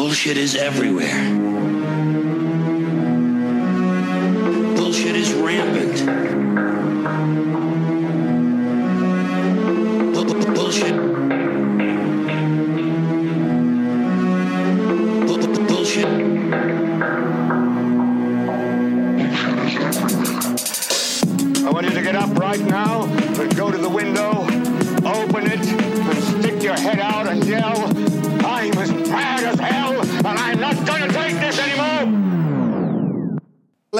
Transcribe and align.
Bullshit 0.00 0.38
is 0.38 0.56
everywhere. 0.56 1.28
Bullshit 4.74 5.14
is 5.14 5.34
rampant. 5.34 5.96
Bu- 10.14 10.24
bu- 10.24 10.54
Bullshit. 10.54 11.09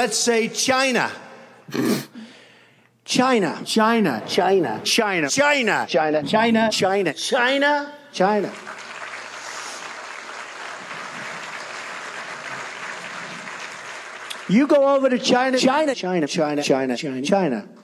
Let's 0.01 0.17
say 0.17 0.49
China. 0.49 1.13
China. 3.05 3.61
China. 3.67 4.23
China. 4.27 4.81
China. 4.83 5.29
China. 5.29 5.87
China. 5.87 5.87
China. 6.27 6.71
China. 6.71 7.13
China. 7.13 7.95
China. 8.11 8.53
You 14.49 14.67
go 14.67 14.89
over 14.89 15.11
to 15.11 15.19
China. 15.19 15.59
China. 15.59 15.95
China. 15.95 16.27
China. 16.27 16.63
China. 16.63 16.97
China. 16.97 16.97
China. 16.97 17.27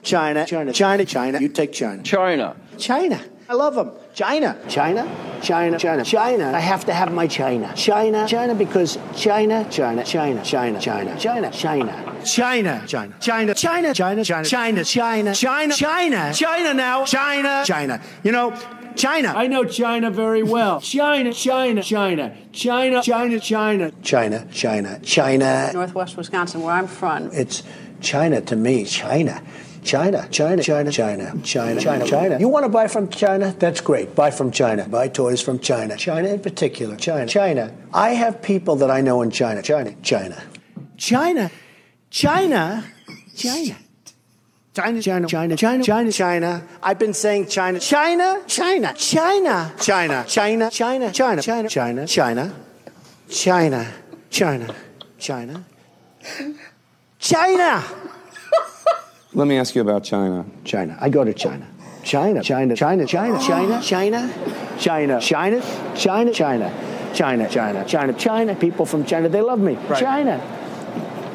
China. 0.01 0.45
China. 0.45 0.73
China. 0.73 1.05
China. 1.05 1.39
You 1.39 1.49
take 1.49 1.71
China. 1.71 2.01
China. 2.01 2.55
China. 2.79 3.21
I 3.49 3.53
love 3.53 3.75
them. 3.75 3.91
China. 4.13 4.57
China. 4.67 5.07
China. 5.41 5.77
China. 5.79 6.03
China. 6.03 6.51
I 6.53 6.59
have 6.59 6.85
to 6.85 6.93
have 6.93 7.13
my 7.13 7.27
China. 7.27 7.73
China. 7.75 8.27
China 8.27 8.53
because 8.55 8.97
China. 9.15 9.65
China. 9.69 10.03
China. 10.03 10.43
China. 10.43 10.79
China. 10.81 11.51
China. 11.51 11.51
China. 11.51 11.51
China. 12.25 12.85
China. 12.85 12.85
China. 12.85 13.53
China. 13.55 13.93
China. 13.93 13.93
China. 13.93 13.93
China. 13.93 14.83
China. 14.83 15.33
China. 15.33 15.73
China. 15.73 16.33
China 16.33 16.73
now. 16.73 17.05
China. 17.05 17.63
China. 17.65 18.01
You 18.23 18.33
know, 18.33 18.53
China. 18.97 19.33
I 19.35 19.47
know 19.47 19.63
China 19.63 20.11
very 20.11 20.43
well. 20.43 20.81
China, 20.81 21.31
China, 21.31 21.83
China, 21.83 22.35
China, 22.51 23.01
China, 23.01 23.39
China. 23.39 23.91
China. 24.01 24.47
China. 24.51 24.99
China. 25.03 25.71
Northwest 25.73 26.17
Wisconsin, 26.17 26.63
where 26.63 26.73
I'm 26.73 26.87
from. 26.87 27.29
It's 27.31 27.63
China 28.01 28.41
to 28.41 28.55
me. 28.55 28.85
China. 28.85 29.41
China, 29.87 30.27
China, 30.29 30.61
China, 30.61 30.91
China, 30.91 31.41
China, 31.43 31.79
China, 31.79 32.05
China. 32.05 32.37
You 32.39 32.49
want 32.49 32.65
to 32.65 32.69
buy 32.69 32.89
from 32.89 33.07
China? 33.07 33.55
That's 33.57 33.79
great. 33.79 34.13
Buy 34.15 34.31
from 34.31 34.51
China. 34.51 34.85
Buy 34.87 35.07
toys 35.07 35.41
from 35.41 35.59
China. 35.59 35.95
China 35.95 36.27
in 36.27 36.41
particular. 36.41 36.97
China. 36.97 37.25
China. 37.25 37.73
I 37.93 38.09
have 38.09 38.41
people 38.41 38.75
that 38.77 38.91
I 38.91 38.99
know 38.99 39.21
in 39.21 39.31
China. 39.31 39.61
China. 39.61 39.95
China. 40.03 40.43
China. 40.97 41.49
China. 42.09 42.83
China. 43.33 43.77
China, 44.77 45.01
China, 45.01 45.27
China, 45.27 45.55
China, 45.55 45.83
China, 45.83 46.11
China. 46.11 46.67
I've 46.83 46.99
been 46.99 47.13
saying 47.13 47.47
China, 47.47 47.79
China, 47.79 48.43
China, 48.45 48.93
China, 48.93 49.73
China, 49.79 50.23
China, 50.29 50.69
China, 50.69 51.09
China, 51.09 51.11
China, 51.11 51.67
China, 51.73 52.05
China, 52.05 52.53
China, 53.27 53.87
China, 54.29 54.75
China, 55.17 55.65
China. 57.17 57.83
Let 59.37 59.47
me 59.47 59.57
ask 59.59 59.75
you 59.75 59.83
about 59.83 60.03
China. 60.03 60.47
China. 60.63 60.97
I 60.99 61.09
go 61.09 61.23
to 61.23 61.31
China. 61.31 61.67
China, 62.03 62.41
China, 62.41 62.75
China, 62.75 63.05
China, 63.05 63.37
China, 63.37 63.79
China, 63.83 64.33
China, 64.79 65.21
China, 65.21 65.21
China, 65.21 66.33
China, 66.33 66.33
China, 67.13 67.47
China, 67.47 67.83
China, 67.85 68.13
China. 68.13 68.55
People 68.55 68.87
from 68.87 69.05
China, 69.05 69.29
they 69.29 69.41
love 69.41 69.59
me. 69.59 69.77
China. 69.95 70.41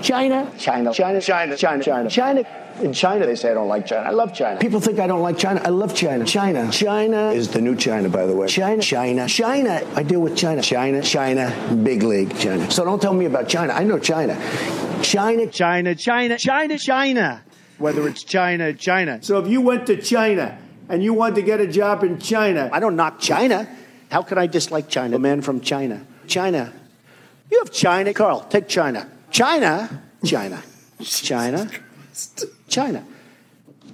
China, 0.03 0.51
China, 0.59 0.93
China, 0.93 1.21
China, 1.21 1.57
China, 1.57 1.85
China, 1.85 2.11
China. 2.11 2.45
In 2.81 2.93
China, 2.93 3.25
they 3.25 3.37
say 3.37 3.53
I 3.53 3.55
don't 3.55 3.69
like 3.69 3.87
China. 3.87 4.09
I 4.09 4.11
love 4.11 4.35
China. 4.35 4.59
People 4.59 4.81
think 4.81 4.99
I 4.99 5.07
don't 5.07 5.23
like 5.23 5.39
China. 5.39 5.63
I 5.65 5.69
love 5.69 5.95
China. 5.95 6.25
China. 6.25 6.73
China 6.73 7.31
is 7.31 7.53
the 7.53 7.61
new 7.61 7.77
China, 7.77 8.09
by 8.09 8.27
the 8.27 8.35
way. 8.35 8.49
China, 8.49 8.83
China, 8.83 9.29
China. 9.29 9.81
I 9.95 10.03
deal 10.03 10.21
with 10.21 10.37
China. 10.37 10.61
China, 10.61 11.03
China, 11.03 11.55
big 11.85 12.03
league, 12.03 12.37
China. 12.37 12.69
So 12.69 12.85
don't 12.85 13.01
tell 13.01 13.15
me 13.15 13.27
about 13.27 13.47
China. 13.47 13.73
I 13.75 13.85
know 13.85 14.01
China. 14.01 14.37
China, 15.05 15.47
China, 15.47 15.95
China, 15.95 16.37
China, 16.37 16.79
China. 16.79 17.45
Whether 17.79 18.07
it's 18.09 18.23
China, 18.23 18.73
China. 18.73 19.19
So 19.23 19.39
if 19.39 19.49
you 19.49 19.61
went 19.61 19.87
to 19.87 20.01
China 20.01 20.59
and 20.89 21.03
you 21.03 21.15
wanted 21.15 21.37
to 21.37 21.43
get 21.43 21.61
a 21.61 21.67
job 21.67 22.05
in 22.05 22.19
China, 22.19 22.71
I 22.73 22.81
don't 22.81 22.97
knock 22.97 23.21
China. 23.21 23.69
How 24.11 24.23
could 24.23 24.39
I 24.39 24.47
dislike 24.47 24.89
China? 24.89 25.17
A 25.17 25.19
man 25.19 25.43
from 25.43 25.61
China. 25.61 26.05
China. 26.27 26.73
You 27.51 27.59
have 27.59 27.73
China. 27.73 28.13
Carl, 28.15 28.41
take 28.43 28.69
China. 28.69 29.11
China. 29.31 30.03
China. 30.25 30.63
China. 31.03 31.71
China. 32.69 33.05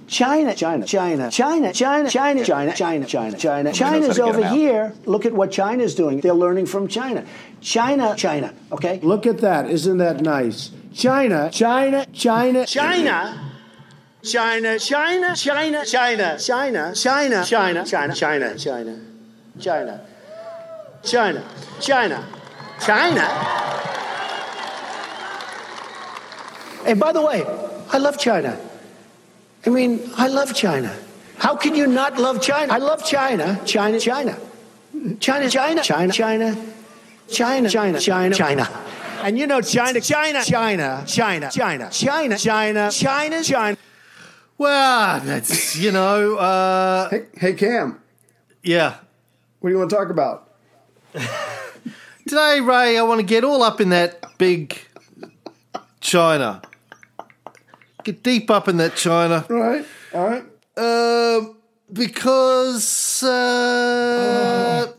China, 0.09 0.55
China, 0.55 0.85
China, 0.87 1.29
China, 1.29 1.71
China, 1.71 2.09
China, 2.09 2.43
China, 2.49 2.73
China, 2.73 3.05
China, 3.05 3.37
China. 3.37 3.73
China's 3.73 4.07
to 4.07 4.13
get 4.15 4.21
over 4.23 4.39
him 4.39 4.43
out. 4.45 4.57
here. 4.57 4.93
Look 5.05 5.25
at 5.27 5.33
what 5.33 5.51
China's 5.51 5.93
doing. 5.93 6.19
They're 6.19 6.33
learning 6.33 6.65
from 6.65 6.87
China. 6.87 7.25
China, 7.61 8.15
China, 8.17 8.53
okay? 8.71 8.99
look 9.03 9.27
at 9.27 9.37
that. 9.39 9.69
Isn't 9.69 9.99
that 9.99 10.21
nice? 10.21 10.71
China, 10.93 11.51
China, 11.51 12.07
China, 12.11 12.65
China. 12.65 13.48
China, 14.29 14.77
China, 14.77 15.35
China, 15.35 15.85
China, 15.85 16.37
China, 16.37 16.93
China, 16.93 16.93
China, 16.93 17.43
China, 17.45 17.85
China, 17.85 18.55
China, 18.57 18.95
China, 19.59 20.01
China, 21.03 21.43
China, 21.79 22.27
China. 22.79 23.25
And 26.85 26.99
by 26.99 27.11
the 27.11 27.21
way, 27.21 27.43
I 27.91 27.97
love 27.97 28.17
China. 28.19 28.57
I 29.65 29.69
mean, 29.69 30.11
I 30.15 30.27
love 30.27 30.53
China. 30.53 30.95
How 31.37 31.55
can 31.55 31.73
you 31.73 31.87
not 31.87 32.17
love 32.17 32.41
China? 32.41 32.71
I 32.71 32.77
love 32.77 33.03
China. 33.03 33.59
China, 33.65 33.99
China. 33.99 34.37
China, 35.19 35.49
China, 35.49 35.81
China, 35.81 36.13
China, 36.13 36.55
China, 37.27 37.69
China, 37.69 37.99
China, 37.99 38.35
China. 38.35 38.69
And 39.23 39.37
you 39.37 39.47
know 39.47 39.61
China, 39.61 39.99
China, 39.99 40.43
China, 40.43 41.03
China, 41.05 41.49
China, 41.51 41.89
China, 41.91 42.37
China, 42.37 42.91
China, 42.91 43.43
China. 43.43 43.77
Well, 44.59 45.21
that's, 45.21 45.77
you 45.77 45.91
know, 45.93 46.35
uh, 46.35 47.09
Hey, 47.09 47.27
hey, 47.37 47.53
Cam, 47.53 48.01
yeah. 48.61 48.97
what 49.61 49.69
do 49.69 49.73
you 49.73 49.79
want 49.79 49.89
to 49.89 49.95
talk 49.95 50.09
about? 50.09 50.51
Today, 52.27 52.59
Ray, 52.59 52.97
I 52.97 53.03
want 53.03 53.21
to 53.21 53.25
get 53.25 53.45
all 53.45 53.63
up 53.63 53.79
in 53.79 53.87
that 53.89 54.37
big 54.37 54.77
China. 56.01 56.61
Get 58.03 58.21
deep 58.21 58.51
up 58.51 58.67
in 58.67 58.75
that 58.77 58.97
China. 58.97 59.45
Right, 59.47 59.85
all 60.13 60.27
right. 60.27 60.43
Um, 60.75 61.55
because 61.93 63.23
uh, 63.23 64.91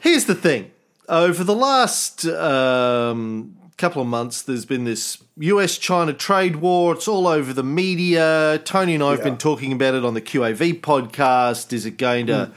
here's 0.00 0.24
the 0.24 0.34
thing: 0.34 0.72
over 1.08 1.44
the 1.44 1.54
last 1.54 2.26
um, 2.26 3.56
couple 3.76 4.00
of 4.00 4.08
months, 4.08 4.42
there's 4.42 4.64
been 4.64 4.84
this 4.84 5.22
U.S.-China 5.36 6.16
trade 6.16 6.56
war. 6.56 6.94
It's 6.94 7.06
all 7.06 7.26
over 7.26 7.52
the 7.52 7.62
media. 7.62 8.60
Tony 8.64 8.94
and 8.94 9.02
I 9.02 9.10
have 9.10 9.22
been 9.22 9.36
talking 9.36 9.72
about 9.72 9.94
it 9.94 10.04
on 10.04 10.14
the 10.14 10.22
QAV 10.22 10.80
podcast. 10.80 11.72
Is 11.72 11.84
it 11.84 11.98
going 11.98 12.26
to 12.28 12.50
mm. 12.50 12.54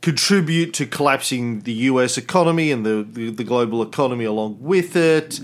contribute 0.00 0.72
to 0.74 0.86
collapsing 0.86 1.60
the 1.62 1.72
U.S. 1.72 2.16
economy 2.16 2.70
and 2.70 2.86
the, 2.86 3.06
the, 3.08 3.30
the 3.30 3.44
global 3.44 3.82
economy 3.82 4.24
along 4.24 4.58
with 4.60 4.94
it? 4.94 5.40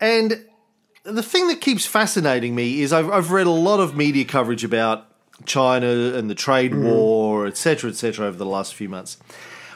And 0.00 0.44
the 1.04 1.22
thing 1.22 1.48
that 1.48 1.60
keeps 1.60 1.84
fascinating 1.84 2.54
me 2.54 2.80
is 2.80 2.92
I've, 2.92 3.10
I've 3.10 3.30
read 3.30 3.46
a 3.46 3.50
lot 3.50 3.80
of 3.80 3.96
media 3.96 4.24
coverage 4.24 4.64
about 4.64 5.06
China 5.44 5.86
and 5.86 6.30
the 6.30 6.34
trade 6.34 6.72
mm. 6.72 6.84
war, 6.84 7.46
etc., 7.46 7.90
etc., 7.90 8.26
over 8.26 8.38
the 8.38 8.46
last 8.46 8.74
few 8.74 8.88
months. 8.88 9.18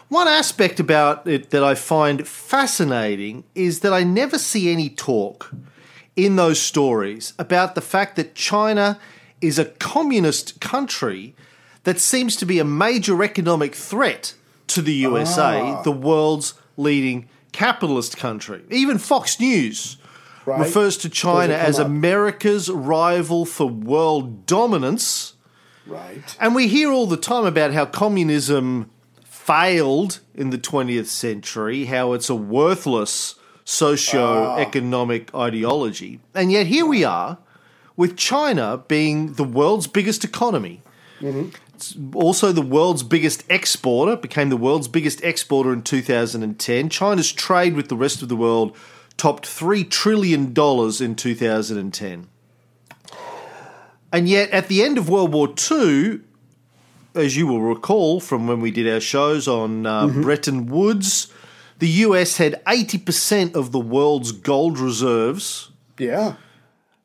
One 0.08 0.28
aspect 0.28 0.78
about 0.78 1.26
it 1.26 1.50
that 1.50 1.64
I 1.64 1.74
find 1.74 2.26
fascinating 2.26 3.44
is 3.54 3.80
that 3.80 3.92
I 3.92 4.04
never 4.04 4.38
see 4.38 4.70
any 4.70 4.88
talk 4.90 5.50
in 6.16 6.36
those 6.36 6.60
stories 6.60 7.32
about 7.38 7.74
the 7.74 7.80
fact 7.80 8.16
that 8.16 8.34
China 8.34 8.98
is 9.40 9.58
a 9.58 9.64
communist 9.64 10.60
country 10.60 11.34
that 11.84 11.98
seems 11.98 12.36
to 12.36 12.46
be 12.46 12.58
a 12.58 12.64
major 12.64 13.22
economic 13.22 13.74
threat 13.74 14.34
to 14.68 14.82
the 14.82 14.92
USA, 14.94 15.80
the 15.82 15.90
world's 15.92 16.54
leading 16.76 17.28
capitalist 17.52 18.16
country. 18.16 18.62
Even 18.70 18.98
Fox 18.98 19.40
News 19.40 19.96
Right. 20.44 20.58
refers 20.60 20.96
to 20.98 21.08
China 21.08 21.54
as 21.54 21.78
up. 21.78 21.86
America's 21.86 22.68
rival 22.68 23.44
for 23.46 23.66
world 23.68 24.44
dominance. 24.44 25.34
Right. 25.86 26.36
And 26.40 26.54
we 26.54 26.66
hear 26.66 26.90
all 26.90 27.06
the 27.06 27.16
time 27.16 27.44
about 27.44 27.72
how 27.72 27.86
communism 27.86 28.90
failed 29.44 30.20
in 30.34 30.50
the 30.50 30.58
20th 30.58 31.06
century, 31.06 31.86
how 31.86 32.12
it's 32.12 32.30
a 32.30 32.34
worthless 32.34 33.34
socio-economic 33.64 35.34
ideology. 35.34 36.20
And 36.32 36.52
yet 36.52 36.68
here 36.68 36.86
we 36.86 37.02
are 37.02 37.38
with 37.96 38.16
China 38.16 38.84
being 38.86 39.32
the 39.34 39.44
world's 39.44 39.88
biggest 39.88 40.22
economy. 40.22 40.82
It's 41.74 41.82
It's 41.82 41.96
also 42.14 42.52
the 42.52 42.62
world's 42.62 43.02
biggest 43.02 43.42
exporter, 43.50 44.14
became 44.14 44.50
the 44.50 44.56
world's 44.56 44.86
biggest 44.86 45.20
exporter 45.24 45.72
in 45.72 45.82
2010. 45.82 46.88
China's 46.88 47.32
trade 47.32 47.74
with 47.74 47.88
the 47.88 47.96
rest 47.96 48.22
of 48.22 48.28
the 48.28 48.36
world 48.36 48.76
topped 49.16 49.44
$3 49.44 49.90
trillion 49.90 50.54
in 50.54 51.16
2010. 51.16 52.28
And 54.12 54.28
yet, 54.28 54.50
at 54.50 54.68
the 54.68 54.84
end 54.84 54.96
of 54.96 55.08
World 55.08 55.32
War 55.32 55.48
II, 55.48 56.20
as 57.14 57.36
you 57.36 57.46
will 57.46 57.60
recall 57.60 58.20
from 58.20 58.46
when 58.46 58.60
we 58.60 58.70
did 58.70 58.88
our 58.92 59.00
shows 59.00 59.46
on 59.48 59.86
uh, 59.86 60.06
Bretton 60.06 60.66
Woods, 60.66 61.32
the 61.78 61.88
US 61.88 62.36
had 62.38 62.62
80% 62.64 63.54
of 63.54 63.72
the 63.72 63.78
world's 63.80 64.32
gold 64.32 64.78
reserves, 64.78 65.70
Yeah. 65.98 66.34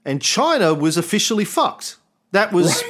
and 0.05 0.21
China 0.21 0.73
was 0.73 0.97
officially 0.97 1.45
fucked. 1.45 1.97
That 2.31 2.51
was 2.53 2.83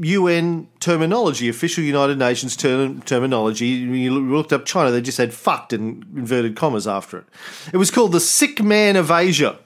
UN 0.00 0.68
terminology, 0.80 1.48
official 1.48 1.84
United 1.84 2.18
Nations 2.18 2.56
term, 2.56 3.02
terminology. 3.02 3.86
When 3.86 3.98
you 4.00 4.10
looked 4.18 4.52
up 4.52 4.64
China, 4.64 4.90
they 4.90 5.02
just 5.02 5.18
had 5.18 5.32
fucked 5.34 5.72
in 5.72 6.04
inverted 6.16 6.56
commas 6.56 6.86
after 6.86 7.18
it. 7.18 7.24
It 7.72 7.76
was 7.76 7.90
called 7.90 8.12
the 8.12 8.20
sick 8.20 8.62
man 8.62 8.96
of 8.96 9.10
Asia. 9.10 9.58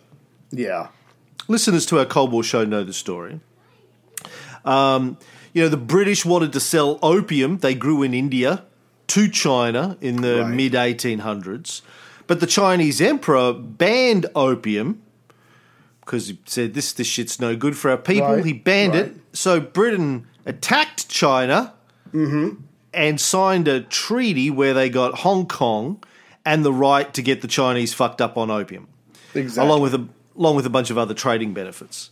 Yeah. 0.50 0.88
Listeners 1.48 1.86
to 1.86 1.98
our 2.00 2.04
Cold 2.06 2.32
War 2.32 2.42
show 2.42 2.64
know 2.64 2.82
the 2.82 2.92
story. 2.92 3.40
Um, 4.64 5.16
you 5.56 5.62
know, 5.62 5.70
the 5.70 5.78
British 5.78 6.26
wanted 6.26 6.52
to 6.52 6.60
sell 6.60 6.98
opium 7.02 7.56
they 7.58 7.74
grew 7.74 8.02
in 8.02 8.12
India 8.12 8.64
to 9.06 9.26
China 9.26 9.96
in 10.02 10.20
the 10.20 10.42
Right. 10.42 10.54
mid 10.54 10.74
1800s, 10.74 11.80
but 12.26 12.40
the 12.40 12.46
Chinese 12.46 13.00
emperor 13.00 13.54
banned 13.54 14.26
opium 14.34 15.00
because 16.00 16.28
he 16.28 16.38
said 16.44 16.74
this 16.74 16.92
this 16.92 17.06
shit's 17.06 17.40
no 17.40 17.56
good 17.56 17.74
for 17.74 17.90
our 17.90 17.96
people. 17.96 18.34
Right, 18.34 18.44
He 18.44 18.52
banned 18.52 18.92
right. 18.92 19.06
it. 19.06 19.16
So 19.32 19.58
Britain 19.58 20.26
attacked 20.44 21.08
China 21.08 21.72
mm-hmm. 22.12 22.60
and 22.92 23.18
signed 23.18 23.66
a 23.66 23.80
treaty 23.80 24.50
where 24.50 24.74
they 24.74 24.90
got 24.90 25.20
Hong 25.20 25.46
Kong 25.46 26.04
and 26.44 26.66
the 26.66 26.72
right 26.72 27.14
to 27.14 27.22
get 27.22 27.40
the 27.40 27.48
Chinese 27.48 27.94
fucked 27.94 28.20
up 28.20 28.36
on 28.36 28.50
opium 28.50 28.88
Exactly. 29.34 29.66
along 29.66 29.80
with 29.80 29.94
a 29.94 30.06
along 30.36 30.54
with 30.56 30.66
a 30.66 30.70
bunch 30.70 30.90
of 30.90 30.98
other 30.98 31.14
trading 31.14 31.54
benefits. 31.54 32.10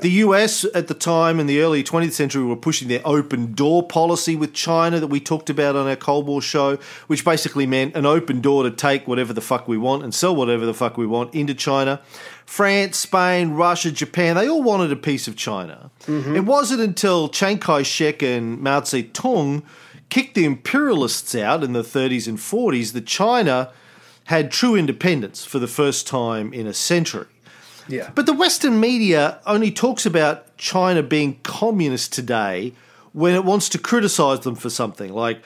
The 0.00 0.10
US 0.10 0.64
at 0.74 0.88
the 0.88 0.94
time 0.94 1.40
in 1.40 1.46
the 1.46 1.60
early 1.60 1.82
20th 1.82 2.12
century 2.12 2.42
were 2.42 2.56
pushing 2.56 2.88
their 2.88 3.02
open 3.04 3.52
door 3.52 3.82
policy 3.82 4.36
with 4.36 4.52
China 4.52 5.00
that 5.00 5.06
we 5.08 5.20
talked 5.20 5.50
about 5.50 5.76
on 5.76 5.86
our 5.86 5.96
Cold 5.96 6.26
War 6.26 6.42
show, 6.42 6.78
which 7.06 7.24
basically 7.24 7.66
meant 7.66 7.94
an 7.94 8.06
open 8.06 8.40
door 8.40 8.62
to 8.62 8.70
take 8.70 9.06
whatever 9.06 9.32
the 9.32 9.40
fuck 9.40 9.68
we 9.68 9.78
want 9.78 10.02
and 10.02 10.14
sell 10.14 10.34
whatever 10.34 10.66
the 10.66 10.74
fuck 10.74 10.96
we 10.96 11.06
want 11.06 11.34
into 11.34 11.54
China. 11.54 12.00
France, 12.46 12.98
Spain, 12.98 13.50
Russia, 13.50 13.90
Japan, 13.90 14.36
they 14.36 14.48
all 14.48 14.62
wanted 14.62 14.92
a 14.92 14.96
piece 14.96 15.28
of 15.28 15.36
China. 15.36 15.90
Mm-hmm. 16.06 16.36
It 16.36 16.44
wasn't 16.44 16.80
until 16.80 17.28
Chiang 17.28 17.58
Kai 17.58 17.82
shek 17.82 18.22
and 18.22 18.60
Mao 18.60 18.80
Zedong 18.80 19.62
kicked 20.10 20.34
the 20.34 20.44
imperialists 20.44 21.34
out 21.34 21.64
in 21.64 21.72
the 21.72 21.82
30s 21.82 22.28
and 22.28 22.38
40s 22.38 22.92
that 22.92 23.06
China 23.06 23.72
had 24.24 24.50
true 24.50 24.76
independence 24.76 25.44
for 25.44 25.58
the 25.58 25.66
first 25.66 26.06
time 26.06 26.52
in 26.52 26.66
a 26.66 26.74
century. 26.74 27.26
Yeah. 27.88 28.10
But 28.14 28.26
the 28.26 28.32
Western 28.32 28.80
media 28.80 29.40
only 29.46 29.70
talks 29.70 30.06
about 30.06 30.56
China 30.56 31.02
being 31.02 31.40
communist 31.42 32.12
today 32.12 32.72
when 33.12 33.34
it 33.34 33.44
wants 33.44 33.68
to 33.70 33.78
criticize 33.78 34.40
them 34.40 34.54
for 34.54 34.70
something 34.70 35.12
like 35.12 35.42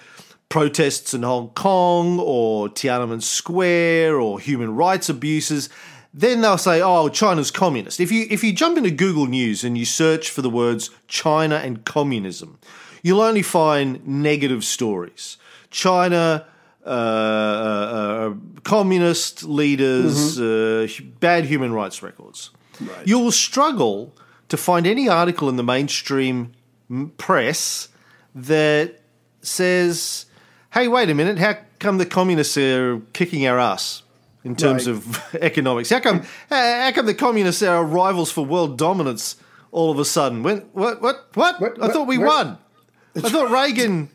protests 0.49 1.13
in 1.13 1.23
Hong 1.23 1.51
Kong 1.51 2.19
or 2.19 2.69
Tiananmen 2.69 3.23
Square 3.23 4.19
or 4.19 4.41
human 4.41 4.75
rights 4.75 5.09
abuses. 5.09 5.69
Then 6.15 6.41
they'll 6.41 6.59
say, 6.59 6.81
"Oh, 6.81 7.09
China's 7.09 7.51
communist." 7.51 8.01
If 8.01 8.11
you 8.11 8.27
if 8.31 8.43
you 8.43 8.53
jump 8.53 8.79
into 8.79 8.91
Google 8.91 9.27
News 9.27 9.63
and 9.63 9.77
you 9.77 9.85
search 9.85 10.31
for 10.31 10.43
the 10.43 10.51
words 10.51 10.91
China 11.07 11.57
and 11.57 11.85
communism, 11.85 12.59
you'll 13.03 13.21
only 13.21 13.43
find 13.43 14.07
negative 14.07 14.65
stories. 14.65 15.37
China 15.71 16.47
uh, 16.89 16.91
uh, 16.91 18.31
uh, 18.31 18.35
communist 18.65 19.45
leaders, 19.45 20.39
uh, 20.41 20.87
hu- 20.89 21.05
bad 21.21 21.45
human 21.45 21.73
rights 21.73 22.03
records. 22.03 22.51
You 23.05 23.19
will 23.19 23.33
struggle 23.33 24.15
to 24.49 24.57
find 24.57 24.87
any 24.87 25.09
article 25.09 25.49
in 25.49 25.57
the 25.57 25.63
mainstream 25.65 26.53
press 27.19 27.89
that 28.35 29.01
says, 29.43 30.27
"Hey, 30.73 30.89
wait 30.89 31.11
a 31.11 31.15
minute! 31.15 31.39
How 31.39 31.57
come 31.79 31.99
the 31.99 32.07
communists 32.07 32.57
are 32.57 33.01
kicking 33.13 33.47
our 33.47 33.59
ass 33.59 34.03
in 34.45 34.55
terms 34.57 34.87
Right. 34.87 34.97
of 34.97 35.35
economics? 35.43 35.91
How 35.91 36.01
come? 36.01 36.23
How 36.51 36.91
come 36.93 37.07
the 37.07 37.15
communists 37.15 37.63
are 37.63 37.77
our 37.77 37.85
rivals 37.85 38.31
for 38.31 38.45
world 38.47 38.79
dominance 38.79 39.37
all 39.73 39.91
of 39.91 39.99
a 39.99 40.05
sudden? 40.05 40.43
When 40.43 40.59
what 40.73 41.03
what 41.03 41.27
what? 41.35 41.61
What- 41.61 41.83
I 41.83 41.89
thought 41.93 42.07
we 42.07 42.19
where- 42.19 42.29
won. 42.29 42.59
I 43.17 43.29
thought 43.29 43.51
Reagan 43.51 44.09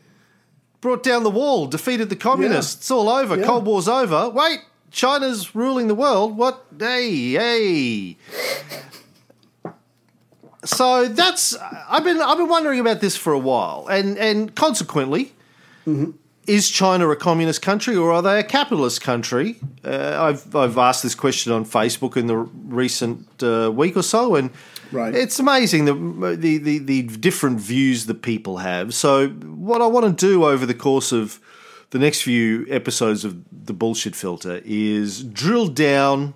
brought 0.84 1.02
down 1.02 1.22
the 1.22 1.30
wall, 1.30 1.66
defeated 1.66 2.10
the 2.10 2.16
communists. 2.16 2.74
It's 2.74 2.90
all 2.90 3.08
over. 3.08 3.38
Yeah. 3.38 3.46
Cold 3.46 3.64
War's 3.64 3.88
over. 3.88 4.28
Wait, 4.28 4.60
China's 4.90 5.54
ruling 5.54 5.88
the 5.88 5.94
world. 5.94 6.36
What? 6.36 6.66
Hey, 6.78 7.32
hey. 7.32 8.18
So 10.66 11.08
that's 11.08 11.56
I've 11.88 12.04
been 12.04 12.20
I've 12.20 12.36
been 12.36 12.50
wondering 12.50 12.80
about 12.80 13.00
this 13.00 13.16
for 13.16 13.32
a 13.32 13.38
while, 13.38 13.86
and 13.90 14.18
and 14.18 14.54
consequently, 14.54 15.32
is 16.46 16.68
China 16.68 17.08
a 17.08 17.16
communist 17.16 17.62
country 17.62 17.96
or 17.96 18.12
are 18.12 18.20
they 18.20 18.38
a 18.38 18.44
capitalist 18.44 19.00
country? 19.00 19.56
Uh, 19.82 20.18
I've 20.20 20.54
I've 20.54 20.76
asked 20.76 21.02
this 21.02 21.14
question 21.14 21.50
on 21.50 21.64
Facebook 21.64 22.14
in 22.14 22.26
the 22.26 22.36
recent 22.36 23.42
uh, 23.42 23.72
week 23.74 23.96
or 23.96 24.02
so, 24.02 24.34
and 24.34 24.50
Right. 24.94 25.14
it's 25.14 25.38
amazing 25.38 25.84
the, 25.86 25.94
uh, 25.94 26.36
the 26.36 26.58
the 26.58 26.78
the 26.78 27.02
different 27.02 27.60
views 27.60 28.06
that 28.06 28.22
people 28.22 28.58
have. 28.58 28.94
So 28.94 29.28
what 29.28 29.82
I 29.82 29.86
want 29.86 30.18
to 30.18 30.26
do 30.26 30.44
over 30.44 30.64
the 30.64 30.74
course 30.74 31.10
of 31.12 31.40
the 31.90 31.98
next 31.98 32.22
few 32.22 32.66
episodes 32.70 33.24
of 33.24 33.36
the 33.50 33.72
bullshit 33.72 34.14
filter 34.14 34.60
is 34.64 35.22
drill 35.22 35.68
down 35.68 36.34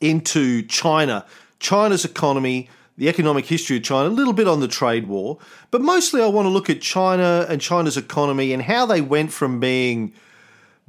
into 0.00 0.62
China, 0.62 1.24
China's 1.58 2.04
economy, 2.04 2.68
the 2.98 3.08
economic 3.08 3.46
history 3.46 3.76
of 3.76 3.82
China, 3.82 4.08
a 4.08 4.10
little 4.10 4.32
bit 4.32 4.48
on 4.48 4.60
the 4.60 4.68
trade 4.68 5.06
war, 5.06 5.38
but 5.70 5.80
mostly 5.80 6.22
I 6.22 6.26
want 6.26 6.46
to 6.46 6.50
look 6.50 6.68
at 6.68 6.80
China 6.80 7.46
and 7.48 7.60
China's 7.60 7.96
economy 7.96 8.52
and 8.52 8.62
how 8.62 8.86
they 8.86 9.00
went 9.00 9.32
from 9.32 9.60
being 9.60 10.12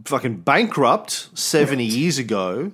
fucking 0.06 0.38
bankrupt 0.38 1.30
70 1.38 1.84
years 1.84 2.18
ago 2.18 2.72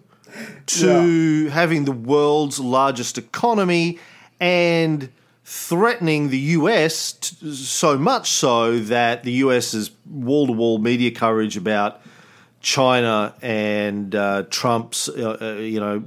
to 0.65 1.47
having 1.49 1.85
the 1.85 1.91
world's 1.91 2.59
largest 2.59 3.17
economy 3.17 3.99
and 4.39 5.09
threatening 5.43 6.29
the 6.29 6.37
US 6.57 7.13
t- 7.13 7.53
so 7.53 7.97
much 7.97 8.29
so 8.29 8.77
that 8.79 9.23
the 9.23 9.31
US's 9.43 9.91
wall 10.09 10.45
to 10.47 10.53
wall 10.53 10.77
media 10.77 11.11
coverage 11.11 11.57
about 11.57 12.01
China 12.61 13.33
and 13.41 14.13
uh, 14.13 14.43
Trump's, 14.49 15.09
uh, 15.09 15.37
uh, 15.41 15.45
you 15.59 15.79
know, 15.79 16.03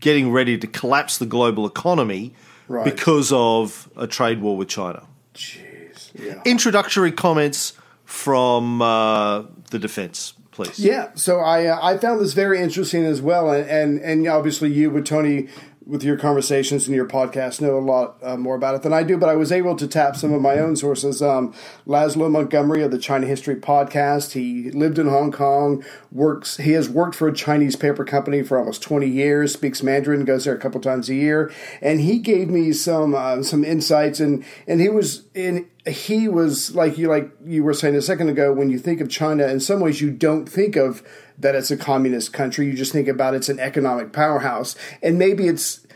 getting 0.00 0.32
ready 0.32 0.58
to 0.58 0.66
collapse 0.66 1.18
the 1.18 1.26
global 1.26 1.66
economy 1.66 2.34
Right. 2.66 2.84
because 2.84 3.32
of 3.32 3.88
a 3.96 4.06
trade 4.06 4.42
war 4.42 4.56
with 4.56 4.68
China. 4.68 5.06
Jeez. 5.34 6.10
Yeah. 6.14 6.42
Introductory 6.44 7.12
comments 7.12 7.72
from 8.04 8.82
uh, 8.82 9.44
the 9.70 9.78
defense, 9.78 10.34
please. 10.58 10.78
Yeah, 10.78 11.10
so 11.14 11.38
I 11.38 11.66
uh, 11.66 11.78
I 11.80 11.96
found 11.98 12.20
this 12.20 12.32
very 12.32 12.60
interesting 12.60 13.04
as 13.04 13.22
well, 13.22 13.50
and 13.50 13.68
and, 13.68 14.00
and 14.00 14.26
obviously 14.26 14.72
you 14.72 14.90
with 14.90 15.06
Tony 15.06 15.48
with 15.86 16.02
your 16.04 16.18
conversations 16.18 16.86
and 16.86 16.94
your 16.94 17.06
podcast 17.06 17.62
know 17.62 17.78
a 17.78 17.80
lot 17.80 18.18
uh, 18.22 18.36
more 18.36 18.54
about 18.56 18.74
it 18.74 18.82
than 18.82 18.92
I 18.92 19.02
do, 19.04 19.16
but 19.16 19.30
I 19.30 19.36
was 19.36 19.50
able 19.50 19.74
to 19.76 19.86
tap 19.88 20.16
some 20.16 20.34
of 20.34 20.42
my 20.42 20.58
own 20.58 20.76
sources. 20.76 21.22
Um, 21.22 21.54
Laszlo 21.86 22.30
Montgomery 22.30 22.82
of 22.82 22.90
the 22.90 22.98
China 22.98 23.26
History 23.26 23.56
Podcast. 23.56 24.32
He 24.32 24.70
lived 24.72 24.98
in 24.98 25.06
Hong 25.06 25.32
Kong. 25.32 25.82
Works. 26.12 26.58
He 26.58 26.72
has 26.72 26.90
worked 26.90 27.14
for 27.14 27.28
a 27.28 27.32
Chinese 27.32 27.76
paper 27.76 28.04
company 28.04 28.42
for 28.42 28.58
almost 28.58 28.82
twenty 28.82 29.08
years. 29.08 29.52
Speaks 29.52 29.82
Mandarin. 29.82 30.24
Goes 30.24 30.44
there 30.44 30.54
a 30.54 30.58
couple 30.58 30.80
times 30.80 31.08
a 31.08 31.14
year, 31.14 31.52
and 31.80 32.00
he 32.00 32.18
gave 32.18 32.50
me 32.50 32.72
some 32.72 33.14
uh, 33.14 33.42
some 33.42 33.64
insights. 33.64 34.18
And 34.18 34.44
and 34.66 34.80
he 34.80 34.88
was 34.88 35.22
in 35.34 35.68
he 35.88 36.28
was 36.28 36.74
like 36.74 36.98
you 36.98 37.08
like 37.08 37.30
you 37.44 37.62
were 37.62 37.74
saying 37.74 37.96
a 37.96 38.02
second 38.02 38.28
ago 38.28 38.52
when 38.52 38.70
you 38.70 38.78
think 38.78 39.00
of 39.00 39.08
China 39.08 39.46
in 39.46 39.60
some 39.60 39.80
ways 39.80 40.00
you 40.00 40.10
don't 40.10 40.46
think 40.46 40.76
of 40.76 41.02
that 41.38 41.54
it's 41.54 41.70
a 41.70 41.76
communist 41.76 42.32
country 42.32 42.66
you 42.66 42.74
just 42.74 42.92
think 42.92 43.08
about 43.08 43.34
it's 43.34 43.48
an 43.48 43.60
economic 43.60 44.12
powerhouse 44.12 44.76
and 45.02 45.18
maybe 45.18 45.46
it's 45.46 45.86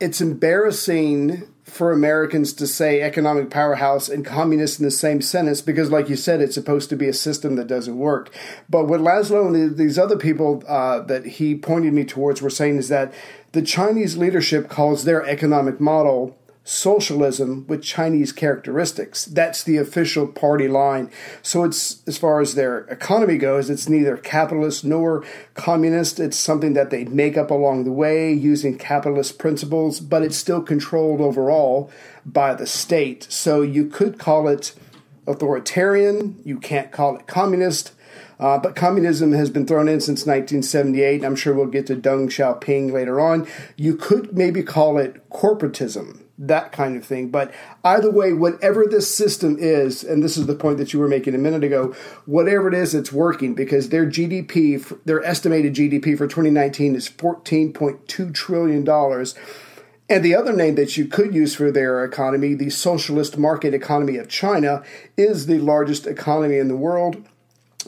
it's 0.00 0.20
embarrassing 0.20 1.48
for 1.64 1.92
Americans 1.92 2.52
to 2.52 2.66
say 2.66 3.00
economic 3.00 3.48
powerhouse 3.50 4.08
and 4.08 4.24
communist 4.24 4.78
in 4.78 4.84
the 4.84 4.90
same 4.90 5.22
sentence 5.22 5.62
because, 5.62 5.90
like 5.90 6.08
you 6.08 6.16
said, 6.16 6.40
it's 6.40 6.54
supposed 6.54 6.90
to 6.90 6.96
be 6.96 7.08
a 7.08 7.12
system 7.12 7.56
that 7.56 7.66
doesn't 7.66 7.98
work. 7.98 8.30
But 8.68 8.86
what 8.86 9.00
Laszlo 9.00 9.46
and 9.46 9.76
these 9.76 9.98
other 9.98 10.16
people 10.16 10.62
uh, 10.68 11.00
that 11.00 11.24
he 11.24 11.56
pointed 11.56 11.94
me 11.94 12.04
towards 12.04 12.42
were 12.42 12.50
saying 12.50 12.76
is 12.76 12.88
that 12.90 13.14
the 13.52 13.62
Chinese 13.62 14.16
leadership 14.16 14.68
calls 14.68 15.04
their 15.04 15.24
economic 15.26 15.80
model 15.80 16.38
socialism 16.64 17.66
with 17.68 17.82
Chinese 17.82 18.32
characteristics. 18.32 19.26
That's 19.26 19.62
the 19.62 19.76
official 19.76 20.26
party 20.26 20.66
line. 20.66 21.10
So 21.42 21.62
it's 21.64 22.02
as 22.06 22.16
far 22.16 22.40
as 22.40 22.54
their 22.54 22.80
economy 22.86 23.36
goes, 23.36 23.68
it's 23.68 23.88
neither 23.88 24.16
capitalist 24.16 24.84
nor 24.84 25.24
communist. 25.52 26.18
It's 26.18 26.38
something 26.38 26.72
that 26.72 26.88
they 26.88 27.04
make 27.04 27.36
up 27.36 27.50
along 27.50 27.84
the 27.84 27.92
way 27.92 28.32
using 28.32 28.78
capitalist 28.78 29.38
principles, 29.38 30.00
but 30.00 30.22
it's 30.22 30.36
still 30.36 30.62
controlled 30.62 31.20
overall 31.20 31.90
by 32.24 32.54
the 32.54 32.66
state. 32.66 33.26
So 33.30 33.60
you 33.60 33.86
could 33.86 34.18
call 34.18 34.48
it 34.48 34.74
authoritarian. 35.26 36.40
You 36.44 36.58
can't 36.58 36.90
call 36.90 37.16
it 37.16 37.26
communist. 37.26 37.92
Uh, 38.38 38.58
but 38.58 38.74
communism 38.74 39.32
has 39.32 39.48
been 39.50 39.66
thrown 39.66 39.88
in 39.88 40.00
since 40.00 40.26
1978. 40.26 41.24
I'm 41.24 41.36
sure 41.36 41.54
we'll 41.54 41.66
get 41.66 41.86
to 41.86 41.96
Deng 41.96 42.26
Xiaoping 42.26 42.92
later 42.92 43.20
on. 43.20 43.46
You 43.76 43.96
could 43.96 44.36
maybe 44.36 44.62
call 44.62 44.98
it 44.98 45.28
corporatism, 45.30 46.23
that 46.38 46.72
kind 46.72 46.96
of 46.96 47.04
thing. 47.04 47.28
But 47.28 47.52
either 47.84 48.10
way, 48.10 48.32
whatever 48.32 48.86
this 48.86 49.14
system 49.14 49.56
is, 49.58 50.02
and 50.02 50.22
this 50.22 50.36
is 50.36 50.46
the 50.46 50.54
point 50.54 50.78
that 50.78 50.92
you 50.92 50.98
were 50.98 51.08
making 51.08 51.34
a 51.34 51.38
minute 51.38 51.64
ago, 51.64 51.94
whatever 52.26 52.68
it 52.68 52.74
is, 52.74 52.94
it's 52.94 53.12
working 53.12 53.54
because 53.54 53.88
their 53.88 54.06
GDP, 54.06 54.98
their 55.04 55.22
estimated 55.24 55.74
GDP 55.74 56.16
for 56.18 56.26
2019 56.26 56.96
is 56.96 57.08
$14.2 57.08 58.34
trillion. 58.34 59.26
And 60.10 60.22
the 60.22 60.34
other 60.34 60.52
name 60.52 60.74
that 60.74 60.96
you 60.96 61.06
could 61.06 61.34
use 61.34 61.54
for 61.54 61.70
their 61.70 62.04
economy, 62.04 62.54
the 62.54 62.70
socialist 62.70 63.38
market 63.38 63.72
economy 63.72 64.16
of 64.16 64.28
China, 64.28 64.82
is 65.16 65.46
the 65.46 65.58
largest 65.58 66.06
economy 66.06 66.58
in 66.58 66.68
the 66.68 66.76
world. 66.76 67.24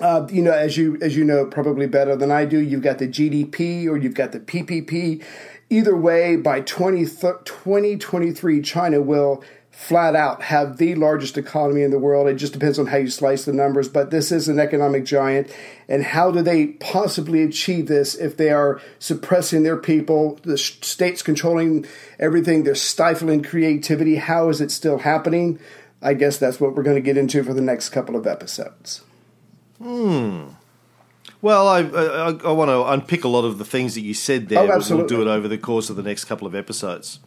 Uh, 0.00 0.26
you 0.30 0.42
know, 0.42 0.52
as 0.52 0.76
you 0.76 0.98
as 1.00 1.16
you 1.16 1.24
know 1.24 1.46
probably 1.46 1.86
better 1.86 2.14
than 2.16 2.30
I 2.30 2.44
do, 2.44 2.58
you've 2.58 2.82
got 2.82 2.98
the 2.98 3.08
GDP 3.08 3.86
or 3.86 3.96
you've 3.96 4.14
got 4.14 4.32
the 4.32 4.40
PPP. 4.40 5.24
Either 5.68 5.96
way, 5.96 6.36
by 6.36 6.60
20, 6.60 7.04
2023, 7.04 8.62
China 8.62 9.00
will 9.00 9.42
flat 9.76 10.16
out 10.16 10.44
have 10.44 10.78
the 10.78 10.94
largest 10.94 11.36
economy 11.36 11.82
in 11.82 11.90
the 11.90 11.98
world. 11.98 12.26
It 12.26 12.36
just 12.36 12.54
depends 12.54 12.78
on 12.78 12.86
how 12.86 12.96
you 12.96 13.10
slice 13.10 13.44
the 13.44 13.52
numbers, 13.52 13.90
but 13.90 14.10
this 14.10 14.32
is 14.32 14.48
an 14.48 14.58
economic 14.58 15.04
giant. 15.04 15.54
And 15.86 16.02
how 16.02 16.30
do 16.30 16.40
they 16.40 16.68
possibly 16.68 17.42
achieve 17.42 17.86
this 17.86 18.14
if 18.14 18.38
they 18.38 18.48
are 18.48 18.80
suppressing 18.98 19.64
their 19.64 19.76
people, 19.76 20.40
the 20.44 20.56
state's 20.56 21.20
controlling 21.20 21.84
everything, 22.18 22.64
they're 22.64 22.74
stifling 22.74 23.42
creativity? 23.42 24.16
How 24.16 24.48
is 24.48 24.62
it 24.62 24.70
still 24.70 24.98
happening? 24.98 25.60
I 26.00 26.14
guess 26.14 26.38
that's 26.38 26.58
what 26.58 26.74
we're 26.74 26.82
going 26.82 26.96
to 26.96 27.02
get 27.02 27.18
into 27.18 27.44
for 27.44 27.52
the 27.52 27.60
next 27.60 27.90
couple 27.90 28.16
of 28.16 28.26
episodes. 28.26 29.02
Hmm. 29.78 30.46
Well, 31.46 31.68
I, 31.68 31.78
I, 31.80 32.28
I 32.50 32.52
want 32.52 32.70
to 32.70 32.78
unpick 32.92 33.22
a 33.24 33.28
lot 33.28 33.44
of 33.44 33.58
the 33.58 33.64
things 33.64 33.94
that 33.94 34.00
you 34.00 34.14
said 34.14 34.48
there. 34.48 34.58
Oh, 34.60 34.66
but 34.78 34.90
We'll 34.90 35.06
do 35.06 35.22
it 35.22 35.28
over 35.28 35.46
the 35.46 35.58
course 35.58 35.90
of 35.90 35.96
the 35.96 36.02
next 36.02 36.24
couple 36.24 36.46
of 36.46 36.54
episodes. 36.56 37.20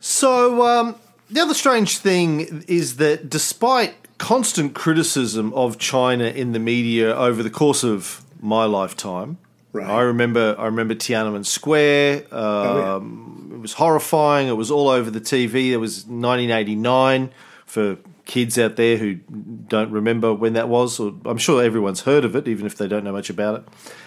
So, 0.00 0.62
um, 0.66 0.96
the 1.30 1.40
other 1.40 1.54
strange 1.54 1.98
thing 1.98 2.64
is 2.68 2.96
that 2.96 3.30
despite 3.30 3.94
constant 4.18 4.74
criticism 4.74 5.52
of 5.54 5.78
China 5.78 6.24
in 6.24 6.52
the 6.52 6.58
media 6.58 7.14
over 7.16 7.42
the 7.42 7.50
course 7.50 7.82
of 7.84 8.22
my 8.40 8.64
lifetime, 8.64 9.38
Right. 9.72 9.88
I 9.90 10.00
remember 10.02 10.54
I 10.58 10.66
remember 10.66 10.94
Tiananmen 10.94 11.44
Square. 11.44 12.24
Um, 12.32 13.50
Oh, 13.52 13.56
It 13.56 13.60
was 13.60 13.74
horrifying. 13.74 14.48
It 14.48 14.56
was 14.56 14.70
all 14.70 14.88
over 14.88 15.10
the 15.10 15.20
TV. 15.20 15.70
It 15.72 15.76
was 15.78 16.06
1989 16.06 17.30
for 17.66 17.96
kids 18.26 18.58
out 18.58 18.76
there 18.76 18.98
who 18.98 19.14
don't 19.14 19.90
remember 19.90 20.34
when 20.34 20.52
that 20.52 20.68
was. 20.68 21.00
Or 21.00 21.14
I'm 21.24 21.38
sure 21.38 21.62
everyone's 21.62 22.02
heard 22.02 22.24
of 22.24 22.36
it, 22.36 22.46
even 22.46 22.66
if 22.66 22.76
they 22.76 22.86
don't 22.86 23.04
know 23.04 23.12
much 23.12 23.30
about 23.30 23.60
it. 23.60 23.66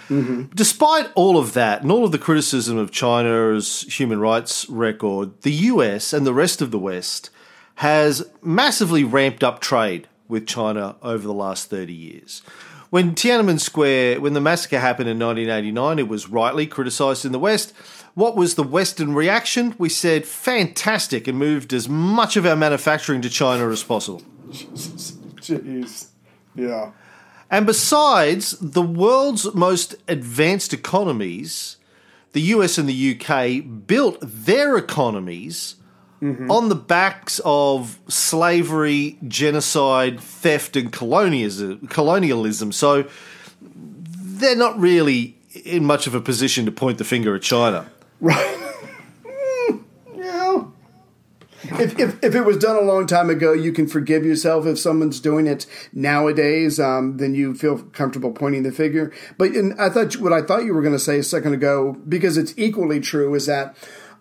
Mm-hmm. 0.10 0.44
Despite 0.54 1.12
all 1.16 1.38
of 1.38 1.54
that 1.54 1.82
and 1.82 1.92
all 1.92 2.06
of 2.06 2.12
the 2.12 2.20
criticism 2.20 2.78
of 2.78 2.92
China's 2.92 3.82
human 3.84 4.20
rights 4.20 4.70
record, 4.70 5.42
the 5.42 5.52
US 5.52 6.14
and 6.14 6.26
the 6.26 6.34
rest 6.34 6.62
of 6.62 6.72
the 6.72 6.80
West 6.80 7.30
has 7.76 8.30
massively 8.42 9.04
ramped 9.04 9.44
up 9.44 9.62
trade 9.62 10.08
with 10.28 10.46
China 10.46 10.96
over 11.02 11.26
the 11.26 11.34
last 11.34 11.70
30 11.70 11.94
years. 11.94 12.42
When 12.90 13.14
Tiananmen 13.14 13.60
Square, 13.60 14.20
when 14.20 14.34
the 14.34 14.42
massacre 14.42 14.80
happened 14.80 15.10
in 15.10 15.20
1989, 15.20 16.00
it 16.00 16.08
was 16.08 16.28
rightly 16.28 16.66
criticised 16.66 17.24
in 17.24 17.32
the 17.32 17.40
West. 17.40 17.72
What 18.20 18.36
was 18.36 18.56
the 18.56 18.64
Western 18.64 19.14
reaction? 19.14 19.76
We 19.78 19.88
said, 19.88 20.26
fantastic, 20.26 21.26
and 21.26 21.38
moved 21.38 21.72
as 21.72 21.88
much 21.88 22.36
of 22.36 22.46
our 22.46 22.58
manufacturing 22.58 23.22
to 23.22 23.30
China 23.30 23.70
as 23.70 23.82
possible. 23.82 24.22
Jeez. 24.50 26.08
Yeah. 26.54 26.92
And 27.50 27.66
besides, 27.66 28.58
the 28.60 28.82
world's 28.82 29.54
most 29.56 29.96
advanced 30.10 30.74
economies, 30.74 31.78
the 32.34 32.42
US 32.42 32.78
and 32.78 32.90
the 32.90 33.18
UK, 33.18 33.88
built 33.88 34.18
their 34.22 34.76
economies 34.76 35.76
mm-hmm. 36.22 36.52
on 36.52 36.68
the 36.68 36.76
backs 36.76 37.40
of 37.46 38.02
slavery, 38.10 39.18
genocide, 39.30 40.20
theft, 40.20 40.76
and 40.76 40.92
colonialism. 40.92 41.88
colonialism. 41.88 42.74
So 42.74 43.08
they're 43.62 44.58
not 44.58 44.78
really 44.78 45.38
in 45.64 45.86
much 45.86 46.06
of 46.06 46.14
a 46.14 46.20
position 46.20 46.66
to 46.66 46.72
point 46.74 46.98
the 46.98 47.06
finger 47.06 47.34
at 47.34 47.44
China. 47.44 47.90
Yeah. 50.20 50.66
If, 51.64 52.00
if, 52.00 52.24
if 52.24 52.36
it 52.36 52.46
was 52.46 52.58
done 52.58 52.76
a 52.76 52.82
long 52.82 53.06
time 53.06 53.30
ago, 53.30 53.54
you 53.54 53.72
can 53.72 53.88
forgive 53.88 54.26
yourself. 54.26 54.66
If 54.66 54.80
someone's 54.80 55.20
doing 55.20 55.46
it 55.46 55.66
nowadays, 55.94 56.80
um, 56.80 57.18
then 57.18 57.36
you 57.36 57.54
feel 57.54 57.80
comfortable 57.80 58.32
pointing 58.32 58.64
the 58.64 58.72
finger. 58.72 59.14
But 59.38 59.56
in, 59.56 59.80
I 59.80 59.90
thought 59.90 60.18
what 60.18 60.34
I 60.34 60.42
thought 60.42 60.64
you 60.66 60.74
were 60.74 60.82
going 60.82 60.94
to 60.94 61.00
say 61.00 61.20
a 61.20 61.24
second 61.24 61.54
ago, 61.54 61.98
because 62.08 62.38
it's 62.38 62.54
equally 62.58 63.00
true, 63.00 63.36
is 63.36 63.46
that 63.48 63.76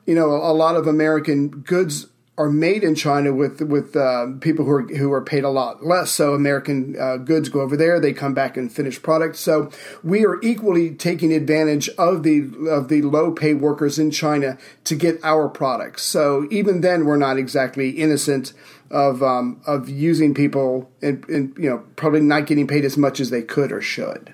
you 0.05 0.15
know 0.15 0.33
a, 0.33 0.53
lot 0.53 0.77
of 0.77 0.87
American 0.87 1.49
goods 1.49 2.07
are 2.39 2.49
made 2.49 2.85
in 2.85 2.95
China 2.95 3.35
with 3.35 3.61
with 3.61 3.97
uh, 3.97 4.29
people 4.41 4.65
who 4.65 4.71
are 4.71 4.83
who 4.83 5.13
are 5.13 5.21
paid 5.21 5.45
a 5.45 5.51
lot 5.51 5.85
less. 5.85 6.13
So 6.13 6.35
American 6.35 6.97
uh, 6.99 7.17
goods 7.17 7.49
go 7.49 7.61
over 7.61 7.77
there, 7.77 7.99
they 7.99 8.13
come 8.13 8.33
back 8.33 8.57
in 8.57 8.69
finished 8.69 9.03
product. 9.03 9.37
So 9.37 9.71
we 10.05 10.25
are 10.25 10.41
equally 10.41 10.95
taking 10.95 11.33
advantage 11.33 11.89
of 11.99 12.23
the 12.23 12.49
of 12.71 12.89
the 12.89 13.03
low 13.03 13.33
paid 13.33 13.55
workers 13.55 13.99
in 13.99 14.13
China 14.13 14.57
to 14.85 14.95
get 14.95 15.19
our 15.25 15.49
products. 15.49 16.05
So 16.05 16.47
even 16.51 16.81
then, 16.81 17.05
we're 17.05 17.17
not 17.17 17.39
exactly 17.39 17.91
innocent 17.91 18.53
of 18.91 19.23
um, 19.23 19.61
of 19.67 19.89
using 19.89 20.33
people 20.33 20.91
and, 21.03 21.29
and 21.29 21.57
you 21.59 21.69
know 21.69 21.85
probably 21.97 22.21
not 22.21 22.47
getting 22.47 22.69
paid 22.69 22.85
as 22.85 22.97
much 22.97 23.19
as 23.19 23.31
they 23.31 23.43
could 23.43 23.73
or 23.73 23.81
should. 23.81 24.33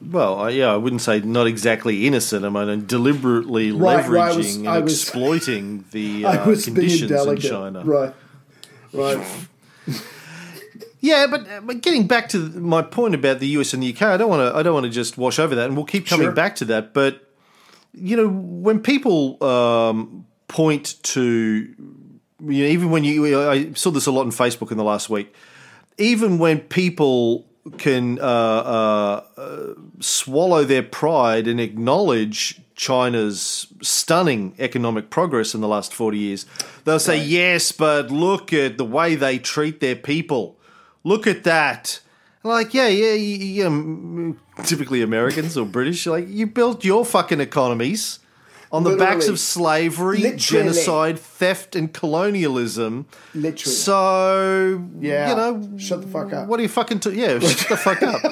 Well, 0.00 0.40
I- 0.40 0.50
yeah, 0.50 0.72
I 0.72 0.76
wouldn't 0.76 1.00
say 1.02 1.20
not 1.20 1.46
exactly 1.46 2.06
innocent. 2.06 2.44
I 2.44 2.48
mean, 2.50 2.86
deliberately 2.86 3.72
Right, 3.72 4.04
leveraging 4.04 4.10
right, 4.12 4.36
was- 4.36 4.56
and 4.56 4.84
was- 4.84 4.92
exploiting 5.02 5.84
the 5.92 6.24
uh, 6.26 6.44
conditions 6.44 7.10
in 7.10 7.36
China. 7.38 7.82
right? 7.84 8.14
Right. 8.92 9.24
Yeah, 11.00 11.26
but, 11.30 11.48
uh, 11.48 11.60
but 11.60 11.82
getting 11.82 12.06
back 12.08 12.30
to 12.30 12.38
my 12.38 12.82
point 12.82 13.14
about 13.14 13.38
the 13.38 13.46
US 13.58 13.72
and 13.74 13.82
the 13.82 13.94
UK, 13.94 14.02
I 14.02 14.16
don't 14.16 14.28
want 14.30 14.50
to. 14.52 14.58
I 14.58 14.62
don't 14.64 14.74
want 14.74 14.86
to 14.86 14.90
just 14.90 15.16
wash 15.16 15.38
over 15.38 15.54
that, 15.54 15.66
and 15.66 15.76
we'll 15.76 15.84
keep 15.86 16.06
coming 16.06 16.26
Sure. 16.26 16.32
back 16.32 16.56
to 16.56 16.64
that. 16.66 16.94
But 16.94 17.32
you 17.94 18.16
know, 18.16 18.26
when 18.28 18.80
people 18.80 19.42
um, 19.44 20.26
point 20.48 20.96
to, 21.04 21.22
you 21.22 21.68
know, 22.40 22.48
even 22.68 22.90
when 22.90 23.04
you, 23.04 23.38
I 23.48 23.72
saw 23.74 23.90
this 23.90 24.06
a 24.06 24.10
lot 24.10 24.22
on 24.22 24.32
Facebook 24.32 24.72
in 24.72 24.78
the 24.78 24.84
last 24.84 25.08
week. 25.08 25.32
Even 25.98 26.38
when 26.38 26.58
people 26.60 27.46
can 27.78 28.18
uh, 28.20 28.22
uh, 28.22 29.24
uh, 29.36 29.74
swallow 30.00 30.64
their 30.64 30.82
pride 30.82 31.46
and 31.46 31.60
acknowledge 31.60 32.60
China's 32.74 33.66
stunning 33.82 34.54
economic 34.58 35.10
progress 35.10 35.54
in 35.54 35.60
the 35.60 35.68
last 35.68 35.94
40 35.94 36.18
years, 36.18 36.46
they'll 36.84 36.98
say, 36.98 37.22
yes, 37.22 37.72
but 37.72 38.10
look 38.10 38.52
at 38.52 38.78
the 38.78 38.84
way 38.84 39.14
they 39.14 39.38
treat 39.38 39.80
their 39.80 39.96
people. 39.96 40.58
Look 41.02 41.26
at 41.26 41.44
that. 41.44 42.00
Like, 42.42 42.74
yeah, 42.74 42.88
yeah, 42.88 43.14
you, 43.14 43.64
you 43.64 44.38
typically 44.64 45.02
Americans 45.02 45.56
or 45.56 45.66
British, 45.66 46.06
like, 46.06 46.28
you 46.28 46.46
built 46.46 46.84
your 46.84 47.04
fucking 47.04 47.40
economies 47.40 48.20
on 48.76 48.84
the 48.84 48.96
backs 48.96 49.28
of 49.28 49.38
slavery, 49.40 50.18
Literally. 50.18 50.38
genocide, 50.38 51.18
theft, 51.18 51.74
and 51.74 51.92
colonialism. 51.92 53.06
Literally. 53.34 53.74
So, 53.74 54.84
Yeah. 55.00 55.30
you 55.30 55.36
know, 55.36 55.78
Shut 55.78 56.02
the 56.02 56.08
fuck 56.08 56.32
up. 56.32 56.46
What 56.48 56.60
are 56.60 56.62
you 56.62 56.68
fucking? 56.68 57.00
T- 57.00 57.10
yeah, 57.20 57.38
shut 57.38 57.68
the 57.68 57.76
fuck 57.76 58.02
up. 58.02 58.22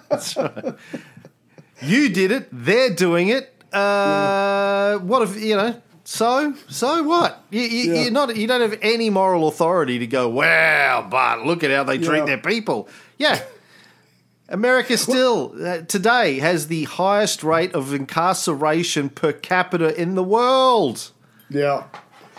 That's 0.08 0.36
right. 0.36 0.74
You 1.82 2.08
did 2.08 2.30
it. 2.32 2.48
They're 2.52 2.90
doing 2.94 3.28
it. 3.28 3.50
Uh, 3.72 4.98
What 4.98 5.22
if 5.22 5.40
you 5.42 5.56
know? 5.56 5.80
So, 6.06 6.54
so 6.68 7.02
what? 7.02 7.42
You, 7.50 7.62
you, 7.62 7.92
Yeah. 7.94 8.02
You're 8.02 8.10
not. 8.12 8.36
You 8.36 8.46
don't 8.46 8.60
have 8.60 8.78
any 8.82 9.08
moral 9.10 9.48
authority 9.48 9.98
to 9.98 10.06
go. 10.06 10.28
Wow, 10.28 11.06
but 11.10 11.46
look 11.46 11.64
at 11.64 11.70
how 11.70 11.82
they 11.82 11.98
treat 11.98 12.18
Yeah. 12.18 12.24
their 12.26 12.38
people. 12.38 12.88
Yeah. 13.18 13.40
America 14.48 14.98
still 14.98 15.54
uh, 15.64 15.78
today 15.82 16.38
has 16.38 16.66
the 16.66 16.84
highest 16.84 17.42
rate 17.42 17.74
of 17.74 17.94
incarceration 17.94 19.08
per 19.08 19.32
capita 19.32 19.98
in 20.00 20.14
the 20.14 20.22
world. 20.22 21.10
Yeah. 21.48 21.84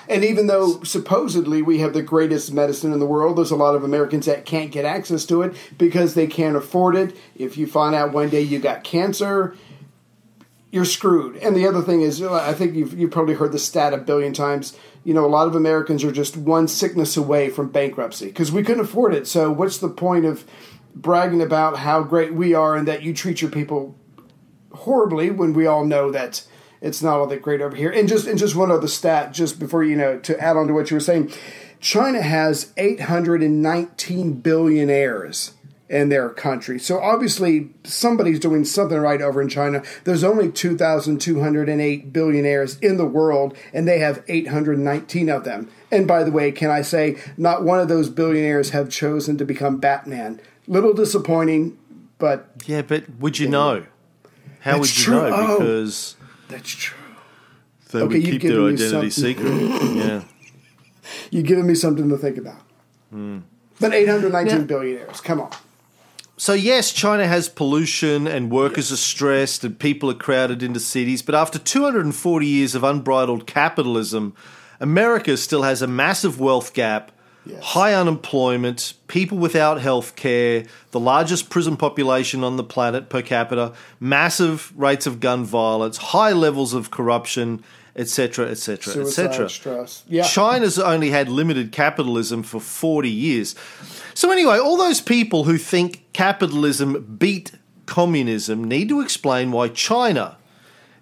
And 0.07 0.23
even 0.23 0.45
though 0.45 0.83
supposedly 0.83 1.63
we 1.63 1.79
have 1.79 1.93
the 1.93 2.03
greatest 2.03 2.53
medicine 2.53 2.93
in 2.93 2.99
the 2.99 3.07
world, 3.07 3.37
there's 3.37 3.49
a 3.49 3.55
lot 3.55 3.73
of 3.73 3.83
Americans 3.83 4.27
that 4.27 4.45
can't 4.45 4.71
get 4.71 4.85
access 4.85 5.25
to 5.25 5.41
it 5.41 5.55
because 5.79 6.13
they 6.13 6.27
can't 6.27 6.55
afford 6.55 6.95
it. 6.95 7.17
If 7.35 7.57
you 7.57 7.65
find 7.65 7.95
out 7.95 8.13
one 8.13 8.29
day 8.29 8.41
you 8.41 8.59
got 8.59 8.83
cancer, 8.83 9.55
you're 10.69 10.85
screwed. 10.85 11.37
And 11.37 11.55
the 11.55 11.67
other 11.67 11.81
thing 11.81 12.01
is, 12.01 12.21
I 12.21 12.53
think 12.53 12.75
you've, 12.75 12.93
you've 12.93 13.11
probably 13.11 13.33
heard 13.33 13.51
the 13.51 13.57
stat 13.57 13.93
a 13.93 13.97
billion 13.97 14.33
times. 14.33 14.77
You 15.03 15.13
know, 15.13 15.25
a 15.25 15.27
lot 15.27 15.47
of 15.47 15.55
Americans 15.55 16.03
are 16.03 16.11
just 16.11 16.37
one 16.37 16.67
sickness 16.67 17.17
away 17.17 17.49
from 17.49 17.69
bankruptcy 17.69 18.27
because 18.27 18.51
we 18.51 18.61
couldn't 18.61 18.83
afford 18.83 19.15
it. 19.15 19.27
So, 19.27 19.51
what's 19.51 19.77
the 19.77 19.89
point 19.89 20.25
of 20.25 20.45
bragging 20.95 21.41
about 21.41 21.77
how 21.77 22.01
great 22.03 22.33
we 22.33 22.53
are 22.53 22.75
and 22.75 22.87
that 22.87 23.03
you 23.03 23.13
treat 23.13 23.41
your 23.41 23.51
people 23.51 23.95
horribly 24.73 25.29
when 25.29 25.53
we 25.53 25.67
all 25.67 25.85
know 25.85 26.11
that 26.11 26.45
it's 26.81 27.01
not 27.01 27.19
all 27.19 27.27
that 27.27 27.41
great 27.41 27.61
over 27.61 27.75
here. 27.75 27.91
And 27.91 28.07
just 28.07 28.27
and 28.27 28.37
just 28.37 28.55
one 28.55 28.71
other 28.71 28.87
stat, 28.87 29.33
just 29.33 29.59
before 29.59 29.83
you 29.83 29.95
know, 29.95 30.19
to 30.19 30.39
add 30.39 30.57
on 30.57 30.67
to 30.67 30.73
what 30.73 30.89
you 30.89 30.95
were 30.95 31.01
saying, 31.01 31.31
China 31.79 32.21
has 32.21 32.71
819 32.77 34.33
billionaires 34.33 35.53
in 35.87 36.09
their 36.09 36.29
country. 36.29 36.79
So 36.79 36.99
obviously 36.99 37.69
somebody's 37.83 38.39
doing 38.39 38.65
something 38.65 38.97
right 38.97 39.21
over 39.21 39.41
in 39.41 39.49
China. 39.49 39.83
There's 40.03 40.23
only 40.23 40.51
2,208 40.51 42.11
billionaires 42.11 42.79
in 42.79 42.97
the 42.97 43.05
world 43.05 43.55
and 43.71 43.87
they 43.87 43.99
have 43.99 44.23
819 44.27 45.29
of 45.29 45.43
them. 45.43 45.69
And 45.91 46.07
by 46.07 46.23
the 46.23 46.31
way, 46.31 46.51
can 46.51 46.71
I 46.71 46.81
say 46.81 47.17
not 47.37 47.63
one 47.63 47.79
of 47.79 47.87
those 47.87 48.09
billionaires 48.09 48.71
have 48.71 48.89
chosen 48.89 49.37
to 49.37 49.45
become 49.45 49.77
Batman. 49.77 50.41
Little 50.67 50.93
disappointing, 50.93 51.77
but 52.17 52.49
Yeah, 52.65 52.81
but 52.81 53.03
would 53.19 53.37
you 53.39 53.47
know? 53.49 53.85
How 54.61 54.77
That's 54.77 54.79
would 54.79 54.97
you 54.97 55.03
true. 55.03 55.29
know? 55.29 55.29
Oh. 55.33 55.57
Because 55.59 56.15
that's 56.49 56.69
true. 56.69 56.97
they 57.91 57.99
Okay, 57.99 58.15
would 58.15 58.23
keep 58.23 58.41
their 58.41 58.61
identity 58.67 59.09
secret. 59.11 59.51
yeah. 59.95 60.23
You've 61.29 61.45
given 61.45 61.67
me 61.67 61.75
something 61.75 62.09
to 62.09 62.17
think 62.17 62.37
about. 62.37 62.61
Hmm. 63.11 63.39
But 63.79 63.93
819 63.93 64.57
Now- 64.59 64.63
billionaires, 64.65 65.21
come 65.21 65.41
on. 65.41 65.51
So 66.37 66.51
yes, 66.53 66.91
China 66.91 67.27
has 67.27 67.47
pollution 67.47 68.27
and 68.27 68.51
workers 68.51 68.91
are 68.91 68.97
stressed 68.97 69.63
and 69.63 69.79
people 69.79 70.09
are 70.11 70.15
crowded 70.15 70.61
into 70.61 70.81
cities, 70.81 71.21
but 71.21 71.33
after 71.33 71.57
240 71.57 72.45
years 72.45 72.75
of 72.75 72.83
unbridled 72.83 73.47
capitalism, 73.47 74.33
America 74.81 75.37
still 75.37 75.63
has 75.63 75.81
a 75.81 75.87
massive 75.87 76.37
wealth 76.37 76.73
gap, 76.73 77.13
high 77.61 77.93
unemployment, 77.93 78.93
people 79.07 79.37
without 79.37 79.79
health 79.81 80.15
care, 80.15 80.65
the 80.91 80.99
largest 80.99 81.49
prison 81.49 81.77
population 81.77 82.43
on 82.43 82.57
the 82.57 82.63
planet 82.63 83.09
per 83.09 83.21
capita, 83.21 83.73
massive 83.99 84.73
rates 84.75 85.05
of 85.05 85.19
gun 85.19 85.43
violence, 85.43 85.97
high 85.97 86.31
levels 86.31 86.73
of 86.73 86.91
corruption, 86.91 87.63
etc., 87.95 88.49
etc., 88.49 89.05
etc. 89.05 89.45
China's 90.23 90.77
only 90.79 91.11
had 91.11 91.29
limited 91.29 91.71
capitalism 91.71 92.43
for 92.43 92.59
40 92.59 93.09
years. 93.09 93.55
So, 94.13 94.31
anyway, 94.31 94.57
all 94.57 94.77
those 94.77 95.01
people 95.01 95.45
who 95.45 95.57
think 95.57 96.05
capitalism 96.13 97.17
beat 97.19 97.51
communism 97.85 98.63
need 98.63 98.89
to 98.89 99.01
explain 99.01 99.51
why 99.51 99.69
China 99.69 100.37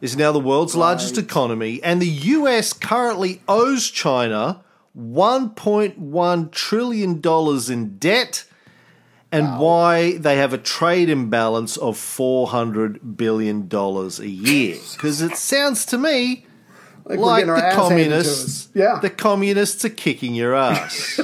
is 0.02 0.18
now 0.18 0.32
the 0.32 0.40
world's 0.40 0.76
largest 0.76 1.18
economy 1.18 1.82
and 1.82 2.02
the 2.02 2.08
US 2.08 2.74
currently 2.74 3.42
owes 3.48 3.90
China 3.90 4.63
$1.1 4.98 6.52
trillion 6.52 7.22
in 7.72 7.98
debt 7.98 8.46
and 9.32 9.60
why 9.60 10.18
they 10.18 10.38
have 10.38 10.54
a 10.54 10.58
trade 10.60 11.10
imbalance 11.10 11.76
of 11.78 11.96
$400 11.98 13.18
billion 13.18 13.68
a 13.74 14.26
year. 14.26 14.78
Because 14.94 15.22
it 15.22 15.36
sounds 15.36 15.86
to 15.88 15.98
me 15.98 16.46
Like 17.06 17.20
like 17.20 17.46
the 17.48 17.52
ass 17.54 17.62
handed 17.62 17.72
to 17.72 17.76
communists. 17.76 18.70
Yeah. 18.76 19.00
the 19.02 19.10
communists 19.10 19.84
are 19.86 19.90
kicking 19.90 20.36
your 20.36 20.54
ass. 20.70 21.20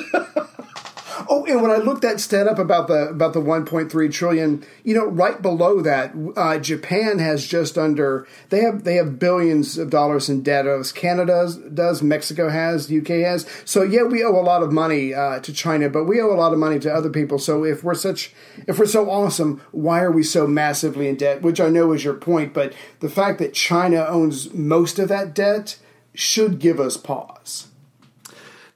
Oh, 1.27 1.45
and 1.45 1.61
when 1.61 1.71
I 1.71 1.77
looked 1.77 2.01
that 2.03 2.19
stat 2.19 2.47
up 2.47 2.59
about 2.59 2.88
the 2.88 3.09
about 3.09 3.33
the 3.33 3.41
1.3 3.41 4.13
trillion, 4.13 4.65
you 4.83 4.93
know, 4.93 5.05
right 5.05 5.41
below 5.41 5.81
that, 5.81 6.13
uh, 6.38 6.59
Japan 6.59 7.19
has 7.19 7.45
just 7.45 7.77
under 7.77 8.27
they 8.49 8.61
have 8.61 8.83
they 8.83 8.95
have 8.95 9.19
billions 9.19 9.77
of 9.77 9.89
dollars 9.89 10.29
in 10.29 10.43
debt. 10.43 10.67
As 10.67 10.91
Canada 10.91 11.51
does, 11.73 12.01
Mexico 12.01 12.49
has, 12.49 12.91
UK 12.91 13.07
has. 13.07 13.47
So 13.65 13.81
yeah, 13.83 14.03
we 14.03 14.23
owe 14.23 14.39
a 14.39 14.41
lot 14.41 14.63
of 14.63 14.71
money 14.71 15.13
uh, 15.13 15.39
to 15.39 15.51
China, 15.51 15.89
but 15.89 16.05
we 16.05 16.21
owe 16.21 16.31
a 16.31 16.38
lot 16.38 16.53
of 16.53 16.59
money 16.59 16.79
to 16.79 16.93
other 16.93 17.09
people. 17.09 17.39
So 17.39 17.65
if 17.65 17.83
we're 17.83 17.95
such 17.95 18.33
if 18.67 18.79
we're 18.79 18.85
so 18.85 19.09
awesome, 19.09 19.61
why 19.71 20.01
are 20.01 20.11
we 20.11 20.23
so 20.23 20.47
massively 20.47 21.07
in 21.07 21.15
debt? 21.15 21.41
Which 21.41 21.59
I 21.59 21.69
know 21.69 21.91
is 21.91 22.03
your 22.03 22.13
point, 22.13 22.53
but 22.53 22.73
the 22.99 23.09
fact 23.09 23.39
that 23.39 23.53
China 23.53 24.05
owns 24.05 24.53
most 24.53 24.99
of 24.99 25.09
that 25.09 25.33
debt 25.33 25.77
should 26.13 26.59
give 26.59 26.79
us 26.79 26.97
pause. 26.97 27.67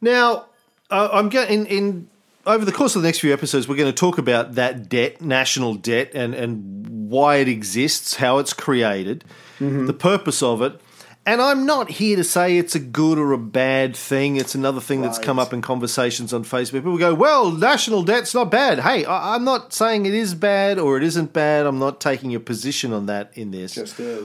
now, 0.02 0.46
uh, 0.90 1.10
I'm 1.12 1.32
in, 1.32 1.66
in 1.66 2.10
over 2.46 2.66
the 2.66 2.72
course 2.72 2.96
of 2.96 3.02
the 3.02 3.08
next 3.08 3.20
few 3.20 3.34
episodes, 3.34 3.68
we're 3.68 3.78
going 3.78 3.92
to 3.92 3.98
talk 3.98 4.18
about 4.18 4.56
that 4.56 4.90
debt, 4.90 5.22
national 5.22 5.76
debt, 5.76 6.12
and 6.14 6.34
and 6.34 7.10
why 7.10 7.38
it 7.38 7.48
exists, 7.48 8.16
how 8.16 8.40
it's 8.40 8.54
created, 8.54 9.24
mm-hmm. 9.60 9.86
the 9.86 9.94
purpose 9.94 10.42
of 10.42 10.62
it. 10.62 10.80
And 11.26 11.42
I'm 11.42 11.66
not 11.66 11.90
here 11.90 12.18
to 12.18 12.24
say 12.24 12.58
it's 12.58 12.76
a 12.76 12.80
good 12.80 13.18
or 13.18 13.32
a 13.32 13.38
bad 13.38 13.96
thing. 13.96 14.36
It's 14.36 14.56
another 14.56 14.82
thing 14.82 15.02
that's 15.02 15.20
come 15.20 15.40
up 15.40 15.54
in 15.54 15.62
conversations 15.62 16.34
on 16.34 16.44
Facebook. 16.44 16.80
People 16.80 16.98
go, 16.98 17.14
"Well, 17.14 17.50
national 17.52 18.04
debt's 18.04 18.34
not 18.34 18.52
bad." 18.52 18.80
Hey, 18.80 19.06
I, 19.06 19.36
I'm 19.36 19.46
not 19.46 19.72
saying 19.72 20.06
it 20.06 20.14
is 20.14 20.36
bad 20.36 20.78
or 20.80 20.98
it 20.98 21.04
isn't 21.04 21.32
bad. 21.32 21.66
I'm 21.66 21.80
not 21.80 22.02
taking 22.02 22.36
a 22.36 22.42
position 22.42 22.92
on 22.92 23.06
that 23.06 23.32
in 23.36 23.52
this. 23.52 23.78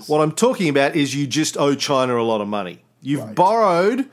What 0.09 0.21
I'm 0.21 0.33
talking 0.33 0.69
about 0.69 0.97
is 0.97 1.15
you 1.15 1.29
just 1.29 1.57
owe 1.57 1.77
China 1.77 2.17
a 2.17 2.25
lot 2.25 2.41
of 2.41 2.49
money. 2.49 2.81
You've 3.01 3.37
borrowed 3.37 4.09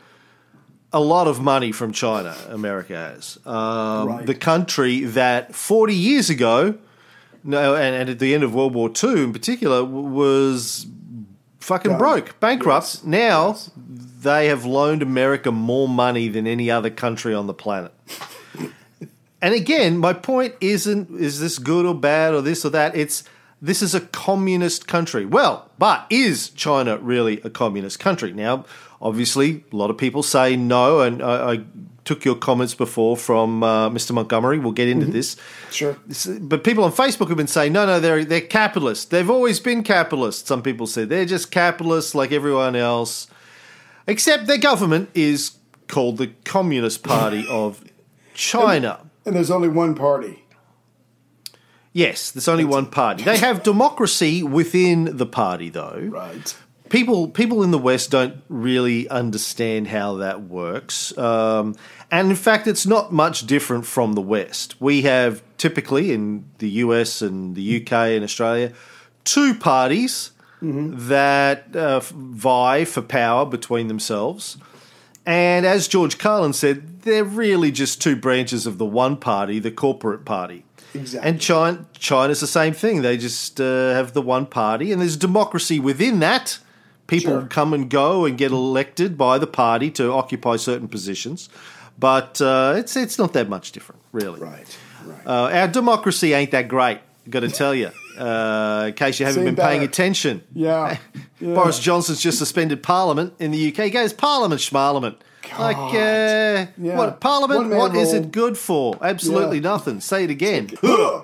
a 0.95 0.99
lot 0.99 1.27
of 1.27 1.41
money 1.41 1.73
from 1.73 1.91
China, 1.91 2.33
America 2.49 2.95
has. 2.95 3.37
Um, 3.45 4.07
Right. 4.07 4.25
The 4.25 4.33
country 4.33 5.01
that 5.01 5.53
40 5.53 5.93
years 5.93 6.29
ago, 6.29 6.75
no, 7.43 7.75
and, 7.75 7.93
and 7.95 8.09
at 8.09 8.19
the 8.19 8.33
end 8.33 8.43
of 8.43 8.55
World 8.55 8.73
War 8.73 8.89
II 9.03 9.23
in 9.23 9.33
particular, 9.33 9.83
was 9.83 10.87
fucking 11.59 11.97
broke, 11.97 12.39
bankrupt. 12.39 12.85
Yes. 12.85 13.03
Now 13.03 13.47
Yes. 13.49 13.71
they 14.21 14.47
have 14.47 14.63
loaned 14.65 15.01
America 15.01 15.51
more 15.51 15.89
money 15.89 16.29
than 16.29 16.47
any 16.47 16.71
other 16.71 16.89
country 16.89 17.33
on 17.33 17.45
the 17.47 17.53
planet. 17.53 17.91
and 19.41 19.53
again, 19.53 19.97
my 19.97 20.13
point 20.13 20.55
isn't 20.61 21.09
is 21.19 21.41
this 21.41 21.59
good 21.59 21.85
or 21.85 21.93
bad 21.93 22.33
or 22.33 22.41
this 22.41 22.63
or 22.63 22.69
that. 22.69 22.95
It's 22.95 23.23
this 23.65 23.81
is 23.81 23.95
a 23.95 24.01
communist 24.01 24.87
country. 24.87 25.25
Well, 25.25 25.69
but 25.79 26.05
is 26.09 26.49
China 26.49 26.97
really 26.97 27.41
a 27.41 27.49
communist 27.49 27.99
country? 27.99 28.31
Now, 28.31 28.65
obviously, 29.01 29.63
a 29.71 29.75
lot 29.75 29.89
of 29.89 29.97
people 29.97 30.23
say 30.23 30.55
no, 30.55 31.01
and 31.01 31.21
I, 31.21 31.53
I 31.53 31.63
took 32.05 32.23
your 32.23 32.35
comments 32.35 32.75
before 32.75 33.17
from 33.17 33.63
uh, 33.63 33.89
Mr. 33.89 34.11
Montgomery. 34.11 34.59
We'll 34.59 34.71
get 34.71 34.87
into 34.87 35.07
this. 35.07 35.35
Sure. 35.71 35.97
But 36.39 36.63
people 36.63 36.83
on 36.83 36.91
Facebook 36.91 37.27
have 37.29 37.37
been 37.37 37.47
saying, 37.47 37.73
no, 37.73 37.85
no, 37.85 37.99
they're 37.99 38.23
they're 38.23 38.41
capitalists. 38.41 39.05
They've 39.05 39.29
always 39.29 39.59
been 39.59 39.83
capitalists. 39.83 40.47
Some 40.47 40.61
people 40.61 40.85
say 40.85 41.03
they're 41.05 41.25
just 41.25 41.49
capitalists 41.51 42.13
like 42.13 42.31
everyone 42.31 42.75
else, 42.75 43.27
except 44.07 44.45
their 44.45 44.59
government 44.59 45.09
is 45.15 45.57
called 45.87 46.17
the 46.17 46.27
Communist 46.43 47.03
Party 47.03 47.45
of 47.49 47.83
China. 48.35 49.01
And 49.25 49.35
there's 49.35 49.51
only 49.51 49.69
one 49.69 49.95
party. 49.95 50.44
Yes, 51.95 52.31
there's 52.31 52.49
only 52.49 52.65
one 52.65 52.87
party. 52.87 53.23
They 53.23 53.37
have 53.37 53.63
democracy 53.63 54.43
within 54.43 55.15
the 55.15 55.25
party, 55.25 55.69
though. 55.69 56.09
Right. 56.11 56.53
People, 56.89 57.29
people 57.29 57.63
in 57.63 57.71
the 57.71 57.77
West 57.77 58.11
don't 58.11 58.43
really 58.49 59.07
understand 59.07 59.87
how 59.87 60.15
that 60.17 60.41
works, 60.43 61.17
um, 61.17 61.73
and 62.11 62.29
in 62.29 62.35
fact, 62.35 62.67
it's 62.67 62.85
not 62.85 63.13
much 63.13 63.47
different 63.47 63.85
from 63.85 64.11
the 64.11 64.21
West. 64.21 64.75
We 64.81 65.03
have 65.03 65.41
typically 65.57 66.11
in 66.11 66.43
the 66.57 66.69
US 66.69 67.21
and 67.21 67.55
the 67.55 67.81
UK 67.81 67.93
and 67.93 68.25
Australia 68.25 68.73
two 69.23 69.55
parties 69.55 70.31
that 70.61 71.73
uh, 71.75 72.01
vie 72.01 72.83
for 72.83 73.01
power 73.03 73.45
between 73.45 73.87
themselves. 73.87 74.57
And 75.25 75.65
as 75.65 75.87
George 75.87 76.17
Carlin 76.17 76.53
said, 76.53 77.01
they're 77.03 77.23
really 77.23 77.71
just 77.71 78.01
two 78.01 78.17
branches 78.17 78.67
of 78.67 78.79
the 78.79 78.85
one 78.85 79.15
party, 79.15 79.59
the 79.59 79.71
corporate 79.71 80.25
party. 80.25 80.64
Exactly. 80.95 81.29
And 81.29 81.39
China, 81.41 81.85
China's 81.97 82.39
the 82.39 82.47
same 82.47 82.73
thing. 82.73 83.01
They 83.01 83.17
just 83.17 83.59
uh, 83.61 83.93
have 83.93 84.13
the 84.13 84.21
one 84.21 84.45
party, 84.45 84.91
and 84.91 85.01
there's 85.01 85.17
democracy 85.17 85.79
within 85.79 86.19
that. 86.19 86.59
People 87.07 87.33
Sure. 87.41 87.47
come 87.47 87.73
and 87.73 87.87
go 87.89 88.25
and 88.25 88.35
get 88.35 88.51
elected 88.51 89.15
by 89.17 89.37
the 89.37 89.45
party 89.45 89.91
to 89.91 90.11
occupy 90.11 90.55
certain 90.55 90.87
positions, 90.87 91.49
but 91.99 92.41
uh, 92.41 92.73
it's 92.77 92.95
it's 92.95 93.19
not 93.19 93.33
that 93.33 93.47
much 93.47 93.71
different, 93.73 94.01
really. 94.11 94.39
Right. 94.39 94.77
Right. 95.05 95.27
Uh, 95.27 95.49
our 95.53 95.67
democracy 95.67 96.33
ain't 96.33 96.49
that 96.51 96.67
great. 96.67 96.99
Got 97.29 97.41
to 97.41 97.49
tell 97.49 97.75
you, 97.75 97.91
uh, 98.17 98.85
in 98.87 98.93
case 98.93 99.19
you 99.19 99.25
haven't 99.27 99.45
been 99.45 99.55
paying 99.55 99.83
attention. 99.83 100.41
yeah. 100.53 100.97
yeah. 101.39 101.53
Boris 101.53 101.77
Johnson's 101.79 102.21
just 102.21 102.39
suspended 102.39 102.81
Parliament 102.81 103.33
in 103.39 103.51
the 103.51 103.67
UK. 103.71 103.83
He 103.85 103.89
goes 103.91 104.11
Parliament, 104.13 104.59
Schmarliament. 104.61 105.17
Like, 105.59 105.77
uh, 105.77 106.65
Yeah. 106.77 106.97
what 106.97 107.19
Parliament? 107.19 107.69
What 107.73 107.95
is 107.95 108.13
it 108.13 108.31
good 108.31 108.57
for? 108.57 108.97
Absolutely 109.01 109.57
Yeah. 109.57 109.69
nothing. 109.71 110.01
Say 110.01 110.23
it 110.25 110.29
again. 110.29 110.69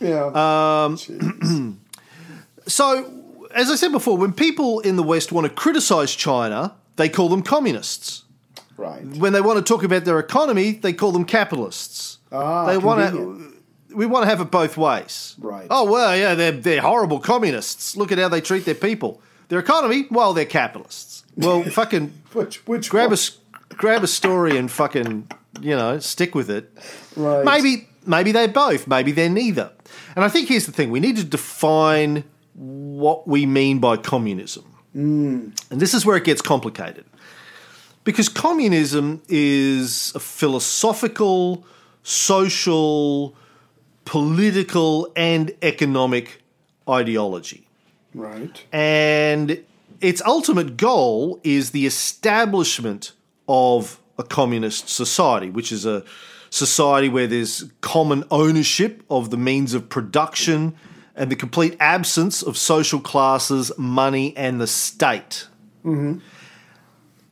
Yeah. 0.00 0.30
Um, 0.34 0.98
So, 2.66 3.04
as 3.54 3.70
I 3.70 3.76
said 3.76 3.92
before, 3.92 4.16
when 4.16 4.32
people 4.32 4.80
in 4.80 4.96
the 4.96 5.02
West 5.02 5.32
want 5.32 5.46
to 5.46 5.52
criticize 5.52 6.14
China, 6.14 6.74
they 6.96 7.08
call 7.10 7.28
them 7.28 7.42
communists. 7.42 8.22
right. 8.78 9.04
When 9.04 9.32
they 9.34 9.40
want 9.42 9.58
to 9.58 9.62
talk 9.74 9.84
about 9.84 10.04
their 10.06 10.18
economy, 10.18 10.72
they 10.72 10.92
call 10.94 11.12
them 11.12 11.24
capitalists. 11.26 12.18
Ah, 12.32 12.64
they 12.66 12.78
want 12.78 13.02
convenient. 13.02 13.52
to. 13.90 13.96
We 13.96 14.06
want 14.06 14.24
to 14.24 14.28
have 14.30 14.40
it 14.40 14.50
both 14.50 14.76
ways. 14.78 15.36
Right. 15.38 15.66
Oh 15.70 15.84
well, 15.90 16.16
yeah, 16.16 16.34
they're 16.34 16.52
they're 16.52 16.80
horrible 16.80 17.20
communists. 17.20 17.96
Look 17.96 18.10
at 18.10 18.18
how 18.18 18.28
they 18.28 18.40
treat 18.40 18.64
their 18.64 18.74
people. 18.74 19.20
Their 19.48 19.58
economy, 19.60 20.06
well, 20.10 20.32
they're 20.32 20.46
capitalists. 20.46 21.23
Well, 21.36 21.62
fucking 21.64 22.12
Which 22.32 22.66
which 22.66 22.90
grab 22.90 23.06
a 23.06 23.08
one? 23.08 23.12
s- 23.14 23.38
grab 23.70 24.02
a 24.04 24.06
story 24.06 24.56
and 24.56 24.70
fucking 24.70 25.28
you 25.60 25.76
know 25.76 25.98
stick 25.98 26.34
with 26.34 26.50
it. 26.50 26.72
Right. 27.16 27.44
Maybe 27.44 27.88
maybe 28.06 28.32
they're 28.32 28.48
both. 28.48 28.86
Maybe 28.86 29.12
they're 29.12 29.28
neither. 29.30 29.70
And 30.16 30.24
I 30.24 30.28
think 30.28 30.48
here's 30.48 30.66
the 30.66 30.72
thing: 30.72 30.90
we 30.90 31.00
need 31.00 31.16
to 31.16 31.24
define 31.24 32.24
what 32.54 33.26
we 33.26 33.46
mean 33.46 33.78
by 33.80 33.96
communism, 33.96 34.64
Mm. 34.94 35.52
and 35.70 35.80
this 35.80 35.92
is 35.94 36.06
where 36.06 36.16
it 36.16 36.24
gets 36.24 36.40
complicated. 36.42 37.04
Because 38.04 38.28
communism 38.28 39.22
is 39.28 40.12
a 40.14 40.20
philosophical, 40.20 41.64
social, 42.04 43.34
political, 44.04 45.08
and 45.16 45.52
economic 45.62 46.42
ideology. 46.88 47.66
Right. 48.14 48.62
And 48.72 49.64
its 50.04 50.20
ultimate 50.26 50.76
goal 50.76 51.40
is 51.42 51.70
the 51.70 51.86
establishment 51.86 53.12
of 53.48 53.98
a 54.18 54.22
communist 54.22 54.90
society, 54.90 55.48
which 55.48 55.72
is 55.72 55.86
a 55.86 56.04
society 56.50 57.08
where 57.08 57.26
there's 57.26 57.64
common 57.80 58.22
ownership 58.30 59.02
of 59.08 59.30
the 59.30 59.38
means 59.38 59.72
of 59.72 59.88
production 59.88 60.74
and 61.16 61.30
the 61.30 61.36
complete 61.36 61.74
absence 61.80 62.42
of 62.42 62.58
social 62.58 63.00
classes, 63.00 63.72
money, 63.78 64.36
and 64.36 64.60
the 64.60 64.66
state. 64.66 65.46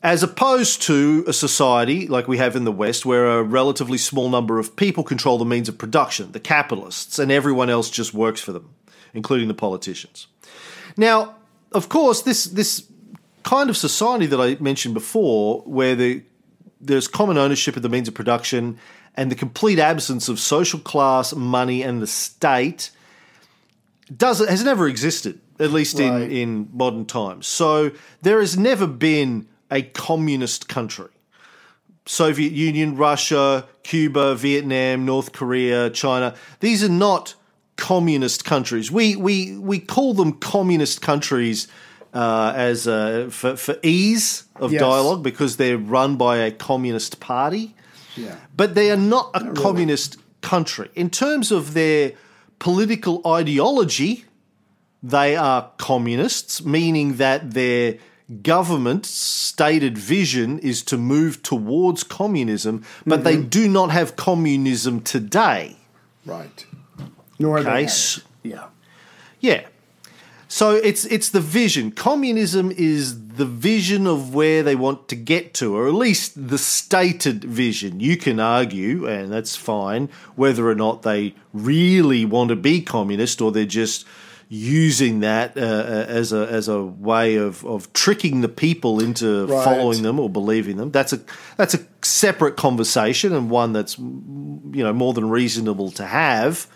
As 0.02 0.22
opposed 0.22 0.80
to 0.82 1.24
a 1.28 1.32
society 1.34 2.08
like 2.08 2.26
we 2.26 2.38
have 2.38 2.56
in 2.56 2.64
the 2.64 2.72
West, 2.72 3.04
where 3.04 3.26
a 3.26 3.42
relatively 3.42 3.98
small 3.98 4.30
number 4.30 4.58
of 4.58 4.76
people 4.76 5.04
control 5.04 5.36
the 5.36 5.44
means 5.44 5.68
of 5.68 5.76
production, 5.76 6.32
the 6.32 6.40
capitalists, 6.40 7.18
and 7.18 7.30
everyone 7.30 7.68
else 7.68 7.90
just 7.90 8.14
works 8.14 8.40
for 8.40 8.52
them, 8.52 8.70
including 9.12 9.48
the 9.48 9.54
politicians. 9.54 10.26
Now, 10.96 11.36
of 11.74 11.88
course, 11.88 12.22
this 12.22 12.44
this 12.44 12.84
kind 13.42 13.70
of 13.70 13.76
society 13.76 14.26
that 14.26 14.40
I 14.40 14.56
mentioned 14.60 14.94
before, 14.94 15.62
where 15.62 15.94
the 15.94 16.22
there's 16.80 17.08
common 17.08 17.38
ownership 17.38 17.76
of 17.76 17.82
the 17.82 17.88
means 17.88 18.08
of 18.08 18.14
production 18.14 18.78
and 19.14 19.30
the 19.30 19.36
complete 19.36 19.78
absence 19.78 20.28
of 20.28 20.38
social 20.40 20.80
class, 20.80 21.34
money, 21.34 21.82
and 21.82 22.00
the 22.02 22.06
state, 22.06 22.90
does 24.14 24.38
has 24.40 24.64
never 24.64 24.88
existed, 24.88 25.40
at 25.58 25.70
least 25.70 25.98
Right. 25.98 26.22
in, 26.22 26.30
in 26.30 26.68
modern 26.72 27.06
times. 27.06 27.46
So 27.46 27.90
there 28.22 28.40
has 28.40 28.56
never 28.56 28.86
been 28.86 29.46
a 29.70 29.82
communist 29.82 30.68
country. 30.68 31.08
Soviet 32.04 32.52
Union, 32.52 32.96
Russia, 32.96 33.66
Cuba, 33.84 34.34
Vietnam, 34.34 35.04
North 35.04 35.32
Korea, 35.32 35.88
China. 35.88 36.34
These 36.60 36.82
are 36.82 36.88
not 36.88 37.34
communist 37.76 38.44
countries. 38.44 38.90
We 38.90 39.16
we 39.16 39.56
we 39.58 39.78
call 39.78 40.14
them 40.14 40.32
communist 40.34 41.00
countries 41.00 41.68
uh, 42.14 42.52
as 42.54 42.86
uh, 42.86 43.28
for, 43.30 43.56
for 43.56 43.76
ease 43.82 44.44
of 44.56 44.72
Yes. 44.72 44.80
dialogue 44.80 45.22
because 45.22 45.56
they're 45.56 45.78
run 45.78 46.16
by 46.16 46.36
a 46.38 46.50
communist 46.50 47.20
party. 47.20 47.74
Yeah. 48.16 48.36
But 48.56 48.74
they 48.74 48.90
are 48.90 48.96
not 48.98 49.30
a 49.34 49.52
communist 49.52 50.18
country. 50.42 50.90
In 50.94 51.08
terms 51.08 51.50
of 51.50 51.72
their 51.72 52.12
political 52.58 53.22
ideology, 53.26 54.24
they 55.02 55.34
are 55.36 55.70
communists, 55.78 56.62
meaning 56.64 57.16
that 57.16 57.52
their 57.54 57.96
government's 58.42 59.08
stated 59.08 59.96
vision 59.98 60.58
is 60.58 60.82
to 60.82 60.96
move 60.96 61.42
towards 61.42 62.04
communism, 62.04 62.84
but 63.06 63.24
they 63.24 63.36
do 63.36 63.68
not 63.68 63.90
have 63.90 64.16
communism 64.16 65.00
today. 65.00 65.76
Right. 66.24 66.66
Nor 67.38 67.62
Case. 67.64 68.20
Yeah. 68.42 68.66
Yeah. 69.40 69.66
So 70.48 70.72
it's 70.76 71.06
it's 71.06 71.30
the 71.30 71.40
vision. 71.40 71.92
Communism 71.92 72.70
is 72.76 73.28
the 73.28 73.46
vision 73.46 74.06
of 74.06 74.34
where 74.34 74.62
they 74.62 74.76
want 74.76 75.08
to 75.08 75.16
get 75.16 75.54
to, 75.54 75.74
or 75.74 75.88
at 75.88 75.94
least 75.94 76.48
the 76.48 76.58
stated 76.58 77.42
vision. 77.44 78.00
You 78.00 78.18
can 78.18 78.38
argue, 78.38 79.06
and 79.06 79.32
that's 79.32 79.56
fine, 79.56 80.10
whether 80.36 80.68
or 80.68 80.74
not 80.74 81.02
they 81.02 81.34
really 81.54 82.26
want 82.26 82.50
to 82.50 82.56
be 82.56 82.82
communist 82.82 83.40
or 83.40 83.50
they're 83.50 83.64
just 83.64 84.04
using 84.50 85.20
that 85.20 85.56
uh, 85.56 85.60
as 86.08 86.30
a 86.34 86.46
as 86.48 86.68
a 86.68 86.82
way 86.82 87.36
of, 87.36 87.64
of 87.64 87.90
tricking 87.94 88.42
the 88.42 88.48
people 88.50 89.00
into 89.00 89.46
Right. 89.46 89.64
following 89.64 90.02
them 90.02 90.20
or 90.20 90.28
believing 90.28 90.76
them. 90.76 90.90
That's 90.90 91.14
a 91.14 91.20
that's 91.56 91.72
a 91.72 91.80
separate 92.02 92.58
conversation 92.58 93.32
and 93.34 93.48
one 93.48 93.72
that's 93.72 93.96
you 93.98 94.82
know 94.84 94.92
more 94.92 95.14
than 95.14 95.30
reasonable 95.30 95.90
to 95.92 96.04
have. 96.04 96.66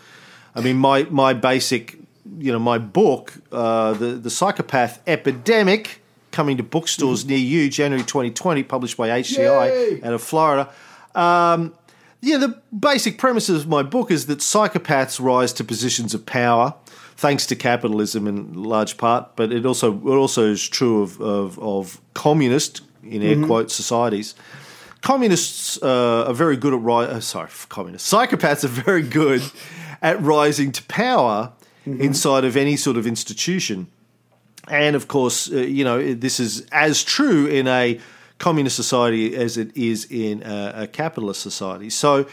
I 0.56 0.62
mean, 0.62 0.78
my 0.78 1.04
my 1.04 1.34
basic, 1.34 1.98
you 2.38 2.50
know, 2.50 2.58
my 2.58 2.78
book, 2.78 3.34
uh, 3.52 3.92
the 3.92 4.06
the 4.14 4.30
psychopath 4.30 5.02
epidemic, 5.06 6.00
coming 6.32 6.56
to 6.56 6.62
bookstores 6.62 7.26
near 7.26 7.38
you, 7.38 7.68
January 7.68 8.02
2020, 8.02 8.62
published 8.62 8.96
by 8.96 9.08
HCI 9.08 9.68
Yay! 9.68 10.02
out 10.02 10.14
of 10.14 10.22
Florida. 10.22 10.70
Um, 11.14 11.74
yeah, 12.22 12.38
the 12.38 12.60
basic 12.76 13.18
premise 13.18 13.50
of 13.50 13.68
my 13.68 13.82
book 13.82 14.10
is 14.10 14.26
that 14.26 14.38
psychopaths 14.38 15.20
rise 15.20 15.52
to 15.54 15.64
positions 15.64 16.14
of 16.14 16.24
power 16.24 16.74
thanks 17.16 17.46
to 17.46 17.56
capitalism 17.56 18.26
in 18.26 18.62
large 18.62 18.96
part, 18.96 19.36
but 19.36 19.52
it 19.52 19.66
also 19.66 19.94
it 19.94 20.16
also 20.16 20.50
is 20.50 20.66
true 20.66 21.02
of 21.02 21.20
of, 21.20 21.58
of 21.58 22.00
communist 22.14 22.80
in 23.02 23.22
air 23.22 23.44
quote 23.46 23.70
societies. 23.70 24.34
Communists 25.02 25.80
uh, 25.82 26.24
are 26.26 26.34
very 26.34 26.56
good 26.56 26.72
at 26.72 26.80
ri- 26.80 27.06
uh, 27.06 27.20
sorry, 27.20 27.50
communists. 27.68 28.12
Psychopaths 28.12 28.64
are 28.64 28.68
very 28.68 29.02
good 29.02 29.42
at 30.02 30.20
rising 30.20 30.72
to 30.72 30.82
power 30.84 31.52
inside 31.84 32.44
of 32.44 32.56
any 32.56 32.76
sort 32.76 32.96
of 32.96 33.06
institution. 33.06 33.86
And 34.68 34.96
of 34.96 35.06
course, 35.06 35.50
uh, 35.50 35.56
you 35.58 35.84
know, 35.84 36.14
this 36.14 36.40
is 36.40 36.66
as 36.72 37.04
true 37.04 37.46
in 37.46 37.68
a 37.68 38.00
communist 38.38 38.74
society 38.76 39.36
as 39.36 39.56
it 39.56 39.76
is 39.76 40.04
in 40.10 40.42
a, 40.42 40.72
a 40.82 40.86
capitalist 40.88 41.40
society. 41.40 41.88
So 41.90 42.26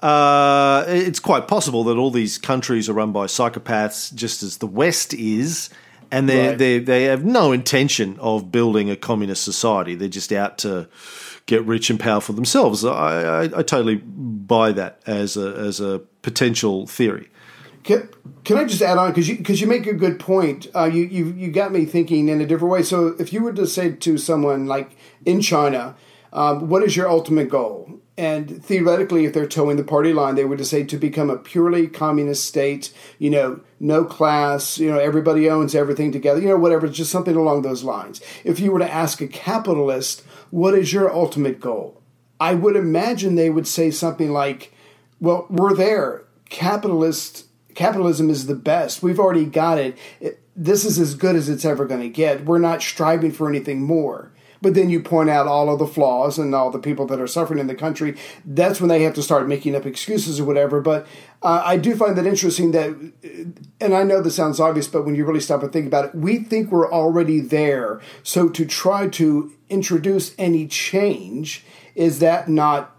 uh, 0.00 0.84
it's 0.86 1.18
quite 1.20 1.48
possible 1.48 1.84
that 1.84 1.96
all 1.96 2.10
these 2.10 2.38
countries 2.38 2.88
are 2.88 2.92
run 2.94 3.12
by 3.12 3.26
psychopaths, 3.26 4.14
just 4.14 4.42
as 4.42 4.58
the 4.58 4.66
West 4.66 5.12
is. 5.14 5.70
And 6.12 6.28
they 6.28 6.48
Right. 6.48 6.58
they 6.58 6.78
they 6.78 7.04
have 7.04 7.24
no 7.24 7.52
intention 7.52 8.16
of 8.20 8.50
building 8.50 8.90
a 8.90 8.96
communist 8.96 9.44
society. 9.44 9.94
They're 9.94 10.08
just 10.08 10.32
out 10.32 10.58
to 10.58 10.88
get 11.46 11.64
rich 11.64 11.90
and 11.90 12.00
powerful 12.00 12.34
themselves. 12.34 12.84
I, 12.84 12.90
I, 12.90 13.42
I 13.44 13.62
totally 13.62 13.96
buy 13.96 14.72
that 14.72 15.00
as 15.06 15.36
a 15.36 15.54
as 15.56 15.80
a 15.80 16.00
potential 16.22 16.86
theory. 16.86 17.28
Can, 17.82 18.08
can 18.44 18.58
I 18.58 18.64
just 18.64 18.82
add 18.82 18.98
on 18.98 19.10
because 19.10 19.28
you 19.28 19.38
because 19.38 19.60
you 19.60 19.66
make 19.66 19.86
a 19.86 19.94
good 19.94 20.20
point. 20.20 20.66
Uh, 20.74 20.84
you 20.84 21.04
you 21.04 21.26
you 21.32 21.50
got 21.50 21.72
me 21.72 21.86
thinking 21.86 22.28
in 22.28 22.40
a 22.40 22.46
different 22.46 22.72
way. 22.72 22.82
So 22.82 23.14
if 23.18 23.32
you 23.32 23.42
were 23.42 23.54
to 23.54 23.66
say 23.66 23.92
to 23.92 24.18
someone 24.18 24.66
like 24.66 24.96
in 25.24 25.40
China, 25.40 25.96
um, 26.32 26.68
what 26.68 26.82
is 26.82 26.94
your 26.96 27.08
ultimate 27.08 27.48
goal? 27.48 28.00
And 28.18 28.62
theoretically, 28.62 29.24
if 29.24 29.32
they're 29.32 29.46
toeing 29.46 29.78
the 29.78 29.84
party 29.84 30.12
line, 30.12 30.34
they 30.34 30.44
would 30.44 30.64
say 30.66 30.84
to 30.84 30.98
become 30.98 31.30
a 31.30 31.38
purely 31.38 31.88
communist 31.88 32.44
state. 32.44 32.92
You 33.18 33.30
know, 33.30 33.60
no 33.78 34.04
class. 34.04 34.76
You 34.76 34.90
know, 34.90 34.98
everybody 34.98 35.48
owns 35.48 35.74
everything 35.74 36.12
together. 36.12 36.38
You 36.38 36.48
know, 36.48 36.58
whatever. 36.58 36.86
Just 36.86 37.10
something 37.10 37.34
along 37.34 37.62
those 37.62 37.82
lines. 37.82 38.20
If 38.44 38.60
you 38.60 38.72
were 38.72 38.78
to 38.80 38.92
ask 38.92 39.22
a 39.22 39.26
capitalist, 39.26 40.22
what 40.50 40.74
is 40.74 40.92
your 40.92 41.10
ultimate 41.10 41.60
goal? 41.60 42.02
I 42.38 42.54
would 42.54 42.76
imagine 42.76 43.36
they 43.36 43.50
would 43.50 43.66
say 43.66 43.90
something 43.90 44.32
like, 44.32 44.72
"Well, 45.20 45.46
we're 45.50 45.74
there. 45.74 46.24
Capitalist 46.48 47.46
capitalism 47.74 48.30
is 48.30 48.46
the 48.46 48.54
best. 48.54 49.02
We've 49.02 49.20
already 49.20 49.46
got 49.46 49.78
it. 49.78 49.96
it 50.20 50.40
this 50.56 50.84
is 50.84 50.98
as 50.98 51.14
good 51.14 51.36
as 51.36 51.48
it's 51.48 51.64
ever 51.64 51.86
going 51.86 52.02
to 52.02 52.08
get. 52.08 52.44
We're 52.44 52.58
not 52.58 52.82
striving 52.82 53.32
for 53.32 53.48
anything 53.48 53.82
more." 53.82 54.32
But 54.62 54.74
then 54.74 54.90
you 54.90 55.00
point 55.00 55.30
out 55.30 55.46
all 55.46 55.72
of 55.72 55.78
the 55.78 55.86
flaws 55.86 56.38
and 56.38 56.54
all 56.54 56.70
the 56.70 56.78
people 56.78 57.06
that 57.06 57.20
are 57.20 57.26
suffering 57.26 57.58
in 57.58 57.66
the 57.66 57.74
country. 57.74 58.16
That's 58.44 58.80
when 58.80 58.88
they 58.88 59.02
have 59.04 59.14
to 59.14 59.22
start 59.22 59.48
making 59.48 59.74
up 59.74 59.86
excuses 59.86 60.38
or 60.38 60.44
whatever. 60.44 60.80
But 60.80 61.06
uh, 61.42 61.62
I 61.64 61.76
do 61.76 61.96
find 61.96 62.16
that 62.18 62.26
interesting 62.26 62.72
that, 62.72 62.90
and 63.80 63.94
I 63.94 64.02
know 64.02 64.20
this 64.20 64.36
sounds 64.36 64.60
obvious, 64.60 64.86
but 64.86 65.06
when 65.06 65.14
you 65.14 65.24
really 65.24 65.40
stop 65.40 65.62
and 65.62 65.72
think 65.72 65.86
about 65.86 66.06
it, 66.06 66.14
we 66.14 66.40
think 66.40 66.70
we're 66.70 66.92
already 66.92 67.40
there. 67.40 68.00
So 68.22 68.48
to 68.50 68.66
try 68.66 69.08
to 69.08 69.52
introduce 69.70 70.34
any 70.36 70.66
change, 70.66 71.64
is 71.94 72.18
that 72.18 72.48
not 72.48 72.96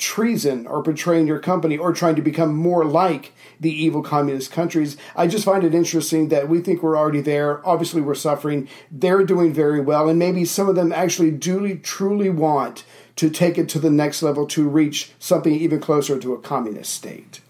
treason 0.00 0.66
or 0.66 0.82
betraying 0.82 1.26
your 1.26 1.38
company 1.38 1.76
or 1.76 1.92
trying 1.92 2.16
to 2.16 2.22
become 2.22 2.56
more 2.56 2.84
like 2.84 3.32
the 3.60 3.70
evil 3.70 4.02
communist 4.02 4.50
countries. 4.50 4.96
I 5.14 5.26
just 5.26 5.44
find 5.44 5.62
it 5.62 5.74
interesting 5.74 6.28
that 6.28 6.48
we 6.48 6.60
think 6.60 6.82
we're 6.82 6.96
already 6.96 7.20
there. 7.20 7.64
Obviously, 7.66 8.00
we're 8.00 8.14
suffering. 8.14 8.68
They're 8.90 9.24
doing 9.24 9.52
very 9.52 9.80
well, 9.80 10.08
and 10.08 10.18
maybe 10.18 10.44
some 10.44 10.68
of 10.68 10.74
them 10.74 10.92
actually 10.92 11.30
duly, 11.30 11.76
truly 11.76 12.30
want 12.30 12.84
to 13.16 13.28
take 13.28 13.58
it 13.58 13.68
to 13.68 13.78
the 13.78 13.90
next 13.90 14.22
level 14.22 14.46
to 14.46 14.68
reach 14.68 15.12
something 15.18 15.52
even 15.52 15.78
closer 15.78 16.18
to 16.18 16.32
a 16.32 16.40
communist 16.40 16.94
state. 16.94 17.40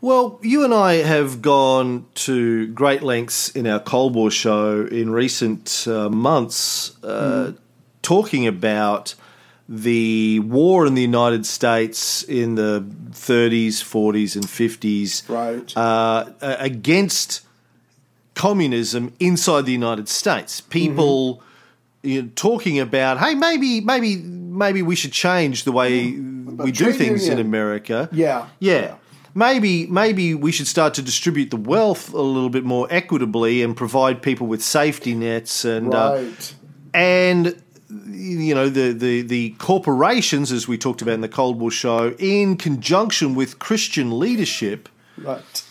Well, 0.00 0.38
you 0.42 0.64
and 0.64 0.74
I 0.74 0.94
have 0.94 1.42
gone 1.42 2.06
to 2.26 2.68
great 2.68 3.02
lengths 3.02 3.48
in 3.50 3.66
our 3.66 3.80
Cold 3.80 4.14
War 4.14 4.30
show 4.30 4.86
in 4.86 5.10
recent 5.10 5.86
uh, 5.88 6.08
months 6.08 7.02
uh, 7.04 7.52
talking 8.02 8.46
about 8.46 9.14
the 9.68 10.40
war 10.40 10.86
in 10.86 10.94
the 10.94 11.02
United 11.02 11.44
States 11.44 12.22
in 12.22 12.54
the 12.54 12.82
30s, 13.10 13.82
40s, 13.82 14.34
and 14.34 14.46
50s 14.46 15.28
Right. 15.28 15.76
uh, 15.76 16.30
against 16.40 17.42
communism 18.34 19.12
inside 19.20 19.66
the 19.66 19.72
United 19.72 20.08
States. 20.08 20.60
People 20.60 21.42
you 22.02 22.22
know, 22.22 22.28
talking 22.34 22.78
about, 22.78 23.18
hey, 23.18 23.34
maybe, 23.34 23.80
maybe, 23.80 24.16
maybe 24.16 24.80
we 24.82 24.94
should 24.94 25.12
change 25.12 25.64
the 25.64 25.72
way 25.72 26.12
we 26.12 26.72
do 26.72 26.92
things 26.92 27.28
in. 27.28 27.38
America. 27.38 28.08
Yeah. 28.12 28.46
Yeah. 28.60 28.94
Maybe 29.34 29.86
maybe 29.86 30.34
we 30.34 30.50
should 30.50 30.66
start 30.66 30.94
to 30.94 31.02
distribute 31.02 31.50
the 31.50 31.56
wealth 31.56 32.12
a 32.12 32.20
little 32.20 32.48
bit 32.50 32.64
more 32.64 32.88
equitably 32.90 33.62
and 33.62 33.76
provide 33.76 34.20
people 34.22 34.46
with 34.48 34.62
safety 34.62 35.14
nets 35.14 35.64
and 35.64 35.94
uh, 35.94 36.24
and 36.94 37.62
you 37.90 38.54
know 38.54 38.68
the, 38.68 38.92
the 38.92 39.22
the 39.22 39.50
corporations, 39.58 40.52
as 40.52 40.68
we 40.68 40.76
talked 40.78 41.00
about 41.02 41.14
in 41.14 41.20
the 41.20 41.28
Cold 41.28 41.58
War 41.58 41.70
show, 41.70 42.14
in 42.18 42.56
conjunction 42.56 43.34
with 43.34 43.58
Christian 43.58 44.18
leadership, 44.18 44.88
Right. 45.16 45.62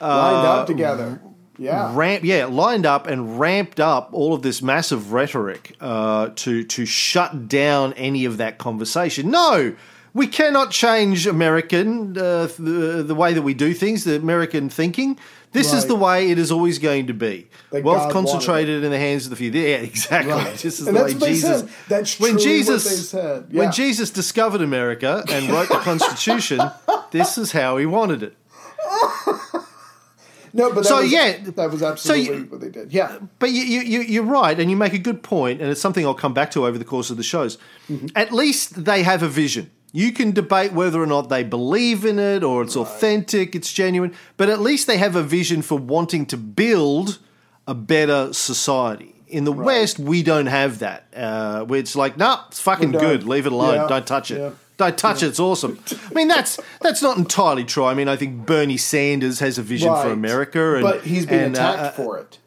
Lined 0.00 0.46
up 0.46 0.66
together. 0.66 1.20
Yeah. 1.56 1.92
ramp 1.96 2.24
yeah 2.24 2.46
lined 2.46 2.84
up 2.84 3.06
and 3.06 3.38
ramped 3.38 3.78
up 3.78 4.08
all 4.12 4.34
of 4.34 4.42
this 4.42 4.60
massive 4.60 5.12
rhetoric 5.12 5.76
uh, 5.80 6.30
to 6.34 6.64
to 6.64 6.84
shut 6.84 7.46
down 7.48 7.92
any 7.92 8.24
of 8.24 8.38
that 8.38 8.58
conversation. 8.58 9.30
No, 9.30 9.76
we 10.14 10.26
cannot 10.28 10.70
change 10.70 11.26
American 11.26 12.16
uh, 12.16 12.46
the, 12.58 13.04
the 13.06 13.14
way 13.14 13.34
that 13.34 13.42
we 13.42 13.52
do 13.52 13.74
things, 13.74 14.04
the 14.04 14.16
American 14.16 14.68
thinking. 14.70 15.18
This 15.52 15.72
is 15.72 15.86
the 15.86 15.94
way 15.94 16.30
it 16.32 16.38
is 16.38 16.50
always 16.50 16.80
going 16.80 17.06
to 17.06 17.14
be. 17.14 17.48
Wealth 17.70 18.12
concentrated 18.12 18.82
in 18.82 18.90
the 18.90 18.98
hands 18.98 19.24
of 19.26 19.30
the 19.30 19.36
few. 19.36 19.50
Yeah, 19.52 19.76
exactly. 19.92 20.32
Right. 20.32 20.54
This 20.56 20.80
is 20.80 20.86
And 20.88 20.96
the 20.96 21.02
that's 21.04 21.14
way 21.14 21.28
Jesus. 21.30 21.62
That's 21.88 22.18
when 22.20 22.38
Jesus 22.38 23.10
said. 23.10 23.46
Yeah. 23.50 23.58
when 23.60 23.72
Jesus 23.72 24.10
discovered 24.10 24.62
America 24.62 25.22
and 25.30 25.48
wrote 25.50 25.68
the 25.68 25.76
Constitution, 25.78 26.60
this 27.12 27.38
is 27.38 27.52
how 27.52 27.76
he 27.76 27.86
wanted 27.86 28.22
it. 28.24 28.36
No, 30.56 30.72
but 30.72 30.86
So, 30.86 31.00
was, 31.02 31.10
yeah. 31.10 31.36
that 31.56 31.68
was 31.70 31.80
So 31.80 31.88
absolutely 31.90 32.36
you- 32.36 32.44
what 32.44 32.60
they 32.60 32.68
did. 32.68 32.92
Yeah. 32.92 33.18
But 33.40 33.50
you, 33.50 33.62
you, 33.64 33.80
you- 33.80 34.00
you're 34.02 34.22
right, 34.22 34.58
and 34.60 34.70
you 34.70 34.76
make 34.76 34.92
a 34.92 34.98
good 34.98 35.20
point, 35.24 35.60
and 35.60 35.68
it's 35.68 35.80
something 35.80 36.06
I'll 36.06 36.14
come 36.14 36.32
back 36.32 36.52
to 36.52 36.64
over 36.64 36.78
the 36.78 36.84
course 36.84 37.10
of 37.10 37.16
the 37.16 37.24
shows. 37.24 37.58
At 38.14 38.32
least 38.32 38.84
they 38.84 39.02
have 39.02 39.24
a 39.24 39.28
vision. 39.28 39.72
You 39.96 40.10
can 40.10 40.32
debate 40.32 40.72
whether 40.72 41.00
or 41.00 41.06
not 41.06 41.28
they 41.28 41.44
believe 41.44 42.04
in 42.04 42.18
it, 42.18 42.42
or 42.42 42.62
it's 42.62 42.74
authentic, 42.74 43.54
it's 43.54 43.72
genuine, 43.72 44.12
but 44.36 44.48
at 44.48 44.58
least 44.58 44.88
they 44.88 44.98
have 44.98 45.14
a 45.14 45.22
vision 45.22 45.62
for 45.62 45.78
wanting 45.78 46.26
to 46.26 46.36
build 46.36 47.20
a 47.68 47.74
better 47.74 48.32
society. 48.32 49.14
In 49.28 49.44
the 49.44 49.52
West, 49.52 50.00
we 50.00 50.24
don't 50.24 50.46
have 50.46 50.80
that. 50.80 51.06
Uh, 51.14 51.64
where 51.66 51.78
it's 51.78 51.94
like, 51.94 52.16
nah, 52.16 52.42
it's 52.48 52.58
fucking 52.58 52.90
good. 52.90 53.22
Leave 53.22 53.46
it 53.46 53.52
alone. 53.52 53.74
Yeah. 53.76 53.86
Don't 53.86 54.04
touch 54.04 54.32
it. 54.32 54.40
Yeah. 54.40 54.50
Don't 54.78 54.98
touch 54.98 55.22
it. 55.22 55.28
It's 55.28 55.38
awesome. 55.38 55.78
I 56.10 56.12
mean, 56.12 56.26
that's 56.26 56.58
that's 56.80 57.00
not 57.00 57.16
entirely 57.16 57.62
true. 57.62 57.84
I 57.84 57.94
mean, 57.94 58.08
I 58.08 58.16
think 58.16 58.44
Bernie 58.44 58.76
Sanders 58.76 59.38
has 59.38 59.58
a 59.58 59.62
vision 59.62 59.94
for 59.94 60.10
America, 60.10 60.74
and, 60.74 60.82
but 60.82 61.04
he's 61.04 61.24
been 61.24 61.44
and, 61.44 61.56
uh, 61.56 61.60
attacked 61.60 61.80
uh, 62.00 62.02
for 62.02 62.18
it. 62.18 62.40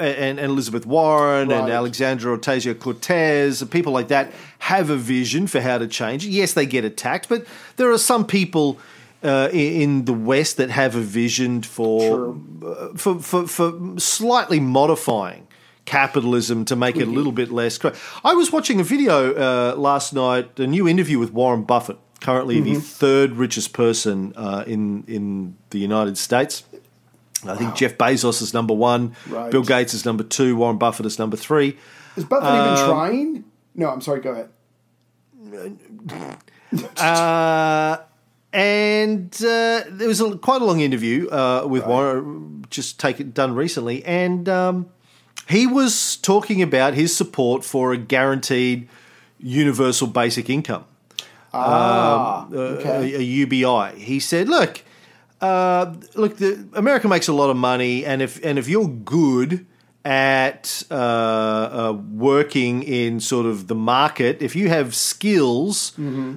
And, 0.00 0.40
and 0.40 0.50
Elizabeth 0.50 0.86
Warren 0.86 1.52
and 1.52 1.70
Alexandria 1.70 2.36
Ocasio 2.36 2.78
Cortez, 2.78 3.62
people 3.64 3.92
like 3.92 4.08
that 4.08 4.32
have 4.60 4.88
a 4.90 4.96
vision 4.96 5.46
for 5.46 5.60
how 5.60 5.78
to 5.78 5.86
change. 5.86 6.24
Yes, 6.24 6.54
they 6.54 6.66
get 6.66 6.84
attacked, 6.84 7.28
but 7.28 7.46
there 7.76 7.90
are 7.90 7.98
some 7.98 8.24
people 8.26 8.78
uh, 9.22 9.50
in 9.52 10.06
the 10.06 10.14
West 10.14 10.56
that 10.56 10.70
have 10.70 10.96
a 10.96 11.00
vision 11.00 11.62
for, 11.62 12.34
uh, 12.64 12.88
for, 12.96 13.18
for 13.20 13.46
for 13.46 13.98
slightly 13.98 14.60
modifying 14.60 15.46
capitalism 15.84 16.64
to 16.64 16.76
make 16.76 16.96
it 16.96 17.08
a 17.08 17.10
little 17.10 17.32
bit 17.32 17.50
less. 17.50 17.76
Cra- 17.78 17.94
I 18.24 18.34
was 18.34 18.52
watching 18.52 18.80
a 18.80 18.84
video 18.84 19.34
uh, 19.34 19.74
last 19.76 20.12
night, 20.14 20.58
a 20.58 20.66
new 20.66 20.88
interview 20.88 21.18
with 21.18 21.32
Warren 21.32 21.64
Buffett, 21.64 21.98
currently 22.20 22.60
the 22.60 22.76
third 22.76 23.32
richest 23.32 23.72
person 23.72 24.32
uh, 24.36 24.64
in 24.66 25.04
in 25.06 25.56
the 25.70 25.78
United 25.78 26.16
States. 26.16 26.64
I 27.46 27.56
think 27.56 27.74
Jeff 27.74 27.96
Bezos 27.96 28.42
is 28.42 28.52
number 28.52 28.74
one, 28.74 29.14
Right. 29.28 29.50
Bill 29.50 29.62
Gates 29.62 29.94
is 29.94 30.04
number 30.04 30.22
two, 30.24 30.56
Warren 30.56 30.76
Buffett 30.78 31.06
is 31.06 31.18
number 31.18 31.36
three. 31.36 31.76
Is 32.16 32.24
Buffett 32.24 32.48
Um, 32.48 32.72
even 32.74 32.86
trying? 32.88 33.44
No, 33.74 33.88
I'm 33.90 34.00
sorry. 34.00 34.20
Go 34.20 34.32
ahead. 34.32 35.76
Uh, 36.96 37.96
and 38.52 39.34
uh, 39.42 39.82
there 39.88 40.06
was 40.06 40.20
a, 40.20 40.36
quite 40.38 40.62
a 40.62 40.64
long 40.64 40.78
interview 40.80 41.28
uh, 41.28 41.64
with 41.66 41.84
Warren, 41.84 42.64
just 42.70 43.00
taken 43.00 43.32
done 43.32 43.54
recently, 43.56 44.04
and 44.04 44.48
um, 44.48 44.88
he 45.48 45.66
was 45.66 46.16
talking 46.16 46.62
about 46.62 46.94
his 46.94 47.16
support 47.16 47.64
for 47.64 47.92
a 47.92 47.96
guaranteed 47.96 48.88
universal 49.40 50.06
basic 50.06 50.48
income. 50.48 50.84
Ah, 51.52 52.46
uh, 52.46 52.54
okay. 52.54 53.14
a, 53.14 53.18
a 53.18 53.22
UBI. 53.22 53.98
He 53.98 54.20
said, 54.20 54.48
"Look, 54.48 54.82
uh, 55.40 55.94
look, 56.14 56.36
the, 56.36 56.68
America 56.74 57.08
makes 57.08 57.28
a 57.28 57.32
lot 57.32 57.50
of 57.50 57.56
money, 57.56 58.04
and 58.04 58.20
if 58.20 58.44
and 58.44 58.58
if 58.58 58.68
you're 58.68 58.88
good 58.88 59.66
at 60.04 60.82
uh, 60.90 60.94
uh, 60.94 61.92
working 62.12 62.82
in 62.82 63.20
sort 63.20 63.46
of 63.46 63.66
the 63.66 63.74
market, 63.74 64.42
if 64.42 64.54
you 64.54 64.68
have 64.68 64.94
skills 64.94 65.92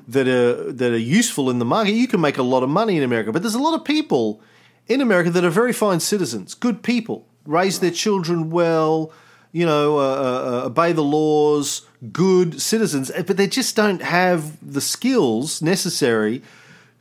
that 0.08 0.28
are 0.28 0.72
that 0.72 0.92
are 0.92 0.98
useful 0.98 1.50
in 1.50 1.60
the 1.60 1.66
market, 1.66 1.94
you 1.94 2.08
can 2.08 2.22
make 2.22 2.38
a 2.38 2.44
lot 2.44 2.64
of 2.64 2.70
money 2.70 2.98
in 2.98 3.04
America. 3.04 3.32
But 3.32 3.42
there's 3.42 3.56
a 3.56 3.62
lot 3.62 3.74
of 3.74 3.84
people 3.84 4.42
in 4.88 5.02
America 5.02 5.30
that 5.32 5.44
are 5.44 5.50
very 5.50 5.74
fine 5.74 6.00
citizens, 6.00 6.54
good 6.54 6.82
people, 6.84 7.28
raise 7.46 7.80
their 7.80 7.92
children 7.92 8.50
well." 8.50 9.12
You 9.56 9.68
know, 9.68 10.00
uh, 10.00 10.02
uh, 10.02 10.64
uh, 10.64 10.66
obey 10.66 10.94
the 10.94 11.04
laws, 11.04 11.86
good 12.12 12.60
citizens, 12.60 13.12
but 13.12 13.38
they 13.38 13.46
just 13.46 13.76
don't 13.76 14.02
have 14.02 14.58
the 14.68 14.82
skills 14.82 15.62
necessary 15.62 16.42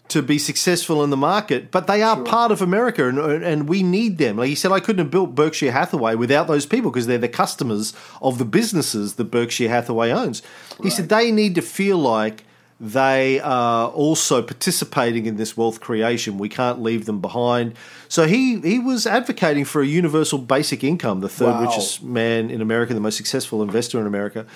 to 0.08 0.20
be 0.22 0.38
successful 0.38 1.02
in 1.04 1.10
the 1.10 1.16
market, 1.16 1.70
but 1.70 1.86
they 1.86 2.02
are 2.02 2.20
part 2.22 2.52
of 2.52 2.60
America 2.60 3.08
and, 3.08 3.18
and 3.42 3.68
we 3.68 3.82
need 3.82 4.18
them. 4.18 4.36
Like 4.36 4.48
he 4.48 4.54
said, 4.54 4.70
I 4.70 4.80
couldn't 4.80 4.98
have 5.04 5.10
built 5.10 5.34
Berkshire 5.34 5.72
Hathaway 5.72 6.16
without 6.16 6.48
those 6.48 6.66
people 6.66 6.90
because 6.90 7.06
they're 7.06 7.16
the 7.18 7.28
customers 7.28 7.94
of 8.20 8.36
the 8.38 8.44
businesses 8.44 9.14
that 9.14 9.24
Berkshire 9.30 9.68
Hathaway 9.70 10.10
owns. 10.10 10.42
He 10.82 10.90
said 10.90 11.08
they 11.08 11.30
need 11.32 11.54
to 11.54 11.62
feel 11.62 11.96
like 11.96 12.44
they 12.78 13.38
are 13.40 13.88
also 13.90 14.42
participating 14.42 15.24
in 15.26 15.36
this 15.36 15.56
wealth 15.56 15.80
creation. 15.80 16.36
We 16.36 16.48
can't 16.48 16.82
leave 16.82 17.06
them 17.06 17.20
behind. 17.20 17.74
So 18.08 18.26
he, 18.26 18.58
he 18.60 18.80
was 18.80 19.06
advocating 19.06 19.64
for 19.64 19.80
a 19.82 19.86
universal 19.86 20.38
basic 20.38 20.82
income, 20.84 21.20
the 21.20 21.28
third 21.28 21.54
Wow. 21.54 21.62
richest 21.62 22.02
man 22.02 22.50
in 22.50 22.60
America, 22.60 22.92
the 22.92 23.00
most 23.00 23.16
successful 23.16 23.62
investor 23.62 24.00
in 24.00 24.06
America. 24.06 24.46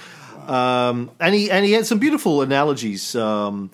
Um, 0.48 1.10
and 1.20 1.34
he 1.34 1.50
and 1.50 1.64
he 1.64 1.72
had 1.72 1.86
some 1.86 1.98
beautiful 1.98 2.42
analogies. 2.42 3.14
Um, 3.16 3.70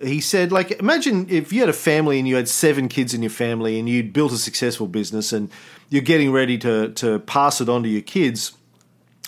he 0.00 0.20
said, 0.20 0.52
like, 0.52 0.70
imagine 0.72 1.26
if 1.28 1.52
you 1.52 1.60
had 1.60 1.68
a 1.68 1.72
family 1.72 2.18
and 2.18 2.28
you 2.28 2.36
had 2.36 2.48
seven 2.48 2.88
kids 2.88 3.14
in 3.14 3.22
your 3.22 3.30
family 3.30 3.78
and 3.78 3.88
you'd 3.88 4.12
built 4.12 4.32
a 4.32 4.38
successful 4.38 4.86
business 4.86 5.32
and 5.32 5.50
you're 5.90 6.02
getting 6.02 6.30
ready 6.30 6.58
to 6.58 6.90
to 6.92 7.18
pass 7.20 7.60
it 7.60 7.68
on 7.68 7.82
to 7.82 7.88
your 7.88 8.02
kids. 8.02 8.52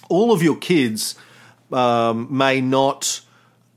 All 0.08 0.32
of 0.32 0.42
your 0.42 0.56
kids 0.56 1.16
um, 1.72 2.26
may 2.36 2.60
not 2.60 3.20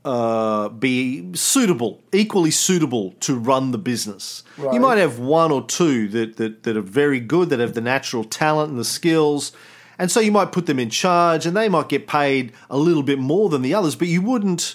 uh, 0.04 0.68
be 0.68 1.34
suitable, 1.34 2.02
equally 2.12 2.50
suitable 2.50 3.12
to 3.20 3.36
run 3.36 3.70
the 3.70 3.78
business. 3.78 4.42
You 4.74 4.80
might 4.80 4.98
have 4.98 5.18
one 5.18 5.50
or 5.50 5.64
two 5.64 6.08
that, 6.08 6.36
that, 6.36 6.64
that 6.64 6.76
are 6.76 6.82
very 6.82 7.20
good, 7.20 7.48
that 7.50 7.60
have 7.60 7.74
the 7.74 7.80
natural 7.80 8.24
talent 8.24 8.70
and 8.70 8.78
the 8.78 8.84
skills. 8.84 9.52
And 9.98 10.10
so 10.10 10.20
you 10.20 10.32
might 10.32 10.52
put 10.52 10.66
them 10.66 10.78
in 10.78 10.90
charge 10.90 11.46
and 11.46 11.56
they 11.56 11.68
might 11.68 11.88
get 11.88 12.06
paid 12.06 12.52
a 12.68 12.76
little 12.76 13.02
bit 13.02 13.18
more 13.18 13.48
than 13.48 13.62
the 13.62 13.74
others, 13.74 13.94
but 13.94 14.08
you 14.08 14.20
wouldn't 14.20 14.74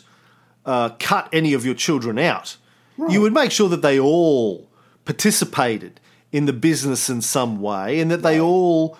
uh, 0.69 0.89
cut 0.99 1.27
any 1.33 1.53
of 1.53 1.65
your 1.65 1.75
children 1.75 2.17
out. 2.19 2.57
You 3.09 3.21
would 3.21 3.33
make 3.33 3.51
sure 3.51 3.69
that 3.69 3.81
they 3.81 3.97
all 3.99 4.67
participated 5.05 5.99
in 6.31 6.45
the 6.45 6.53
business 6.53 7.09
in 7.09 7.21
some 7.21 7.59
way 7.61 7.99
and 8.01 8.11
that 8.11 8.21
they 8.23 8.39
all 8.39 8.97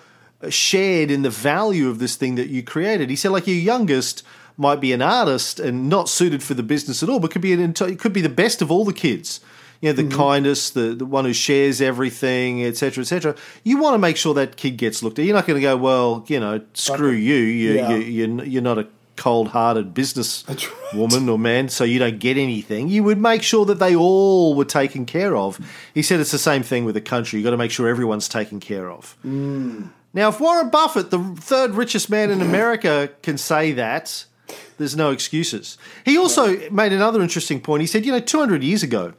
shared 0.48 1.10
in 1.10 1.22
the 1.22 1.30
value 1.30 1.88
of 1.88 1.98
this 1.98 2.16
thing 2.16 2.34
that 2.36 2.48
you 2.48 2.62
created. 2.62 3.10
He 3.10 3.16
said, 3.16 3.30
like 3.30 3.46
your 3.46 3.56
youngest 3.56 4.22
might 4.56 4.80
be 4.80 4.92
an 4.92 5.02
artist 5.02 5.60
and 5.60 5.88
not 5.88 6.08
suited 6.08 6.42
for 6.42 6.54
the 6.54 6.62
business 6.62 7.02
at 7.02 7.08
all, 7.10 7.20
but 7.20 7.30
could 7.30 7.42
be 7.42 7.52
an 7.52 7.60
enti- 7.72 7.98
could 7.98 8.12
be 8.12 8.20
the 8.22 8.28
best 8.42 8.62
of 8.62 8.70
all 8.70 8.84
the 8.84 8.92
kids. 8.92 9.40
You 9.82 9.88
know, 9.92 10.02
the 10.02 10.14
kindest, 10.14 10.74
the, 10.74 10.94
the 10.94 11.06
one 11.06 11.24
who 11.24 11.32
shares 11.32 11.80
everything, 11.80 12.62
etc., 12.64 13.00
etc. 13.02 13.34
You 13.64 13.78
want 13.78 13.94
to 13.94 13.98
make 13.98 14.18
sure 14.18 14.34
that 14.34 14.56
kid 14.56 14.76
gets 14.76 15.02
looked 15.02 15.18
at. 15.18 15.24
You're 15.24 15.34
not 15.34 15.46
going 15.46 15.56
to 15.58 15.62
go, 15.62 15.74
well, 15.78 16.24
you 16.28 16.38
know, 16.38 16.60
screw 16.74 17.12
you. 17.12 17.34
You, 17.36 17.72
Yeah. 17.74 17.96
you 17.96 18.26
you're, 18.26 18.44
you're 18.44 18.62
not 18.62 18.78
a 18.78 18.86
cold-hearted 19.20 19.92
business 19.94 20.44
right. 20.48 20.68
woman 20.94 21.28
or 21.28 21.38
man, 21.38 21.68
so 21.68 21.84
you 21.84 21.98
don't 21.98 22.18
get 22.18 22.36
anything. 22.36 22.88
You 22.88 23.04
would 23.04 23.18
make 23.18 23.42
sure 23.42 23.66
that 23.66 23.78
they 23.78 23.94
all 23.94 24.54
were 24.54 24.64
taken 24.64 25.04
care 25.04 25.36
of. 25.36 25.60
He 25.94 26.02
said 26.02 26.20
it's 26.20 26.32
the 26.32 26.38
same 26.38 26.62
thing 26.62 26.86
with 26.86 26.94
the 26.94 27.02
country. 27.02 27.38
You've 27.38 27.44
got 27.44 27.50
to 27.50 27.58
make 27.58 27.70
sure 27.70 27.86
everyone's 27.86 28.28
taken 28.28 28.58
care 28.60 28.90
of. 28.90 29.16
Now, 30.14 30.30
if 30.30 30.40
Warren 30.40 30.70
Buffett, 30.70 31.10
the 31.10 31.22
third 31.38 31.72
richest 31.72 32.10
man 32.10 32.30
in 32.30 32.40
America, 32.40 33.10
can 33.22 33.36
say 33.38 33.72
that, 33.72 34.24
there's 34.78 34.96
no 34.96 35.10
excuses. 35.10 35.76
He 36.04 36.16
also 36.16 36.70
made 36.70 36.92
another 36.92 37.20
interesting 37.20 37.60
point. 37.60 37.82
He 37.82 37.86
said, 37.86 38.06
you 38.06 38.12
know, 38.12 38.20
200 38.20 38.64
years 38.64 38.82
ago, 38.82 39.12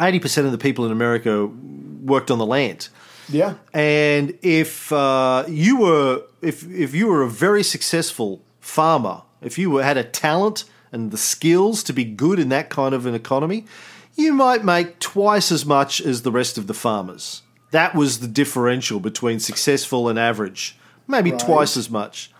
80% 0.00 0.46
of 0.46 0.52
the 0.52 0.58
people 0.58 0.84
in 0.84 0.90
America 0.90 1.46
worked 1.46 2.30
on 2.30 2.38
the 2.38 2.46
land. 2.46 2.88
Yeah. 3.28 3.54
And 3.72 4.36
if 4.42 4.92
uh, 4.92 5.44
you 5.48 5.78
were 5.78 6.22
if 6.42 6.68
if 6.68 6.94
you 6.94 7.06
were 7.06 7.22
a 7.22 7.30
very 7.30 7.62
successful 7.62 8.42
farmer, 8.62 9.22
if 9.42 9.58
you 9.58 9.76
had 9.76 9.98
a 9.98 10.04
talent 10.04 10.64
and 10.92 11.10
the 11.10 11.18
skills 11.18 11.82
to 11.84 11.92
be 11.92 12.04
good 12.04 12.38
in 12.38 12.48
that 12.50 12.70
kind 12.70 12.94
of 12.94 13.04
an 13.06 13.14
economy, 13.14 13.66
you 14.14 14.32
might 14.32 14.64
make 14.64 14.98
twice 14.98 15.50
as 15.52 15.66
much 15.66 16.00
as 16.00 16.22
the 16.22 16.30
rest 16.32 16.56
of 16.56 16.66
the 16.66 16.74
farmers. 16.74 17.42
That 17.72 17.94
was 17.94 18.20
the 18.20 18.28
differential 18.28 19.00
between 19.00 19.40
successful 19.40 20.08
and 20.08 20.18
average, 20.18 20.78
maybe 21.08 21.30
Right. 21.32 21.40
twice 21.40 21.76
as 21.76 21.90
much. 21.90 22.30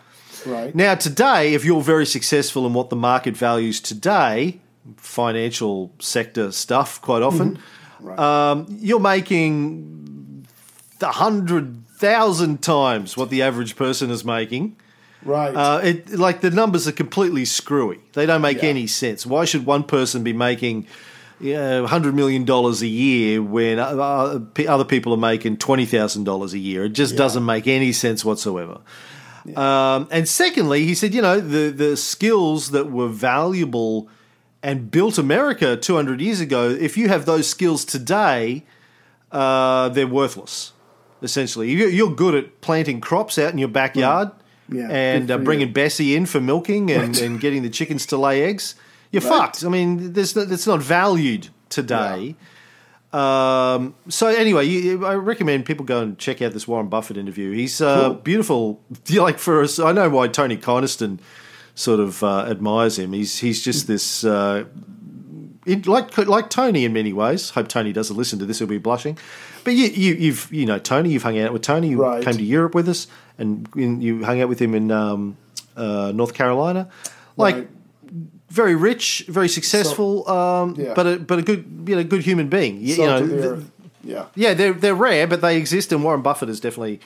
Right. 0.45 0.73
Now, 0.75 0.95
today, 0.95 1.53
if 1.53 1.65
you're 1.65 1.81
very 1.81 2.05
successful 2.05 2.65
in 2.67 2.73
what 2.73 2.89
the 2.89 2.95
market 2.95 3.35
values 3.35 3.79
today, 3.81 4.59
financial 4.97 5.91
sector 5.99 6.51
stuff 6.51 7.01
quite 7.01 7.21
often, 7.23 7.59
um, 8.17 8.65
you're 8.79 8.99
making 8.99 10.45
a 11.01 11.11
hundred 11.11 11.85
thousand 11.97 12.61
times 12.61 13.17
what 13.17 13.29
the 13.29 13.41
average 13.41 13.75
person 13.75 14.11
is 14.11 14.23
making. 14.25 14.75
Right. 15.25 15.55
Uh, 15.55 15.79
it 15.83 16.11
like 16.11 16.41
the 16.41 16.51
numbers 16.51 16.87
are 16.87 16.91
completely 16.91 17.45
screwy. 17.45 17.99
They 18.13 18.25
don't 18.25 18.41
make 18.41 18.61
Yeah. 18.61 18.69
any 18.69 18.87
sense. 18.87 19.25
Why 19.25 19.45
should 19.45 19.65
one 19.65 19.83
person 19.83 20.23
be 20.23 20.33
making 20.33 20.87
uh, 21.43 21.85
hundred 21.87 22.13
million 22.15 22.45
dollars 22.45 22.81
a 22.81 22.87
year 22.87 23.41
when 23.41 23.79
uh, 23.79 23.85
uh, 23.85 24.39
p- 24.53 24.67
other 24.67 24.85
people 24.85 25.13
are 25.13 25.17
making 25.17 25.57
twenty 25.57 25.85
thousand 25.85 26.23
dollars 26.25 26.53
a 26.53 26.59
year? 26.59 26.85
It 26.85 26.89
just 26.93 27.15
doesn't 27.15 27.45
make 27.45 27.67
any 27.67 27.91
sense 27.93 28.23
whatsoever. 28.25 28.81
Um, 29.55 30.07
and 30.09 30.27
secondly, 30.27 30.85
he 30.85 30.95
said, 30.95 31.13
you 31.13 31.21
know, 31.21 31.39
the 31.39 31.69
the 31.69 31.97
skills 31.97 32.71
that 32.71 32.91
were 32.91 33.09
valuable 33.09 34.09
and 34.61 34.89
built 34.89 35.17
America 35.17 35.75
200 35.75 36.21
years 36.21 36.39
ago, 36.39 36.69
if 36.69 36.95
you 36.97 37.09
have 37.09 37.25
those 37.25 37.45
skills 37.49 37.83
today, 37.83 38.63
uh, 39.33 39.89
they're 39.89 40.07
worthless. 40.07 40.71
Essentially, 41.21 41.69
You- 41.71 41.87
you're 41.89 42.15
good 42.15 42.33
at 42.35 42.61
planting 42.61 43.01
crops 43.01 43.37
out 43.37 43.51
in 43.51 43.57
your 43.57 43.67
backyard 43.67 44.31
Yeah, 44.73 44.87
and 44.89 45.29
uh, 45.31 45.37
bringing 45.37 45.67
you. 45.69 45.73
Bessie 45.73 46.15
in 46.15 46.25
for 46.25 46.41
milking 46.41 46.91
and, 46.91 47.17
and 47.19 47.39
getting 47.39 47.61
the 47.63 47.69
chickens 47.69 48.05
to 48.07 48.17
lay 48.17 48.43
eggs. 48.43 48.75
You're 49.11 49.21
Right. 49.21 49.37
fucked. 49.39 49.63
I 49.63 49.69
mean, 49.69 50.13
there's 50.13 50.35
no, 50.35 50.43
that's 50.45 50.65
not 50.67 50.81
valued 50.81 51.49
today. 51.69 52.35
Um, 53.11 53.93
so 54.09 54.27
anyway, 54.27 54.65
you, 54.65 55.05
I 55.05 55.13
recommend 55.15 55.65
people 55.67 55.85
go 55.85 56.01
and 56.01 56.17
check 56.17 56.41
out 56.41 56.53
this 56.53 56.67
Warren 56.67 56.87
Buffett 56.87 57.15
interview. 57.17 57.51
He's 57.51 57.79
uh, 57.79 58.05
Cool. 58.09 58.13
beautiful. 58.15 58.81
Like 59.11 59.37
for 59.37 59.61
us, 59.61 59.77
I 59.79 59.91
know 59.91 60.09
why 60.09 60.27
Tony 60.29 60.57
Kynaston 60.57 61.19
sort 61.75 61.99
of 61.99 62.23
uh, 62.23 62.45
admires 62.49 62.97
him. 62.97 63.13
He's 63.13 63.37
he's 63.39 63.63
just 63.63 63.85
this 63.85 64.23
uh, 64.23 64.63
in, 65.67 65.83
like 65.83 66.17
like 66.17 66.49
Tony 66.49 66.85
in 66.85 66.93
many 66.93 67.13
ways. 67.13 67.51
Hope 67.51 67.67
Tony 67.67 67.93
doesn't 67.93 68.15
listen 68.17 68.39
to 68.39 68.45
this; 68.47 68.57
he'll 68.59 68.67
be 68.67 68.79
blushing. 68.79 69.17
But 69.63 69.75
you, 69.75 69.87
you 69.89 70.13
you've 70.15 70.51
you 70.51 70.65
know 70.65 70.79
Tony. 70.79 71.11
You've 71.11 71.23
hung 71.23 71.37
out 71.39 71.53
with 71.53 71.61
Tony. 71.61 71.89
You 71.89 72.01
Right. 72.01 72.23
came 72.23 72.33
to 72.37 72.43
Europe 72.43 72.73
with 72.73 72.89
us, 72.89 73.05
and 73.37 73.67
in, 73.75 74.01
you 74.01 74.23
hung 74.23 74.41
out 74.41 74.49
with 74.49 74.59
him 74.59 74.75
in 74.75 74.91
um, 74.91 75.37
uh, 75.75 76.11
North 76.13 76.33
Carolina. 76.33 76.89
Like 77.35 77.55
Right. 77.55 77.67
very 78.49 78.75
rich, 78.75 79.25
very 79.27 79.49
successful, 79.49 80.29
um, 80.29 80.75
yeah. 80.77 80.93
but 80.93 81.07
a, 81.07 81.17
but 81.17 81.39
a 81.39 81.41
good 81.41 81.65
you 81.87 81.95
know 81.95 82.03
good 82.03 82.21
human 82.21 82.47
being. 82.49 82.79
You, 82.79 82.95
you 82.95 83.05
know, 83.05 83.25
the. 83.25 83.63
Yeah. 84.05 84.25
yeah, 84.35 84.53
they're 84.53 84.73
they're 84.73 84.95
rare, 84.95 85.27
but 85.27 85.41
they 85.41 85.57
exist, 85.57 85.91
and 85.91 86.03
Warren 86.03 86.21
Buffett 86.21 86.49
is 86.49 86.59
definitely 86.59 86.99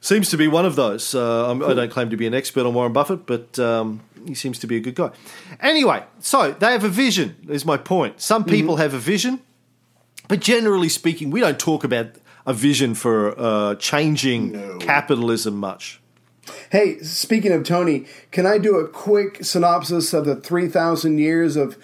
seems 0.00 0.28
to 0.28 0.36
be 0.36 0.46
one 0.46 0.66
of 0.66 0.76
those. 0.76 1.14
Uh, 1.14 1.50
I'm, 1.50 1.62
I 1.64 1.72
don't 1.72 1.90
claim 1.90 2.10
to 2.10 2.16
be 2.16 2.26
an 2.26 2.34
expert 2.34 2.66
on 2.66 2.74
Warren 2.74 2.92
Buffett, 2.92 3.24
but 3.24 3.58
um, 3.58 4.02
he 4.26 4.34
seems 4.34 4.58
to 4.58 4.66
be 4.66 4.76
a 4.76 4.80
good 4.80 4.94
guy. 4.94 5.10
Anyway, 5.60 6.04
so 6.20 6.52
they 6.52 6.72
have 6.72 6.84
a 6.84 6.90
vision. 6.90 7.36
Is 7.48 7.64
my 7.64 7.78
point. 7.78 8.20
Some 8.20 8.44
people 8.44 8.76
have 8.76 8.92
a 8.92 8.98
vision, 8.98 9.40
but 10.28 10.40
generally 10.40 10.90
speaking, 10.90 11.30
we 11.30 11.40
don't 11.40 11.58
talk 11.58 11.82
about 11.82 12.08
a 12.46 12.52
vision 12.54 12.94
for 12.94 13.34
uh, 13.38 13.74
changing 13.76 14.52
No. 14.52 14.78
capitalism 14.78 15.56
much. 15.56 16.00
Hey, 16.70 16.98
speaking 16.98 17.52
of 17.52 17.64
Tony, 17.64 18.04
can 18.30 18.44
I 18.46 18.58
do 18.58 18.76
a 18.76 18.86
quick 18.86 19.44
synopsis 19.44 20.12
of 20.12 20.26
the 20.26 20.36
3,000 20.36 21.18
years 21.18 21.56
of 21.56 21.78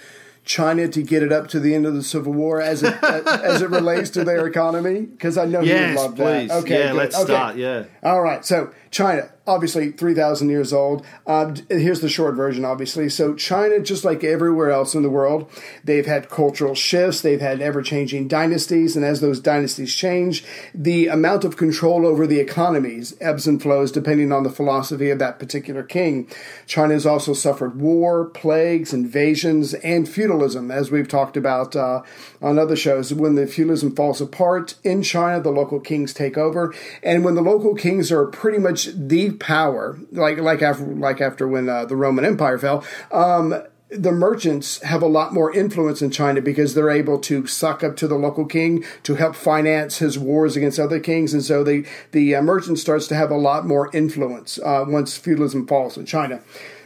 China 0.44 0.88
to 0.88 1.02
get 1.02 1.22
it 1.22 1.32
up 1.32 1.48
to 1.48 1.60
the 1.60 1.74
end 1.74 1.86
of 1.86 1.94
the 1.94 2.02
Civil 2.02 2.32
War 2.34 2.60
as 2.60 2.82
it, 2.82 2.94
as 3.04 3.62
it 3.62 3.70
relates 3.70 4.10
to 4.10 4.24
their 4.24 4.46
economy? 4.46 5.02
Because 5.02 5.38
I 5.38 5.46
know 5.46 5.60
you 5.60 5.72
would 5.74 5.94
love 5.94 6.16
please. 6.16 6.48
that. 6.48 6.62
Okay, 6.62 6.78
Yeah, 6.78 6.88
good. 6.88 6.96
let's 6.96 7.16
Okay. 7.16 7.24
start, 7.32 7.56
yeah. 7.56 7.84
All 8.02 8.20
right, 8.20 8.44
so 8.44 8.70
China, 8.90 9.30
obviously 9.50 9.90
3,000 9.90 10.48
years 10.48 10.72
old. 10.72 11.04
D- 11.26 11.62
here's 11.68 12.00
the 12.00 12.08
short 12.08 12.36
version, 12.36 12.64
obviously. 12.64 13.08
So, 13.08 13.34
China, 13.34 13.80
just 13.80 14.04
like 14.04 14.22
everywhere 14.22 14.70
else 14.70 14.94
in 14.94 15.02
the 15.02 15.10
world, 15.10 15.50
they've 15.84 16.06
had 16.06 16.30
cultural 16.30 16.74
shifts, 16.74 17.20
they've 17.20 17.40
had 17.40 17.60
ever 17.60 17.82
changing 17.82 18.28
dynasties, 18.28 18.96
and 18.96 19.04
as 19.04 19.20
those 19.20 19.40
dynasties 19.40 19.94
change, 19.94 20.44
the 20.74 21.08
amount 21.08 21.44
of 21.44 21.56
control 21.56 22.06
over 22.06 22.26
the 22.26 22.38
economies 22.38 23.16
ebbs 23.20 23.46
and 23.46 23.60
flows 23.60 23.90
depending 23.90 24.32
on 24.32 24.42
the 24.42 24.50
philosophy 24.50 25.10
of 25.10 25.18
that 25.18 25.38
particular 25.38 25.82
king. 25.82 26.28
China 26.66 26.94
has 26.94 27.06
also 27.06 27.32
suffered 27.32 27.80
war, 27.80 28.26
plagues, 28.26 28.92
invasions, 28.92 29.74
and 29.74 30.08
feudalism, 30.08 30.70
as 30.70 30.90
we've 30.90 31.08
talked 31.08 31.36
about 31.36 31.74
uh, 31.74 32.02
on 32.40 32.58
other 32.58 32.76
shows. 32.76 33.12
When 33.12 33.34
the 33.34 33.46
feudalism 33.46 33.96
falls 33.96 34.20
apart 34.20 34.76
in 34.84 35.02
China, 35.02 35.40
the 35.42 35.50
local 35.50 35.80
kings 35.80 36.14
take 36.14 36.38
over, 36.38 36.74
and 37.02 37.24
when 37.24 37.34
the 37.34 37.42
local 37.42 37.74
kings 37.74 38.12
are 38.12 38.26
pretty 38.26 38.58
much 38.58 38.88
the 38.94 39.32
power, 39.40 39.98
like 40.12 40.38
like 40.38 40.62
after 40.62 40.84
like 40.84 41.20
after 41.20 41.48
when 41.48 41.68
uh, 41.68 41.84
the 41.86 41.96
Roman 41.96 42.24
Empire 42.24 42.58
fell. 42.58 42.84
Um, 43.10 43.62
the 43.90 44.12
merchants 44.12 44.80
have 44.82 45.02
a 45.02 45.06
lot 45.06 45.34
more 45.34 45.52
influence 45.52 46.00
in 46.00 46.12
China 46.12 46.40
because 46.40 46.74
they're 46.74 46.90
able 46.90 47.18
to 47.18 47.48
suck 47.48 47.82
up 47.82 47.96
to 47.96 48.06
the 48.06 48.14
local 48.14 48.46
king 48.46 48.84
to 49.02 49.16
help 49.16 49.34
finance 49.34 49.98
his 49.98 50.16
wars 50.16 50.56
against 50.56 50.78
other 50.78 51.00
kings, 51.00 51.34
and 51.34 51.42
so 51.42 51.64
the 51.64 51.84
the 52.12 52.36
uh, 52.36 52.42
merchant 52.42 52.78
starts 52.78 53.08
to 53.08 53.16
have 53.16 53.30
a 53.30 53.36
lot 53.36 53.66
more 53.66 53.90
influence 53.92 54.58
uh, 54.60 54.84
once 54.86 55.16
feudalism 55.16 55.66
falls 55.66 55.96
in 55.96 56.06
China. 56.06 56.40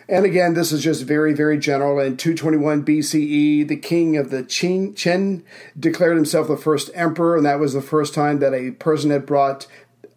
And 0.09 0.27
again, 0.27 0.53
this 0.53 0.71
is 0.71 0.83
just 0.83 1.05
very, 1.05 1.33
very 1.33 1.59
general. 1.59 1.99
In 1.99 2.17
221 2.19 2.85
BCE, 2.85 3.67
the 3.67 3.77
king 3.77 4.17
of 4.19 4.31
the 4.31 4.43
Qin, 4.43 4.93
Qin 4.95 5.43
declared 5.79 6.17
himself 6.17 6.49
the 6.49 6.59
first 6.59 6.91
emperor, 6.95 7.37
and 7.37 7.47
that 7.47 7.59
was 7.59 7.73
the 7.73 7.81
first 7.81 8.13
time 8.13 8.39
that 8.41 8.53
a 8.53 8.73
person 8.73 9.11
had 9.11 9.25
brought 9.25 9.67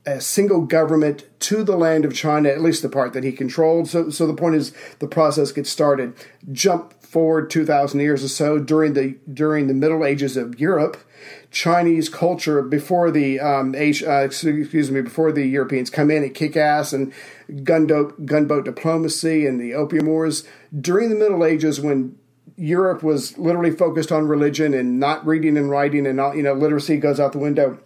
a 0.07 0.21
single 0.21 0.61
government 0.61 1.25
to 1.41 1.65
the 1.65 1.75
land 1.75 2.05
of 2.05 2.15
China, 2.15 2.47
at 2.47 2.61
least 2.61 2.81
the 2.81 2.87
part 2.89 3.11
that 3.11 3.25
he 3.25 3.31
controlled. 3.33 3.89
So, 3.89 4.09
so 4.09 4.25
the 4.25 4.33
point 4.33 4.55
is, 4.55 4.71
the 4.99 5.07
process 5.07 5.51
gets 5.51 5.69
started. 5.69 6.13
Jump 6.53 6.93
forward 7.03 7.49
2,000 7.49 7.99
years 7.99 8.23
or 8.23 8.29
so 8.29 8.57
during 8.57 8.93
the 8.93 9.17
during 9.31 9.67
the 9.67 9.73
Middle 9.73 10.05
Ages 10.05 10.37
of 10.37 10.59
Europe. 10.59 10.97
Chinese 11.51 12.07
culture 12.07 12.61
before 12.61 13.11
the 13.11 13.39
um, 13.39 13.75
Asia, 13.75 14.19
uh, 14.19 14.21
excuse 14.21 14.91
me 14.91 15.01
before 15.01 15.31
the 15.33 15.45
Europeans 15.45 15.89
come 15.89 16.09
in 16.09 16.23
and 16.23 16.33
kick 16.33 16.55
ass 16.55 16.93
and 16.93 17.13
gunboat 17.63 18.25
gunboat 18.25 18.63
diplomacy 18.63 19.45
and 19.45 19.59
the 19.59 19.73
opium 19.73 20.05
wars 20.05 20.45
during 20.79 21.09
the 21.09 21.15
Middle 21.15 21.43
Ages 21.43 21.81
when 21.81 22.17
Europe 22.55 23.03
was 23.03 23.37
literally 23.37 23.71
focused 23.71 24.11
on 24.11 24.27
religion 24.27 24.73
and 24.73 24.99
not 24.99 25.25
reading 25.25 25.57
and 25.57 25.69
writing 25.69 26.07
and 26.07 26.19
all, 26.19 26.33
you 26.33 26.43
know 26.43 26.53
literacy 26.53 26.97
goes 26.97 27.19
out 27.19 27.33
the 27.33 27.39
window. 27.39 27.77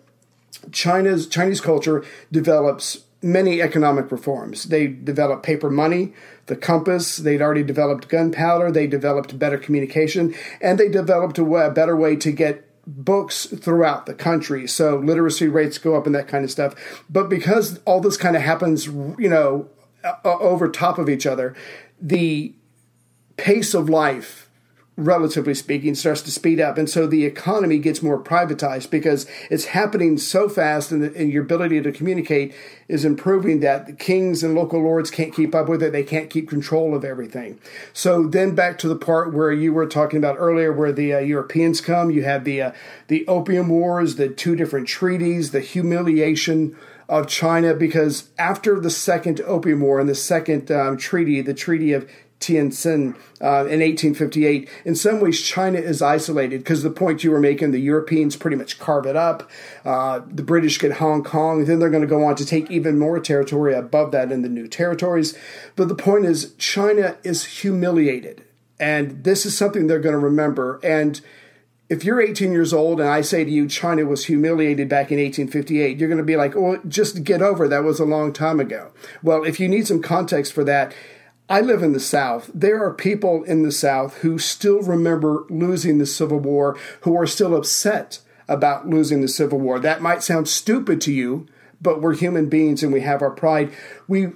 China's 0.71 1.27
Chinese 1.27 1.61
culture 1.61 2.05
develops 2.31 3.05
many 3.21 3.61
economic 3.61 4.11
reforms. 4.11 4.65
They 4.65 4.87
developed 4.87 5.43
paper 5.43 5.69
money, 5.69 6.13
the 6.47 6.55
compass. 6.55 7.17
They'd 7.17 7.41
already 7.41 7.63
developed 7.63 8.09
gunpowder. 8.09 8.71
They 8.71 8.87
developed 8.87 9.37
better 9.37 9.57
communication, 9.57 10.33
and 10.59 10.79
they 10.79 10.89
developed 10.89 11.37
a, 11.37 11.43
way, 11.43 11.65
a 11.65 11.71
better 11.71 11.95
way 11.95 12.15
to 12.17 12.31
get 12.31 12.67
books 12.87 13.45
throughout 13.45 14.05
the 14.05 14.13
country. 14.13 14.67
So 14.67 14.97
literacy 14.97 15.47
rates 15.47 15.77
go 15.77 15.95
up 15.95 16.05
and 16.05 16.15
that 16.15 16.27
kind 16.27 16.43
of 16.43 16.51
stuff. 16.51 17.03
But 17.09 17.29
because 17.29 17.79
all 17.85 18.01
this 18.01 18.17
kind 18.17 18.35
of 18.35 18.41
happens, 18.41 18.87
you 18.87 19.29
know, 19.29 19.69
over 20.23 20.67
top 20.67 20.97
of 20.97 21.09
each 21.09 21.27
other, 21.27 21.55
the 22.01 22.53
pace 23.37 23.73
of 23.73 23.87
life 23.87 24.49
relatively 24.97 25.53
speaking, 25.53 25.95
starts 25.95 26.21
to 26.21 26.31
speed 26.31 26.59
up. 26.59 26.77
And 26.77 26.89
so 26.89 27.07
the 27.07 27.25
economy 27.25 27.79
gets 27.79 28.03
more 28.03 28.21
privatized 28.21 28.89
because 28.89 29.25
it's 29.49 29.65
happening 29.65 30.17
so 30.17 30.49
fast 30.49 30.91
and, 30.91 31.01
the, 31.01 31.15
and 31.15 31.31
your 31.31 31.43
ability 31.43 31.81
to 31.81 31.91
communicate 31.91 32.53
is 32.89 33.05
improving 33.05 33.61
that 33.61 33.85
the 33.87 33.93
kings 33.93 34.43
and 34.43 34.53
local 34.53 34.81
lords 34.81 35.09
can't 35.09 35.33
keep 35.33 35.55
up 35.55 35.69
with 35.69 35.81
it. 35.81 35.93
They 35.93 36.03
can't 36.03 36.29
keep 36.29 36.49
control 36.49 36.93
of 36.93 37.05
everything. 37.05 37.59
So 37.93 38.27
then 38.27 38.53
back 38.53 38.77
to 38.79 38.89
the 38.89 38.97
part 38.97 39.33
where 39.33 39.51
you 39.51 39.73
were 39.73 39.87
talking 39.87 40.17
about 40.17 40.35
earlier, 40.37 40.73
where 40.73 40.91
the 40.91 41.13
uh, 41.13 41.19
Europeans 41.19 41.79
come, 41.79 42.11
you 42.11 42.23
have 42.23 42.43
the, 42.43 42.61
uh, 42.61 42.71
the 43.07 43.25
Opium 43.27 43.69
Wars, 43.69 44.17
the 44.17 44.27
two 44.27 44.57
different 44.57 44.89
treaties, 44.89 45.51
the 45.51 45.61
humiliation 45.61 46.75
of 47.07 47.27
China, 47.27 47.73
because 47.73 48.29
after 48.37 48.79
the 48.79 48.89
Second 48.89 49.41
Opium 49.41 49.81
War 49.81 49.99
and 49.99 50.09
the 50.09 50.15
Second 50.15 50.69
um, 50.69 50.97
Treaty, 50.97 51.41
the 51.41 51.53
Treaty 51.53 51.93
of 51.93 52.09
Tientsin 52.41 53.15
uh, 53.39 53.65
in 53.69 53.79
1858. 53.79 54.67
In 54.83 54.95
some 54.95 55.21
ways, 55.21 55.41
China 55.41 55.79
is 55.79 56.01
isolated 56.01 56.59
because 56.59 56.83
the 56.83 56.89
point 56.89 57.23
you 57.23 57.31
were 57.31 57.39
making, 57.39 57.71
the 57.71 57.79
Europeans 57.79 58.35
pretty 58.35 58.57
much 58.57 58.79
carve 58.79 59.05
it 59.05 59.15
up. 59.15 59.49
Uh, 59.85 60.21
the 60.27 60.43
British 60.43 60.79
get 60.79 60.93
Hong 60.93 61.23
Kong. 61.23 61.63
Then 61.65 61.79
they're 61.79 61.89
going 61.89 62.01
to 62.01 62.07
go 62.07 62.25
on 62.25 62.35
to 62.35 62.45
take 62.45 62.69
even 62.69 62.99
more 62.99 63.19
territory 63.19 63.73
above 63.73 64.11
that 64.11 64.31
in 64.31 64.41
the 64.41 64.49
new 64.49 64.67
territories. 64.67 65.37
But 65.75 65.87
the 65.87 65.95
point 65.95 66.25
is, 66.25 66.53
China 66.55 67.17
is 67.23 67.45
humiliated. 67.45 68.43
And 68.79 69.23
this 69.23 69.45
is 69.45 69.55
something 69.55 69.85
they're 69.85 69.99
going 69.99 70.13
to 70.13 70.19
remember. 70.19 70.79
And 70.83 71.21
if 71.91 72.03
you're 72.03 72.21
18 72.21 72.51
years 72.51 72.73
old 72.73 72.99
and 72.99 73.09
I 73.09 73.19
say 73.19 73.43
to 73.43 73.51
you, 73.51 73.67
China 73.67 74.05
was 74.05 74.25
humiliated 74.25 74.89
back 74.89 75.11
in 75.11 75.19
1858, 75.19 75.97
you're 75.97 76.07
going 76.07 76.17
to 76.17 76.23
be 76.23 76.37
like, 76.37 76.55
well, 76.55 76.79
just 76.87 77.23
get 77.23 77.41
over. 77.41 77.67
That 77.67 77.83
was 77.83 77.99
a 77.99 78.05
long 78.05 78.33
time 78.33 78.59
ago. 78.59 78.91
Well, 79.21 79.43
if 79.43 79.59
you 79.59 79.67
need 79.67 79.85
some 79.87 80.01
context 80.01 80.53
for 80.53 80.63
that, 80.63 80.95
I 81.51 81.59
live 81.59 81.83
in 81.83 81.91
the 81.91 81.99
South. 81.99 82.49
There 82.53 82.81
are 82.81 82.93
people 82.93 83.43
in 83.43 83.63
the 83.63 83.73
South 83.73 84.19
who 84.19 84.39
still 84.39 84.81
remember 84.81 85.43
losing 85.49 85.97
the 85.97 86.05
Civil 86.05 86.39
War, 86.39 86.77
who 87.01 87.13
are 87.17 87.27
still 87.27 87.57
upset 87.57 88.19
about 88.47 88.87
losing 88.87 89.19
the 89.19 89.27
Civil 89.27 89.59
War. 89.59 89.77
That 89.77 90.01
might 90.01 90.23
sound 90.23 90.47
stupid 90.47 91.01
to 91.01 91.11
you, 91.11 91.47
but 91.81 92.01
we're 92.01 92.15
human 92.15 92.47
beings 92.47 92.83
and 92.83 92.93
we 92.93 93.01
have 93.01 93.21
our 93.21 93.31
pride. 93.31 93.69
We 94.07 94.29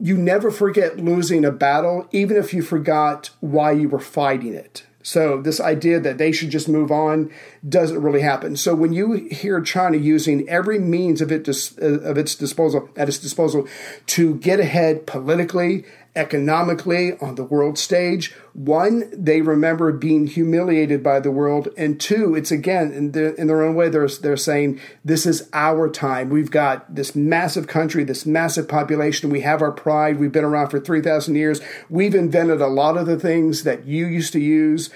you 0.00 0.16
never 0.16 0.50
forget 0.50 0.96
losing 0.96 1.44
a 1.44 1.52
battle, 1.52 2.08
even 2.12 2.38
if 2.38 2.54
you 2.54 2.62
forgot 2.62 3.28
why 3.40 3.72
you 3.72 3.90
were 3.90 4.00
fighting 4.00 4.54
it. 4.54 4.84
So 5.02 5.42
this 5.42 5.60
idea 5.60 6.00
that 6.00 6.16
they 6.16 6.32
should 6.32 6.48
just 6.48 6.66
move 6.66 6.90
on 6.90 7.30
doesn't 7.68 8.00
really 8.00 8.22
happen. 8.22 8.56
So 8.56 8.74
when 8.74 8.94
you 8.94 9.28
hear 9.30 9.60
China 9.60 9.98
using 9.98 10.48
every 10.48 10.78
means 10.78 11.20
of 11.20 11.30
it 11.30 11.44
dis- 11.44 11.76
uh, 11.76 12.00
of 12.00 12.16
its 12.16 12.34
disposal 12.34 12.88
at 12.96 13.06
its 13.06 13.18
disposal 13.18 13.68
to 14.06 14.36
get 14.36 14.60
ahead 14.60 15.06
politically 15.06 15.84
economically 16.16 17.18
on 17.18 17.34
the 17.34 17.44
world 17.44 17.76
stage. 17.76 18.32
One, 18.52 19.10
they 19.12 19.40
remember 19.40 19.92
being 19.92 20.28
humiliated 20.28 21.02
by 21.02 21.18
the 21.18 21.30
world, 21.30 21.68
and 21.76 22.00
two, 22.00 22.36
it's 22.36 22.52
again 22.52 22.92
in 22.92 23.12
their, 23.12 23.30
in 23.30 23.48
their 23.48 23.62
own 23.62 23.74
way. 23.74 23.88
They're 23.88 24.08
they're 24.08 24.36
saying 24.36 24.80
this 25.04 25.26
is 25.26 25.48
our 25.52 25.90
time. 25.90 26.30
We've 26.30 26.50
got 26.50 26.94
this 26.94 27.16
massive 27.16 27.66
country, 27.66 28.04
this 28.04 28.26
massive 28.26 28.68
population. 28.68 29.30
We 29.30 29.40
have 29.40 29.60
our 29.60 29.72
pride. 29.72 30.20
We've 30.20 30.30
been 30.30 30.44
around 30.44 30.70
for 30.70 30.78
three 30.78 31.02
thousand 31.02 31.34
years. 31.34 31.60
We've 31.90 32.14
invented 32.14 32.60
a 32.60 32.68
lot 32.68 32.96
of 32.96 33.06
the 33.06 33.18
things 33.18 33.64
that 33.64 33.84
you 33.84 34.06
used 34.06 34.32
to 34.34 34.40
use. 34.40 34.90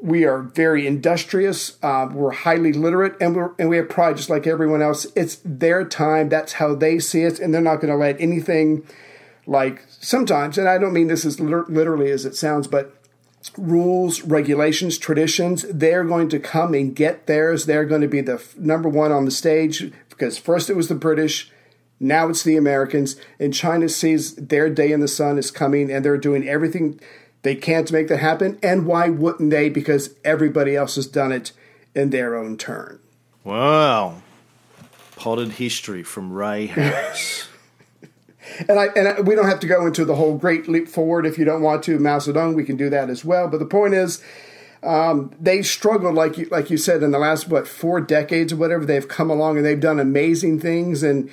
We 0.00 0.24
are 0.24 0.42
very 0.42 0.86
industrious. 0.86 1.76
Uh, 1.82 2.08
we're 2.12 2.30
highly 2.30 2.72
literate, 2.72 3.16
and 3.20 3.34
we're 3.34 3.52
and 3.58 3.70
we 3.70 3.78
have 3.78 3.88
pride, 3.88 4.18
just 4.18 4.30
like 4.30 4.46
everyone 4.46 4.82
else. 4.82 5.06
It's 5.16 5.40
their 5.44 5.84
time. 5.84 6.28
That's 6.28 6.54
how 6.54 6.74
they 6.74 6.98
see 6.98 7.22
it, 7.22 7.40
and 7.40 7.54
they're 7.54 7.62
not 7.62 7.80
going 7.80 7.92
to 7.92 7.96
let 7.96 8.20
anything 8.20 8.86
like 9.48 9.86
sometimes, 9.88 10.58
and 10.58 10.68
I 10.68 10.76
don't 10.76 10.92
mean 10.92 11.08
this 11.08 11.24
as 11.24 11.40
literally 11.40 12.10
as 12.10 12.26
it 12.26 12.36
sounds, 12.36 12.68
but 12.68 12.94
rules, 13.56 14.20
regulations, 14.20 14.98
traditions, 14.98 15.64
they're 15.72 16.04
going 16.04 16.28
to 16.28 16.38
come 16.38 16.74
and 16.74 16.94
get 16.94 17.26
theirs. 17.26 17.64
They're 17.64 17.86
going 17.86 18.02
to 18.02 18.08
be 18.08 18.20
the 18.20 18.34
f- 18.34 18.56
number 18.58 18.90
one 18.90 19.10
on 19.10 19.24
the 19.24 19.30
stage 19.30 19.90
because 20.10 20.36
first 20.36 20.68
it 20.68 20.76
was 20.76 20.88
the 20.88 20.94
British, 20.94 21.50
now 21.98 22.28
it's 22.28 22.42
the 22.42 22.58
Americans, 22.58 23.16
and 23.40 23.54
China 23.54 23.88
sees 23.88 24.34
their 24.34 24.68
day 24.68 24.92
in 24.92 25.00
the 25.00 25.08
sun 25.08 25.38
is 25.38 25.50
coming 25.50 25.90
and 25.90 26.04
they're 26.04 26.18
doing 26.18 26.46
everything 26.46 27.00
they 27.42 27.54
can 27.54 27.86
to 27.86 27.92
make 27.94 28.08
that 28.08 28.18
happen. 28.18 28.58
And 28.62 28.84
why 28.84 29.08
wouldn't 29.08 29.50
they? 29.50 29.70
Because 29.70 30.14
everybody 30.24 30.76
else 30.76 30.96
has 30.96 31.06
done 31.06 31.32
it 31.32 31.52
in 31.94 32.10
their 32.10 32.36
own 32.36 32.58
turn. 32.58 33.00
Wow. 33.44 34.20
Potted 35.16 35.52
history 35.52 36.02
from 36.02 36.34
Ray 36.34 36.66
Harris. 36.66 37.48
And 38.68 38.78
I 38.78 38.86
and 38.96 39.08
I, 39.08 39.20
we 39.20 39.34
don't 39.34 39.48
have 39.48 39.60
to 39.60 39.66
go 39.66 39.86
into 39.86 40.04
the 40.04 40.14
whole 40.14 40.36
great 40.36 40.68
leap 40.68 40.88
forward 40.88 41.26
if 41.26 41.38
you 41.38 41.44
don't 41.44 41.62
want 41.62 41.82
to. 41.84 41.98
Mao 41.98 42.18
Zedong, 42.18 42.54
we 42.54 42.64
can 42.64 42.76
do 42.76 42.90
that 42.90 43.10
as 43.10 43.24
well. 43.24 43.48
But 43.48 43.58
the 43.58 43.66
point 43.66 43.94
is, 43.94 44.22
um, 44.82 45.34
they 45.40 45.62
struggled 45.62 46.14
like 46.14 46.38
you 46.38 46.46
like 46.50 46.70
you 46.70 46.76
said 46.76 47.02
in 47.02 47.10
the 47.10 47.18
last 47.18 47.48
what 47.48 47.66
four 47.66 48.00
decades 48.00 48.52
or 48.52 48.56
whatever. 48.56 48.84
They've 48.84 49.06
come 49.06 49.30
along 49.30 49.56
and 49.56 49.66
they've 49.66 49.80
done 49.80 49.98
amazing 49.98 50.60
things. 50.60 51.02
And 51.02 51.30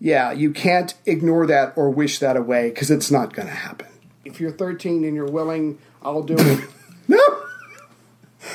yeah, 0.00 0.32
you 0.32 0.52
can't 0.52 0.94
ignore 1.06 1.46
that 1.46 1.72
or 1.76 1.90
wish 1.90 2.18
that 2.18 2.36
away 2.36 2.70
because 2.70 2.90
it's 2.90 3.10
not 3.10 3.32
going 3.32 3.48
to 3.48 3.54
happen. 3.54 3.86
If 4.24 4.40
you're 4.40 4.50
13 4.50 5.04
and 5.04 5.14
you're 5.14 5.30
willing, 5.30 5.78
I'll 6.02 6.22
do 6.22 6.36
it. 6.38 6.68
no, 7.08 7.42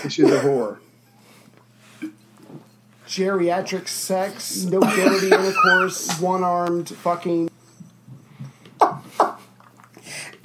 she's 0.10 0.32
a 0.32 0.40
whore. 0.40 0.80
Geriatric 3.08 3.88
sex, 3.88 4.66
no 4.66 4.80
nobility 4.80 5.28
intercourse, 5.28 6.20
one 6.20 6.44
armed 6.44 6.90
fucking. 6.90 7.50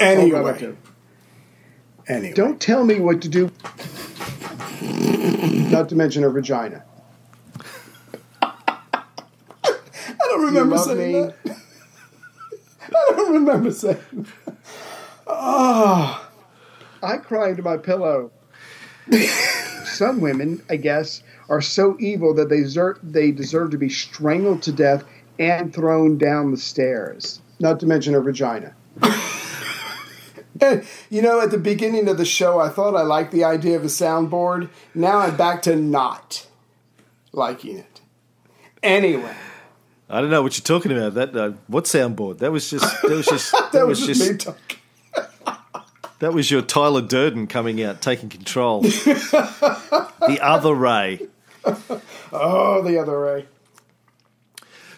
Anyway. 0.00 0.74
Anyway. 2.08 2.34
Don't 2.34 2.60
tell 2.60 2.84
me 2.84 2.98
what 2.98 3.20
to 3.22 3.28
do. 3.28 3.50
Not 5.70 5.88
to 5.90 5.94
mention 5.94 6.22
her 6.22 6.30
vagina. 6.30 6.82
I 8.42 9.74
don't 10.18 10.46
remember 10.46 10.78
saying 10.78 11.12
me? 11.12 11.32
that. 11.44 11.56
I 12.92 13.12
don't 13.14 13.32
remember 13.34 13.70
saying. 13.70 14.26
Oh, 15.26 16.28
I 17.02 17.16
cry 17.18 17.50
into 17.50 17.62
my 17.62 17.76
pillow. 17.76 18.32
Some 19.84 20.20
women, 20.20 20.62
I 20.70 20.76
guess, 20.76 21.22
are 21.48 21.60
so 21.60 21.96
evil 22.00 22.34
that 22.34 22.48
they 22.48 22.62
deserve, 22.62 22.98
they 23.02 23.30
deserve 23.30 23.70
to 23.72 23.78
be 23.78 23.88
strangled 23.88 24.62
to 24.62 24.72
death 24.72 25.04
and 25.38 25.72
thrown 25.74 26.18
down 26.18 26.50
the 26.50 26.56
stairs. 26.56 27.40
Not 27.58 27.80
to 27.80 27.86
mention 27.86 28.14
her 28.14 28.20
vagina. 28.20 28.74
You 31.10 31.22
know, 31.22 31.40
at 31.40 31.50
the 31.50 31.58
beginning 31.58 32.08
of 32.08 32.18
the 32.18 32.24
show, 32.24 32.60
I 32.60 32.68
thought 32.68 32.94
I 32.94 33.02
liked 33.02 33.32
the 33.32 33.44
idea 33.44 33.76
of 33.76 33.82
a 33.82 33.88
soundboard. 33.88 34.68
Now 34.94 35.18
I'm 35.18 35.36
back 35.36 35.62
to 35.62 35.74
not 35.76 36.46
liking 37.32 37.78
it. 37.78 38.00
Anyway. 38.82 39.34
I 40.08 40.20
don't 40.20 40.30
know 40.30 40.42
what 40.42 40.58
you're 40.58 40.64
talking 40.64 40.92
about. 40.92 41.14
That 41.14 41.36
uh, 41.36 41.52
what 41.68 41.84
soundboard? 41.84 42.38
That 42.38 42.50
was 42.50 42.68
just 42.68 42.84
that 43.02 43.10
was 43.10 43.26
just 43.26 43.52
that, 43.72 43.72
that 43.72 43.86
was, 43.86 44.06
was 44.06 44.18
just, 44.18 44.30
me 44.30 44.36
talking. 44.36 44.78
that 46.18 46.32
was 46.32 46.50
your 46.50 46.62
Tyler 46.62 47.02
Durden 47.02 47.46
coming 47.46 47.82
out, 47.82 48.02
taking 48.02 48.28
control. 48.28 48.80
the 48.82 50.38
other 50.42 50.74
Ray. 50.74 51.20
Oh, 52.32 52.82
the 52.82 52.98
other 52.98 53.18
Ray. 53.18 53.46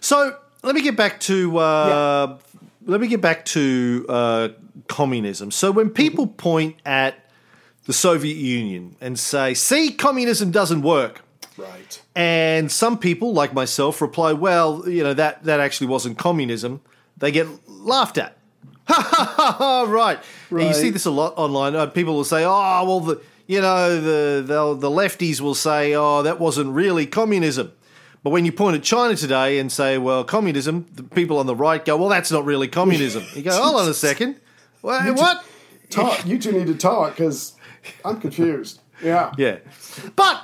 So 0.00 0.36
let 0.62 0.74
me 0.74 0.80
get 0.80 0.96
back 0.96 1.20
to 1.20 1.58
uh, 1.58 2.26
yeah. 2.28 2.56
let 2.86 3.00
me 3.00 3.08
get 3.08 3.20
back 3.20 3.44
to 3.46 4.06
uh, 4.08 4.48
communism. 4.88 5.50
So 5.50 5.70
when 5.70 5.90
people 5.90 6.26
mm-hmm. 6.26 6.36
point 6.36 6.76
at 6.84 7.22
the 7.84 7.92
Soviet 7.92 8.36
Union 8.36 8.96
and 9.00 9.18
say, 9.18 9.54
see, 9.54 9.90
communism 9.92 10.50
doesn't 10.50 10.82
work. 10.82 11.22
Right. 11.56 12.00
And 12.14 12.70
some 12.70 12.98
people, 12.98 13.32
like 13.32 13.52
myself, 13.52 14.00
reply, 14.00 14.32
well, 14.32 14.88
you 14.88 15.02
know, 15.02 15.14
that, 15.14 15.44
that 15.44 15.60
actually 15.60 15.88
wasn't 15.88 16.18
communism. 16.18 16.80
They 17.16 17.30
get 17.30 17.46
laughed 17.68 18.18
at. 18.18 18.38
Ha 18.88 19.00
ha 19.00 19.34
ha 19.36 19.52
ha, 19.52 19.82
right. 19.88 20.18
right. 20.50 20.66
you 20.66 20.74
see 20.74 20.90
this 20.90 21.06
a 21.06 21.10
lot 21.10 21.34
online. 21.36 21.76
Uh, 21.76 21.86
people 21.86 22.14
will 22.14 22.24
say, 22.24 22.44
oh, 22.44 22.84
well, 22.84 23.00
the, 23.00 23.22
you 23.46 23.60
know, 23.60 24.00
the, 24.00 24.42
the, 24.42 24.74
the 24.74 24.90
lefties 24.90 25.40
will 25.40 25.54
say, 25.54 25.94
oh, 25.94 26.22
that 26.22 26.40
wasn't 26.40 26.68
really 26.74 27.06
communism. 27.06 27.72
But 28.24 28.30
when 28.30 28.44
you 28.44 28.52
point 28.52 28.76
at 28.76 28.82
China 28.82 29.16
today 29.16 29.58
and 29.58 29.70
say, 29.70 29.98
well, 29.98 30.24
communism, 30.24 30.86
the 30.94 31.04
people 31.04 31.38
on 31.38 31.46
the 31.46 31.54
right 31.54 31.84
go, 31.84 31.96
well, 31.96 32.08
that's 32.08 32.30
not 32.30 32.44
really 32.44 32.68
communism. 32.68 33.24
You 33.34 33.42
go, 33.42 33.52
hold 33.52 33.80
on 33.80 33.88
a 33.88 33.94
second. 33.94 34.40
What? 34.82 35.04
You 35.06 35.14
what? 35.14 35.44
Talk. 35.90 36.26
You 36.26 36.38
two 36.38 36.52
need 36.52 36.66
to 36.66 36.74
talk 36.74 37.16
because 37.16 37.54
I'm 38.04 38.20
confused. 38.20 38.80
Yeah. 39.02 39.32
Yeah. 39.36 39.58
But 40.14 40.42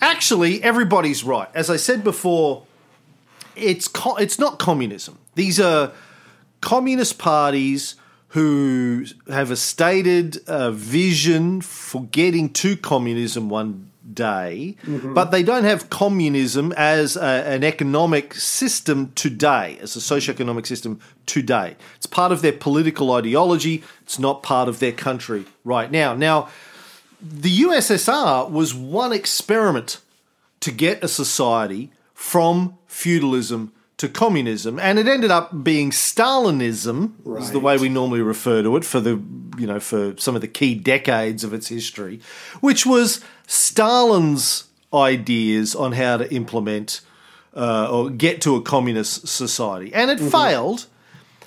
actually, 0.00 0.62
everybody's 0.62 1.22
right. 1.24 1.48
As 1.54 1.68
I 1.70 1.76
said 1.76 2.02
before, 2.02 2.64
it's 3.54 3.86
co- 3.88 4.16
it's 4.16 4.38
not 4.38 4.58
communism. 4.58 5.18
These 5.34 5.60
are 5.60 5.92
communist 6.60 7.18
parties 7.18 7.96
who 8.28 9.04
have 9.28 9.50
a 9.50 9.56
stated 9.56 10.38
uh, 10.48 10.70
vision 10.70 11.60
for 11.60 12.04
getting 12.04 12.50
to 12.54 12.76
communism 12.76 13.50
one 13.50 13.90
day, 14.14 14.76
mm-hmm. 14.84 15.14
but 15.14 15.30
they 15.30 15.42
don't 15.42 15.64
have 15.64 15.90
communism 15.90 16.72
as 16.76 17.16
a, 17.16 17.22
an 17.22 17.64
economic 17.64 18.34
system 18.34 19.12
today, 19.14 19.78
as 19.80 19.96
a 19.96 20.00
socio-economic 20.00 20.66
system 20.66 21.00
today. 21.26 21.76
It's 21.96 22.06
part 22.06 22.32
of 22.32 22.42
their 22.42 22.52
political 22.52 23.12
ideology. 23.12 23.82
It's 24.02 24.18
not 24.18 24.42
part 24.42 24.68
of 24.68 24.78
their 24.78 24.92
country 24.92 25.44
right 25.64 25.90
now. 25.90 26.14
Now, 26.14 26.48
the 27.20 27.60
USSR 27.60 28.50
was 28.50 28.74
one 28.74 29.12
experiment 29.12 30.00
to 30.60 30.72
get 30.72 31.02
a 31.04 31.08
society 31.08 31.90
from 32.14 32.76
feudalism 32.86 33.72
to 33.98 34.08
communism, 34.08 34.80
and 34.80 34.98
it 34.98 35.06
ended 35.06 35.30
up 35.30 35.62
being 35.62 35.90
Stalinism, 35.90 37.12
right. 37.24 37.40
is 37.40 37.52
the 37.52 37.60
way 37.60 37.78
we 37.78 37.88
normally 37.88 38.20
refer 38.20 38.60
to 38.60 38.76
it 38.76 38.84
for 38.84 38.98
the 38.98 39.22
you 39.56 39.66
know 39.66 39.78
for 39.78 40.16
some 40.18 40.34
of 40.34 40.40
the 40.40 40.48
key 40.48 40.74
decades 40.74 41.44
of 41.44 41.54
its 41.54 41.68
history, 41.68 42.20
which 42.60 42.84
was 42.84 43.20
Stalin's 43.52 44.64
ideas 44.94 45.74
on 45.74 45.92
how 45.92 46.16
to 46.16 46.32
implement 46.32 47.02
uh, 47.54 47.86
or 47.90 48.08
get 48.08 48.40
to 48.40 48.56
a 48.56 48.62
communist 48.62 49.28
society, 49.28 49.92
and 49.92 50.10
it 50.10 50.18
mm-hmm. 50.18 50.28
failed 50.28 50.86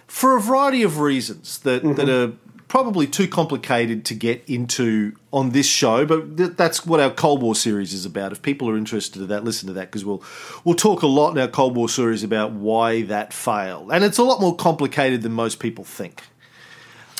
for 0.06 0.38
a 0.38 0.40
variety 0.40 0.84
of 0.84 1.00
reasons 1.00 1.58
that 1.60 1.82
mm-hmm. 1.82 1.96
that 1.96 2.08
are 2.08 2.34
probably 2.68 3.08
too 3.08 3.28
complicated 3.28 4.06
to 4.06 4.14
get 4.14 4.44
into 4.48 5.14
on 5.34 5.50
this 5.50 5.66
show, 5.66 6.06
but 6.06 6.38
th- 6.38 6.52
that's 6.56 6.86
what 6.86 7.00
our 7.00 7.10
Cold 7.10 7.42
War 7.42 7.56
series 7.56 7.92
is 7.92 8.06
about. 8.06 8.32
If 8.32 8.44
people 8.44 8.70
are 8.70 8.78
interested 8.78 9.20
in 9.20 9.28
that, 9.30 9.44
listen 9.44 9.66
to 9.68 9.74
that 9.74 9.88
because 9.88 10.06
we'll 10.06 10.24
we'll 10.64 10.76
talk 10.76 11.02
a 11.02 11.08
lot 11.08 11.32
in 11.32 11.40
our 11.40 11.48
Cold 11.48 11.76
War 11.76 11.90
series 11.90 12.22
about 12.22 12.52
why 12.52 13.02
that 13.02 13.34
failed, 13.34 13.92
and 13.92 14.04
it's 14.04 14.20
a 14.20 14.24
lot 14.24 14.40
more 14.40 14.56
complicated 14.56 15.24
than 15.24 15.32
most 15.32 15.60
people 15.60 15.84
think. 15.84 16.22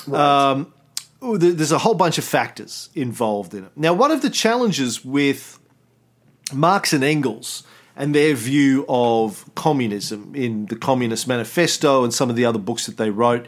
Right. 0.06 0.50
Um, 0.50 0.72
there's 1.20 1.72
a 1.72 1.78
whole 1.78 1.94
bunch 1.94 2.18
of 2.18 2.24
factors 2.24 2.90
involved 2.94 3.54
in 3.54 3.64
it. 3.64 3.72
Now, 3.76 3.94
one 3.94 4.10
of 4.10 4.22
the 4.22 4.30
challenges 4.30 5.04
with 5.04 5.58
Marx 6.52 6.92
and 6.92 7.02
Engels 7.02 7.62
and 7.96 8.14
their 8.14 8.34
view 8.34 8.84
of 8.88 9.48
communism 9.54 10.34
in 10.34 10.66
the 10.66 10.76
Communist 10.76 11.26
Manifesto 11.26 12.04
and 12.04 12.12
some 12.12 12.28
of 12.28 12.36
the 12.36 12.44
other 12.44 12.58
books 12.58 12.86
that 12.86 12.98
they 12.98 13.10
wrote 13.10 13.46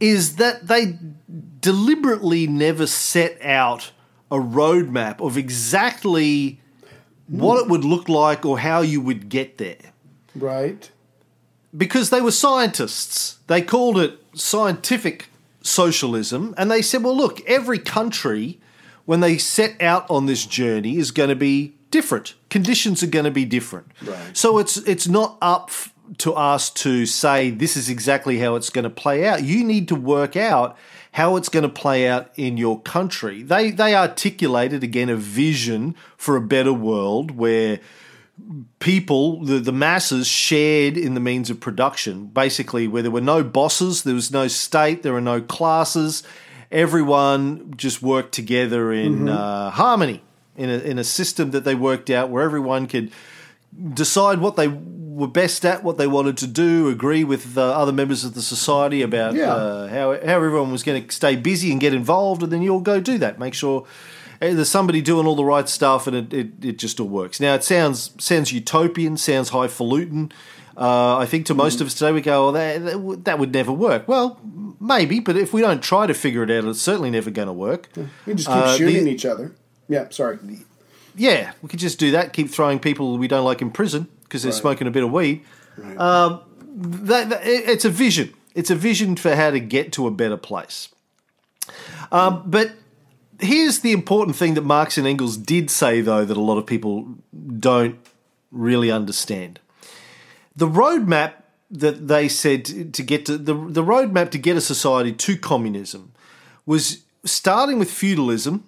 is 0.00 0.36
that 0.36 0.66
they 0.66 0.98
deliberately 1.60 2.46
never 2.46 2.86
set 2.86 3.40
out 3.42 3.92
a 4.30 4.36
roadmap 4.36 5.20
of 5.20 5.36
exactly 5.36 6.60
what 7.28 7.60
it 7.62 7.68
would 7.68 7.84
look 7.84 8.08
like 8.08 8.44
or 8.44 8.58
how 8.58 8.80
you 8.80 9.00
would 9.00 9.28
get 9.28 9.58
there. 9.58 9.92
Right. 10.34 10.90
Because 11.76 12.10
they 12.10 12.20
were 12.20 12.30
scientists. 12.30 13.38
They 13.46 13.62
called 13.62 13.98
it 13.98 14.18
scientific 14.34 15.28
socialism 15.66 16.54
and 16.56 16.70
they 16.70 16.82
said, 16.82 17.02
well, 17.02 17.16
look, 17.16 17.40
every 17.46 17.78
country, 17.78 18.60
when 19.04 19.20
they 19.20 19.38
set 19.38 19.80
out 19.82 20.08
on 20.10 20.26
this 20.26 20.46
journey, 20.46 20.96
is 20.96 21.10
going 21.10 21.28
to 21.28 21.36
be 21.36 21.74
different. 21.90 22.34
Conditions 22.50 23.02
are 23.02 23.08
going 23.08 23.24
to 23.24 23.30
be 23.30 23.44
different. 23.44 23.90
Right. 24.02 24.36
So 24.36 24.58
it's 24.58 24.76
it's 24.78 25.08
not 25.08 25.38
up 25.40 25.70
to 26.18 26.32
us 26.34 26.70
to 26.70 27.04
say 27.06 27.50
this 27.50 27.76
is 27.76 27.88
exactly 27.88 28.38
how 28.38 28.54
it's 28.54 28.70
going 28.70 28.84
to 28.84 28.90
play 28.90 29.26
out. 29.26 29.42
You 29.42 29.64
need 29.64 29.88
to 29.88 29.94
work 29.94 30.36
out 30.36 30.76
how 31.12 31.36
it's 31.36 31.48
going 31.48 31.62
to 31.62 31.68
play 31.68 32.06
out 32.06 32.30
in 32.36 32.56
your 32.56 32.80
country. 32.80 33.42
They 33.42 33.70
they 33.70 33.94
articulated 33.94 34.84
again 34.84 35.08
a 35.08 35.16
vision 35.16 35.94
for 36.16 36.36
a 36.36 36.40
better 36.40 36.72
world 36.72 37.32
where 37.32 37.80
people, 38.78 39.44
the, 39.44 39.58
the 39.58 39.72
masses, 39.72 40.26
shared 40.26 40.96
in 40.96 41.14
the 41.14 41.20
means 41.20 41.50
of 41.50 41.58
production. 41.60 42.26
Basically, 42.26 42.86
where 42.86 43.02
there 43.02 43.10
were 43.10 43.20
no 43.20 43.42
bosses, 43.42 44.02
there 44.02 44.14
was 44.14 44.30
no 44.30 44.48
state, 44.48 45.02
there 45.02 45.12
were 45.12 45.20
no 45.20 45.40
classes. 45.40 46.22
Everyone 46.70 47.74
just 47.76 48.02
worked 48.02 48.32
together 48.32 48.92
in 48.92 49.28
uh, 49.28 49.70
harmony, 49.70 50.22
in 50.56 50.68
a, 50.68 50.78
in 50.78 50.98
a 50.98 51.04
system 51.04 51.52
that 51.52 51.64
they 51.64 51.74
worked 51.74 52.10
out 52.10 52.28
where 52.28 52.42
everyone 52.42 52.86
could 52.86 53.10
decide 53.94 54.40
what 54.40 54.56
they 54.56 54.68
were 54.68 55.28
best 55.28 55.64
at, 55.64 55.82
what 55.82 55.96
they 55.96 56.06
wanted 56.06 56.36
to 56.38 56.46
do, 56.46 56.88
agree 56.88 57.24
with 57.24 57.56
uh, 57.56 57.62
other 57.62 57.92
members 57.92 58.24
of 58.24 58.34
the 58.34 58.42
society 58.42 59.00
about 59.00 59.34
Yeah. 59.34 59.54
uh, 59.54 59.88
how, 59.88 60.12
how 60.12 60.18
everyone 60.36 60.70
was 60.72 60.82
going 60.82 61.06
to 61.06 61.14
stay 61.14 61.36
busy 61.36 61.72
and 61.72 61.80
get 61.80 61.94
involved, 61.94 62.42
and 62.42 62.52
then 62.52 62.60
you 62.62 62.72
all 62.74 62.80
go 62.80 63.00
do 63.00 63.16
that. 63.18 63.38
Make 63.38 63.54
sure 63.54 63.86
there's 64.40 64.68
somebody 64.68 65.00
doing 65.00 65.26
all 65.26 65.34
the 65.36 65.44
right 65.44 65.68
stuff, 65.68 66.06
and 66.06 66.16
it, 66.16 66.32
it, 66.32 66.64
it 66.64 66.78
just 66.78 67.00
all 67.00 67.08
works. 67.08 67.40
Now, 67.40 67.54
it 67.54 67.64
sounds 67.64 68.10
sounds 68.18 68.52
utopian, 68.52 69.16
sounds 69.16 69.50
highfalutin. 69.50 70.32
Uh, 70.76 71.16
I 71.16 71.24
think 71.26 71.46
to 71.46 71.54
most 71.54 71.80
of 71.80 71.86
us 71.86 71.94
today, 71.94 72.12
we 72.12 72.20
go, 72.20 72.48
oh, 72.48 72.52
that, 72.52 73.24
that, 73.24 73.38
would- 73.38 73.54
never 73.54 73.72
work. 73.72 74.06
Well, 74.06 74.38
maybe, 74.78 75.20
but 75.20 75.34
if 75.34 75.54
we 75.54 75.62
don't 75.62 75.82
try 75.82 76.06
to 76.06 76.12
figure 76.12 76.42
it 76.42 76.50
out, 76.50 76.64
it's 76.64 76.82
certainly 76.82 77.10
never 77.10 77.30
going 77.30 77.46
to 77.46 77.52
work. 77.54 77.88
We 78.26 78.34
just 78.34 78.46
keep 78.46 78.56
Uh, 78.56 78.72
the- 78.72 78.76
shooting 78.76 79.08
each 79.08 79.24
other. 79.24 79.54
Yeah, 79.88 80.08
sorry. 80.10 80.38
yeah, 81.16 81.52
we 81.62 81.70
could 81.70 81.78
just 81.80 81.98
do 81.98 82.10
that. 82.10 82.34
Keep 82.34 82.50
throwing 82.50 82.78
people 82.78 83.16
we 83.16 83.26
don't 83.26 83.44
like 83.44 83.62
in 83.62 83.70
prison 83.70 84.08
because 84.24 84.42
they're 84.42 84.52
Right. 84.52 84.60
smoking 84.60 84.86
a 84.86 84.90
bit 84.90 85.02
of 85.02 85.10
weed. 85.12 85.42
Um, 85.96 86.40
that, 86.76 87.30
that- 87.30 87.46
it- 87.46 87.68
it's 87.70 87.84
a 87.86 87.90
vision. 87.90 88.34
It's 88.54 88.70
a 88.70 88.74
vision 88.76 89.16
for 89.16 89.34
how 89.34 89.50
to 89.52 89.60
get 89.60 89.92
to 89.92 90.06
a 90.06 90.10
better 90.10 90.36
place. 90.36 90.88
Um, 92.12 92.42
but 92.46 92.72
here's 93.40 93.80
the 93.80 93.92
important 93.92 94.36
thing 94.36 94.54
that 94.54 94.62
Marx 94.62 94.98
and 94.98 95.06
Engels 95.06 95.36
did 95.36 95.70
say, 95.70 96.00
though, 96.00 96.24
that 96.24 96.36
a 96.36 96.40
lot 96.40 96.58
of 96.58 96.66
people 96.66 97.06
don't 97.58 97.98
really 98.50 98.90
understand. 98.90 99.60
The 100.54 100.68
roadmap 100.68 101.34
that 101.70 102.08
they 102.08 102.28
said 102.28 102.64
to- 102.94 103.02
get 103.02 103.26
to 103.26 103.36
the 103.36 103.54
the 103.54 103.82
roadmap 103.82 104.30
to 104.30 104.38
get 104.38 104.56
a 104.56 104.60
society 104.60 105.12
to 105.12 105.36
communism 105.36 106.12
was 106.64 107.02
starting 107.24 107.78
with 107.78 107.90
feudalism 107.90 108.64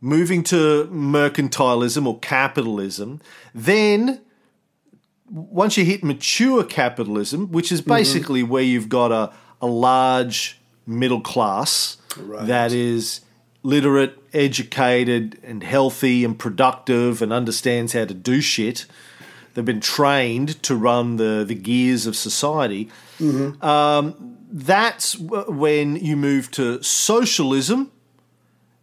moving 0.00 0.42
to 0.44 0.88
mercantilism 0.92 2.06
or 2.06 2.18
capitalism. 2.20 3.20
Then, 3.54 4.20
once 5.30 5.76
you 5.76 5.84
hit 5.84 6.04
mature 6.04 6.64
capitalism, 6.64 7.50
which 7.50 7.72
is 7.72 7.80
mm-hmm. 7.80 7.90
basically 7.90 8.42
where 8.42 8.62
you've 8.62 8.88
got 8.88 9.10
a, 9.12 9.32
a 9.60 9.66
large 9.66 10.60
middle 10.86 11.20
class 11.20 11.96
that 12.16 12.72
is 12.72 13.20
literate, 13.66 14.16
educated, 14.32 15.40
and 15.42 15.62
healthy 15.62 16.24
and 16.24 16.38
productive 16.38 17.20
and 17.20 17.32
understands 17.32 17.92
how 17.92 18.04
to 18.04 18.14
do 18.14 18.40
shit. 18.40 18.86
They've 19.54 19.64
been 19.64 19.80
trained 19.80 20.62
to 20.62 20.76
run 20.76 21.16
the, 21.16 21.44
the 21.46 21.54
gears 21.54 22.06
of 22.06 22.14
society. 22.14 22.88
Mm-hmm. 23.18 23.64
Um, 23.64 24.38
that's 24.52 25.18
when 25.18 25.96
you 25.96 26.16
move 26.16 26.50
to 26.52 26.80
socialism 26.82 27.90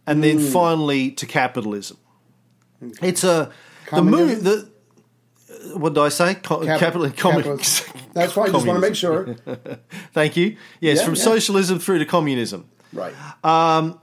and 0.06 0.22
then 0.22 0.38
mm. 0.38 0.52
finally 0.52 1.10
to 1.12 1.24
capitalism. 1.24 1.96
It's 3.00 3.24
a 3.24 3.50
the 3.90 4.02
move 4.02 4.44
the 4.44 4.70
what 5.74 5.94
did 5.94 6.02
I 6.02 6.10
say? 6.10 6.34
Co- 6.34 6.62
Cap- 6.64 6.78
capital, 6.78 7.08
capitalism. 7.10 7.94
That's 8.12 8.34
fine. 8.34 8.52
Just 8.52 8.66
want 8.66 8.76
to 8.76 8.80
make 8.80 8.94
sure. 8.94 9.34
Thank 10.12 10.36
you. 10.36 10.56
Yes, 10.80 10.98
Yeah, 10.98 11.04
from 11.06 11.14
yeah. 11.14 11.22
socialism 11.22 11.78
through 11.78 12.00
to 12.00 12.04
communism. 12.04 12.68
Right. 12.92 13.14
Um, 13.42 13.98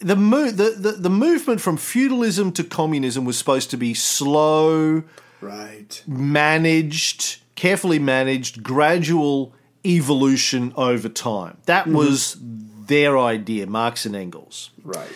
The, 0.00 0.16
mo- 0.16 0.50
the, 0.50 0.70
the 0.70 0.92
the 0.92 1.10
movement 1.10 1.60
from 1.60 1.76
feudalism 1.76 2.52
to 2.52 2.64
communism 2.64 3.24
was 3.24 3.38
supposed 3.38 3.70
to 3.70 3.76
be 3.76 3.94
slow, 3.94 5.02
Right. 5.40 6.02
managed, 6.06 7.40
carefully 7.54 7.98
managed, 7.98 8.62
gradual 8.62 9.54
evolution 9.86 10.72
over 10.76 11.08
time. 11.08 11.58
That 11.66 11.86
was 11.86 12.36
their 12.40 13.18
idea, 13.18 13.66
Marx 13.66 14.04
and 14.04 14.16
Engels. 14.16 14.70
Right. 14.82 15.08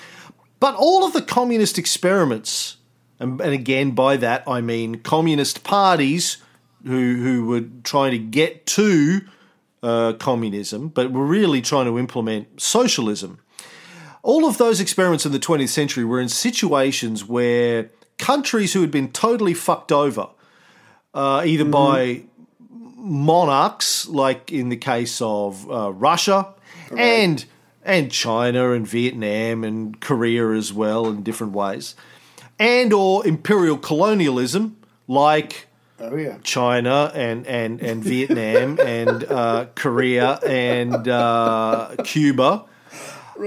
But 0.61 0.75
all 0.77 1.05
of 1.05 1.13
the 1.13 1.23
communist 1.23 1.79
experiments, 1.79 2.77
and, 3.21 3.41
and 3.41 3.53
again 3.53 3.91
by 3.93 4.17
that 4.17 4.45
I 4.47 4.61
mean 4.61 5.01
communist 5.01 5.65
parties 5.65 6.39
who 6.87 7.17
who 7.17 7.47
were 7.47 7.65
trying 7.83 8.13
to 8.13 8.19
get 8.19 8.65
to 8.67 9.21
uh, 9.83 10.13
communism, 10.15 10.89
but 10.89 11.11
were 11.13 11.27
really 11.27 11.61
trying 11.63 11.87
to 11.87 11.99
implement 11.99 12.61
socialism. 12.61 13.39
All 14.29 14.45
of 14.45 14.59
those 14.59 14.79
experiments 14.79 15.25
in 15.25 15.33
the 15.33 15.39
20th 15.39 15.71
century 15.71 16.05
were 16.05 16.21
in 16.21 16.29
situations 16.29 17.25
where 17.25 17.91
countries 18.19 18.75
who 18.75 18.83
had 18.83 18.91
been 18.91 19.11
totally 19.11 19.55
fucked 19.55 19.91
over, 19.91 20.29
uh, 21.15 21.45
either 21.47 21.65
by 21.65 22.25
monarchs, 22.69 24.07
like 24.07 24.53
in 24.53 24.69
the 24.69 24.77
case 24.77 25.23
of 25.23 25.71
uh, 25.71 25.91
Russia, 25.95 26.53
and 26.95 27.47
and 27.83 28.13
China 28.13 28.73
and 28.73 28.87
Vietnam 28.87 29.65
and 29.65 29.99
Korea 29.99 30.51
as 30.51 30.75
well 30.75 31.09
in 31.09 31.23
different 31.23 31.55
ways, 31.55 31.95
and 32.59 32.93
or 32.93 33.27
imperial 33.27 33.79
colonialism, 33.79 34.77
like 35.07 35.69
Oh 35.99 36.17
yeah. 36.17 36.37
China 36.43 37.11
and 37.15 37.47
and 37.47 37.81
and 37.81 38.05
Vietnam 38.05 38.79
and 38.79 39.25
uh, 39.25 39.67
Korea 39.75 40.35
and 40.47 41.09
uh, 41.09 41.97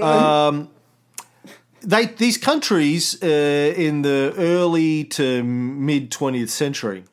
Um, 0.00 0.70
they 1.82 2.06
these 2.06 2.38
countries 2.38 3.22
uh, 3.22 3.26
in 3.26 4.02
the 4.02 4.34
early 4.36 5.04
to 5.04 5.42
mid 5.42 6.10
twentieth 6.10 6.50
century 6.50 7.04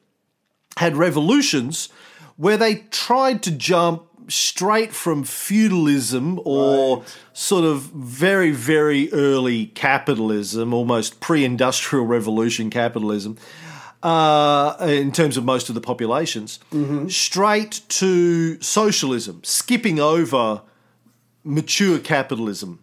had 0.78 0.96
revolutions 0.96 1.90
where 2.38 2.58
they 2.58 2.76
tried 2.92 3.44
to 3.44 3.52
jump 3.52 4.06
straight 4.30 4.94
from 4.94 5.24
feudalism 5.24 6.40
or 6.46 7.04
sort 7.34 7.66
of 7.66 7.82
very 7.82 8.52
very 8.52 9.12
early 9.12 9.68
capitalism, 9.68 10.74
almost 10.74 11.20
pre-industrial 11.20 12.06
revolution 12.06 12.70
capitalism 12.70 13.38
uh, 14.04 14.76
in 14.82 15.12
terms 15.12 15.36
of 15.36 15.44
most 15.44 15.70
of 15.70 15.76
the 15.76 15.82
populations, 15.82 16.60
straight 17.10 17.82
to 17.90 18.62
socialism, 18.62 19.42
skipping 19.44 20.00
over 20.00 20.62
mature 21.44 22.00
capitalism. 22.00 22.80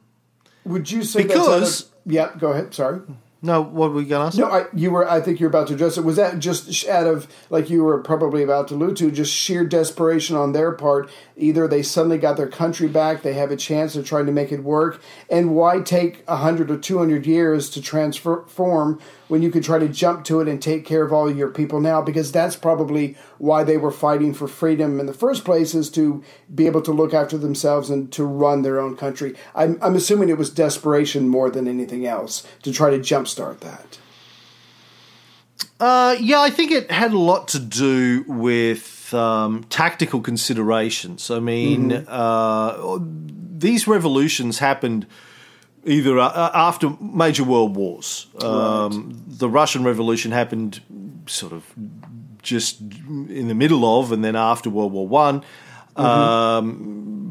Would 0.65 0.91
you 0.91 1.03
say 1.03 1.23
Because- 1.23 1.61
that's 1.61 1.81
of, 1.83 1.89
yeah? 2.07 2.31
Go 2.39 2.53
ahead. 2.53 2.75
Sorry. 2.75 3.01
No, 3.43 3.61
what 3.61 3.91
were 3.91 3.97
we 3.97 4.07
going 4.07 4.23
to 4.23 4.27
ask? 4.27 4.39
No, 4.39 4.47
I, 4.47 4.65
you 4.75 4.91
were. 4.91 5.09
I 5.09 5.21
think 5.21 5.39
you're 5.39 5.51
about 5.51 5.69
to 5.69 5.75
address 5.75 5.99
it. 5.99 6.05
Was 6.05 6.17
that 6.17 6.39
just 6.39 6.89
out 6.89 7.07
of 7.07 7.29
like 7.51 7.69
you 7.69 7.85
were 7.85 8.01
probably 8.01 8.43
about 8.43 8.69
to 8.69 8.75
allude 8.75 8.97
to, 8.97 9.11
just 9.11 9.33
sheer 9.33 9.65
desperation 9.65 10.37
on 10.37 10.53
their 10.53 10.73
part? 10.73 11.11
Either 11.37 11.69
they 11.69 11.83
suddenly 11.83 12.17
got 12.17 12.39
their 12.39 12.49
country 12.49 12.89
back, 12.89 13.23
they 13.23 13.35
have 13.35 13.51
a 13.51 13.57
chance, 13.57 13.93
they're 13.93 14.03
trying 14.03 14.25
to 14.25 14.33
make 14.33 14.53
it 14.53 14.65
work, 14.65 15.03
and 15.29 15.55
why 15.55 15.81
take 15.81 16.27
hundred 16.27 16.71
or 16.71 16.79
two 16.79 16.97
hundred 16.97 17.27
years 17.27 17.69
to 17.71 17.83
transform 17.83 18.99
when 19.29 19.43
you 19.43 19.51
could 19.51 19.63
try 19.65 19.79
to 19.79 19.89
jump 19.89 20.25
to 20.25 20.41
it 20.41 20.49
and 20.49 20.63
take 20.63 20.87
care 20.87 21.03
of 21.03 21.13
all 21.13 21.31
your 21.31 21.51
people 21.51 21.79
now? 21.79 22.01
Because 22.01 22.33
that's 22.33 22.57
probably 22.57 23.17
why 23.37 23.65
they 23.65 23.77
were 23.77 23.91
fighting 23.91 24.33
for 24.33 24.49
freedom 24.49 24.99
in 24.99 25.05
the 25.05 25.13
first 25.13 25.45
place, 25.45 25.75
is 25.75 25.91
to 25.91 26.25
be 26.53 26.67
able 26.67 26.81
to 26.81 26.91
look 26.91 27.13
after 27.13 27.37
themselves 27.37 27.91
and 27.91 28.11
to 28.13 28.25
run 28.25 28.63
their 28.63 28.81
own 28.81 28.97
country. 28.97 29.37
I'm, 29.55 29.79
I'm 29.83 29.95
assuming 29.95 30.31
it 30.31 30.39
was 30.39 30.49
desperation 30.49 31.29
more 31.29 31.51
than 31.51 31.69
anything 31.69 32.07
else 32.07 32.47
to 32.63 32.73
try 32.73 32.89
to 32.89 32.99
jumpstart 33.27 33.61
that. 33.61 33.99
Uh, 35.81 36.17
yeah, 36.21 36.41
I 36.41 36.51
think 36.51 36.71
it 36.71 36.91
had 36.91 37.13
a 37.13 37.19
lot 37.19 37.49
to 37.49 37.59
do 37.59 38.25
with 38.27 39.13
um, 39.15 39.65
tactical 39.65 40.21
considerations. 40.21 41.31
I 41.31 41.39
mean, 41.41 41.93
uh, 41.93 42.99
these 43.59 43.87
revolutions 43.87 44.59
happened 44.59 45.07
either 45.85 46.19
uh, 46.19 46.51
after 46.55 46.91
major 47.01 47.45
world 47.45 47.77
wars. 47.77 48.27
Um, 48.43 49.23
The 49.29 49.49
Russian 49.49 49.85
Revolution 49.85 50.33
happened 50.33 50.81
sort 51.27 51.53
of 51.53 51.65
just 52.43 52.81
in 52.81 53.49
the 53.49 53.55
middle 53.55 53.85
of, 54.01 54.13
and 54.13 54.25
then 54.25 54.37
after 54.37 54.71
World 54.71 54.93
War 54.93 55.07
One. 55.09 55.43
Um, 55.97 56.07
s- 56.59 57.26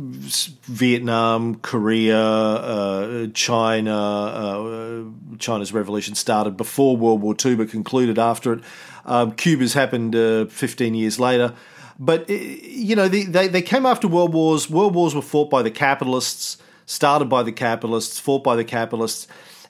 Vietnam, 0.63 1.55
Korea, 1.55 2.19
uh, 2.19 3.27
China. 3.33 3.97
Uh, 3.97 5.03
China's 5.37 5.73
revolution 5.73 6.15
started 6.15 6.57
before 6.57 6.97
World 6.97 7.21
War 7.21 7.35
II, 7.43 7.55
but 7.55 7.69
concluded 7.69 8.17
after 8.19 8.53
it. 8.53 8.63
Um, 9.05 9.31
Cuba's 9.33 9.73
happened 9.73 10.15
uh, 10.15 10.45
15 10.45 10.95
years 10.95 11.19
later. 11.19 11.53
But, 11.97 12.29
you 12.29 12.95
know, 12.95 13.07
they, 13.07 13.47
they 13.47 13.61
came 13.61 13.85
after 13.85 14.07
World 14.07 14.33
Wars. 14.33 14.69
World 14.69 14.95
Wars 14.95 15.15
were 15.15 15.21
fought 15.21 15.49
by 15.49 15.61
the 15.61 15.71
capitalists, 15.71 16.57
started 16.85 17.25
by 17.25 17.43
the 17.43 17.53
capitalists, 17.53 18.19
fought 18.19 18.43
by 18.43 18.55
the 18.55 18.65
capitalists. 18.65 19.27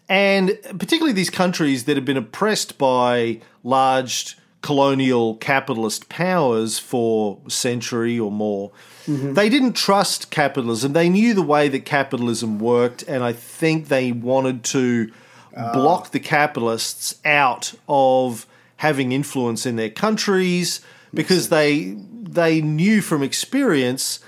And 0.09 0.57
particularly 0.79 1.13
these 1.13 1.29
countries 1.29 1.85
that 1.85 1.97
have 1.97 2.05
been 2.05 2.17
oppressed 2.17 2.77
by 2.77 3.41
large 3.63 4.37
colonial 4.61 5.35
capitalist 5.35 6.09
powers 6.09 6.79
for 6.79 7.39
a 7.45 7.49
century 7.51 8.19
or 8.19 8.31
more. 8.31 8.71
Mm-hmm. 9.07 9.33
They 9.33 9.49
didn't 9.49 9.73
trust 9.73 10.31
capitalism. 10.31 10.93
They 10.93 11.09
knew 11.09 11.33
the 11.33 11.41
way 11.41 11.67
that 11.69 11.85
capitalism 11.85 12.59
worked, 12.59 13.03
and 13.03 13.23
I 13.23 13.33
think 13.33 13.87
they 13.87 14.11
wanted 14.11 14.63
to 14.65 15.11
ah. 15.55 15.73
block 15.73 16.11
the 16.11 16.19
capitalists 16.19 17.19
out 17.23 17.73
of 17.87 18.47
having 18.77 19.11
influence 19.11 19.65
in 19.65 19.75
their 19.75 19.89
countries 19.89 20.81
because 21.13 21.49
they 21.49 21.95
they 22.35 22.61
knew 22.61 23.01
from 23.01 23.23
experience 23.23 24.19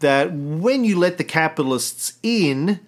that 0.00 0.32
when 0.32 0.84
you 0.84 0.98
let 0.98 1.18
the 1.18 1.24
capitalists 1.24 2.18
in 2.22 2.80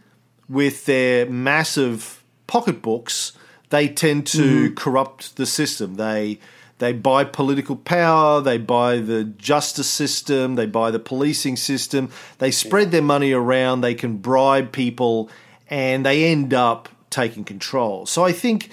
with 0.48 0.86
their 0.86 1.26
massive 1.26 2.22
pocketbooks, 2.46 3.32
they 3.70 3.88
tend 3.88 4.26
to 4.26 4.38
mm-hmm. 4.66 4.74
corrupt 4.74 5.36
the 5.36 5.46
system. 5.46 5.96
They 5.96 6.38
they 6.78 6.92
buy 6.92 7.24
political 7.24 7.76
power, 7.76 8.40
they 8.40 8.58
buy 8.58 8.98
the 8.98 9.24
justice 9.24 9.88
system, 9.88 10.54
they 10.54 10.66
buy 10.66 10.90
the 10.90 10.98
policing 10.98 11.56
system, 11.56 12.10
they 12.38 12.50
spread 12.50 12.90
their 12.90 13.02
money 13.02 13.32
around, 13.32 13.80
they 13.80 13.94
can 13.94 14.18
bribe 14.18 14.72
people, 14.72 15.30
and 15.68 16.06
they 16.06 16.24
end 16.24 16.54
up 16.54 16.88
taking 17.10 17.44
control. 17.44 18.06
So 18.06 18.24
I 18.24 18.32
think 18.32 18.70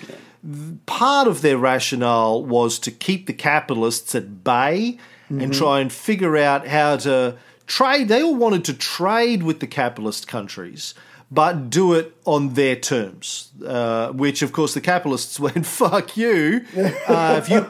part 0.86 1.28
of 1.28 1.42
their 1.42 1.58
rationale 1.58 2.44
was 2.44 2.78
to 2.80 2.92
keep 2.92 3.26
the 3.26 3.34
capitalists 3.34 4.14
at 4.14 4.44
bay 4.44 5.00
and 5.30 5.42
mm-hmm. 5.42 5.52
try 5.52 5.80
and 5.80 5.92
figure 5.92 6.38
out 6.38 6.68
how 6.68 6.98
to 6.98 7.36
trade. 7.66 8.08
They 8.08 8.22
all 8.22 8.36
wanted 8.36 8.64
to 8.66 8.74
trade 8.74 9.42
with 9.42 9.60
the 9.60 9.68
capitalist 9.68 10.28
countries, 10.28 10.94
but 11.32 11.70
do 11.70 11.94
it 11.94 12.16
on 12.26 12.54
their 12.54 12.76
terms. 12.76 13.52
Uh, 13.66 14.12
which, 14.12 14.42
of 14.42 14.52
course, 14.52 14.74
the 14.74 14.82
capitalists 14.82 15.40
went, 15.46 15.66
"Fuck 15.66 16.18
you! 16.18 16.66
Uh, 17.08 17.42
if 17.42 17.50
you 17.50 17.66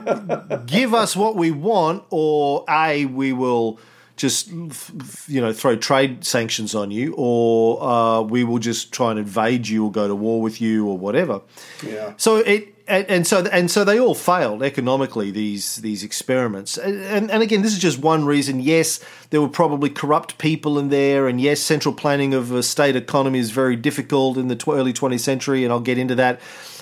give 0.66 0.94
us 0.94 1.16
what 1.16 1.36
we 1.36 1.52
want, 1.52 2.04
or 2.10 2.66
a 2.70 3.06
we 3.06 3.34
will." 3.34 3.80
Just 4.18 4.50
you 4.50 5.42
know, 5.42 5.52
throw 5.52 5.76
trade 5.76 6.24
sanctions 6.24 6.74
on 6.74 6.90
you, 6.90 7.14
or 7.18 7.84
uh, 7.84 8.22
we 8.22 8.46
will 8.46 8.60
just 8.60 8.94
try 8.94 9.10
and 9.10 9.20
invade 9.20 9.68
you, 9.68 9.84
or 9.84 9.92
go 9.92 10.08
to 10.08 10.16
war 10.16 10.42
with 10.42 10.62
you, 10.62 10.88
or 10.88 10.98
whatever. 10.98 11.42
Yeah. 11.86 12.14
So 12.16 12.38
it 12.38 12.75
and, 12.88 13.06
and 13.10 13.28
so 13.28 13.46
and 13.52 13.70
so 13.72 13.84
they 13.84 14.00
all 14.00 14.16
failed 14.16 14.62
economically. 14.64 15.32
These 15.32 15.78
these 15.78 16.04
experiments, 16.04 16.78
and, 16.78 17.32
and 17.32 17.42
again, 17.44 17.62
this 17.62 17.74
is 17.74 17.80
just 17.80 18.00
one 18.00 18.26
reason. 18.26 18.60
Yes, 18.60 19.00
there 19.32 19.42
were 19.42 19.50
probably 19.50 19.90
corrupt 19.90 20.38
people 20.38 20.78
in 20.78 20.90
there, 20.90 21.28
and 21.28 21.40
yes, 21.42 21.60
central 21.62 21.94
planning 21.94 22.34
of 22.34 22.52
a 22.52 22.62
state 22.64 22.96
economy 22.96 23.40
is 23.40 23.52
very 23.52 23.76
difficult 23.76 24.38
in 24.38 24.48
the 24.48 24.56
tw- 24.56 24.70
early 24.70 24.94
20th 24.94 25.22
century, 25.22 25.64
and 25.64 25.74
I'll 25.74 25.80
get 25.80 25.98
into 25.98 26.16
that. 26.16 26.40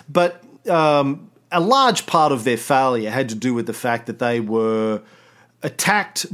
But 0.09 0.43
um, 0.69 1.29
a 1.51 1.59
large 1.61 2.05
part 2.05 2.31
of 2.31 2.43
their 2.43 2.57
failure 2.57 3.09
had 3.09 3.29
to 3.29 3.35
do 3.35 3.53
with 3.53 3.65
the 3.67 3.73
fact 3.73 4.07
that 4.07 4.19
they 4.19 4.39
were 4.39 5.01
attacked 5.61 6.25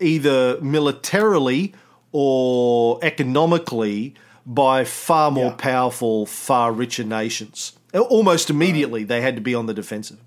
either 0.00 0.58
militarily 0.60 1.74
or 2.12 2.98
economically 3.02 4.14
by 4.46 4.84
far 4.84 5.30
more 5.30 5.46
Yeah. 5.46 5.54
powerful, 5.56 6.24
far 6.24 6.72
richer 6.72 7.04
nations. 7.04 7.72
Almost 7.94 8.50
immediately, 8.50 9.04
they 9.04 9.20
had 9.20 9.34
to 9.36 9.40
be 9.40 9.54
on 9.54 9.66
the 9.66 9.74
defensive. 9.74 10.18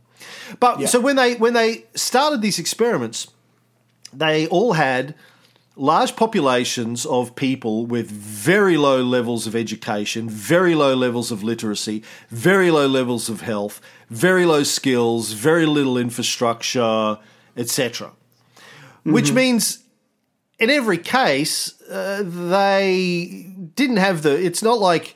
But 0.60 0.88
so 0.88 1.00
when 1.00 1.16
they 1.16 1.36
when 1.36 1.54
they 1.54 1.86
started 1.96 2.42
these 2.42 2.60
experiments, 2.60 3.28
they 4.14 4.48
all 4.48 4.74
had 4.74 5.16
large 5.76 6.16
populations 6.16 7.06
of 7.06 7.36
people 7.36 7.86
with 7.86 8.10
very 8.10 8.78
low 8.78 9.02
levels 9.02 9.48
of 9.48 9.56
education, 9.56 10.30
very 10.30 10.76
low 10.76 10.94
levels 10.94 11.32
of 11.32 11.44
literacy, 11.44 12.04
very 12.30 12.70
low 12.70 12.88
levels 12.88 13.30
of 13.30 13.42
health, 13.42 13.82
very 14.10 14.46
low 14.46 14.64
skills, 14.64 15.32
very 15.32 15.66
little 15.66 15.98
infrastructure, 15.98 17.18
etc. 17.56 18.12
Which 19.04 19.32
means 19.32 19.80
in 20.60 20.70
every 20.70 21.00
case, 21.00 21.82
uh, 21.90 22.24
they 22.24 23.52
didn't 23.76 23.98
have 23.98 24.22
the. 24.22 24.40
It's 24.40 24.62
not 24.62 24.78
like 24.80 25.16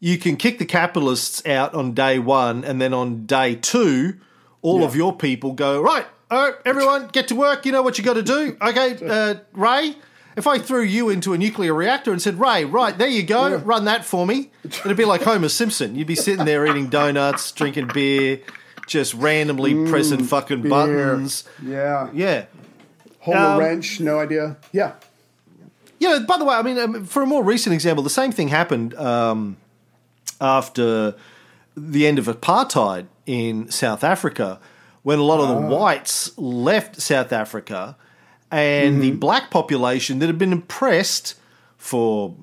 you 0.00 0.18
can 0.18 0.36
kick 0.36 0.58
the 0.58 0.64
capitalists 0.66 1.44
out 1.46 1.74
on 1.74 1.92
day 1.92 2.18
one 2.18 2.64
and 2.64 2.80
then 2.80 2.92
on 2.92 3.26
day 3.26 3.54
two, 3.54 4.14
all 4.62 4.82
of 4.84 4.94
your 4.96 5.16
people 5.16 5.52
go, 5.52 5.80
right, 5.80 6.06
right, 6.30 6.54
everyone, 6.64 7.08
get 7.08 7.28
to 7.28 7.34
work. 7.36 7.64
You 7.66 7.72
know 7.72 7.82
what 7.82 7.98
you 7.98 8.04
got 8.04 8.14
to 8.14 8.22
do. 8.22 8.56
Okay, 8.60 8.98
uh, 9.08 9.34
Ray, 9.52 9.94
if 10.36 10.46
I 10.46 10.58
threw 10.58 10.82
you 10.82 11.08
into 11.08 11.32
a 11.32 11.38
nuclear 11.38 11.72
reactor 11.72 12.12
and 12.12 12.20
said, 12.20 12.38
Ray, 12.40 12.64
right, 12.64 12.96
there 12.96 13.08
you 13.08 13.22
go, 13.22 13.56
run 13.56 13.84
that 13.86 14.04
for 14.04 14.26
me, 14.26 14.50
it'd 14.64 14.96
be 14.96 15.04
like 15.04 15.22
Homer 15.22 15.48
Simpson. 15.48 15.94
You'd 15.94 16.06
be 16.06 16.14
sitting 16.16 16.44
there 16.44 16.66
eating 16.66 16.88
donuts, 16.88 17.52
drinking 17.52 17.90
beer, 17.94 18.40
just 18.86 19.14
randomly 19.14 19.88
pressing 19.88 20.24
fucking 20.24 20.62
beer. 20.62 20.70
buttons. 20.70 21.44
Yeah. 21.64 22.10
Yeah. 22.12 22.46
Hold 23.20 23.36
Um, 23.36 23.56
a 23.56 23.58
wrench, 23.58 23.98
no 24.00 24.20
idea. 24.20 24.56
Yeah. 24.72 24.92
You 25.98 26.08
know, 26.10 26.26
by 26.26 26.36
the 26.38 26.44
way, 26.44 26.54
I 26.54 26.62
mean, 26.62 26.78
um, 26.78 27.04
for 27.06 27.22
a 27.22 27.26
more 27.26 27.42
recent 27.42 27.72
example, 27.72 28.04
the 28.04 28.10
same 28.10 28.30
thing 28.30 28.48
happened 28.48 28.94
um, 28.94 29.56
after 30.40 31.14
the 31.76 32.06
end 32.06 32.18
of 32.18 32.26
apartheid 32.26 33.06
in 33.26 33.70
South 33.70 34.02
Africa, 34.04 34.60
when 35.02 35.18
a 35.18 35.22
lot 35.22 35.40
of 35.40 35.48
the 35.48 35.68
whites 35.74 36.36
left 36.38 37.00
South 37.00 37.32
Africa, 37.32 37.96
and 38.50 39.02
the 39.02 39.10
black 39.12 39.50
population 39.50 40.18
that 40.20 40.26
had 40.26 40.38
been 40.38 40.52
oppressed 40.52 41.34
for 41.76 42.34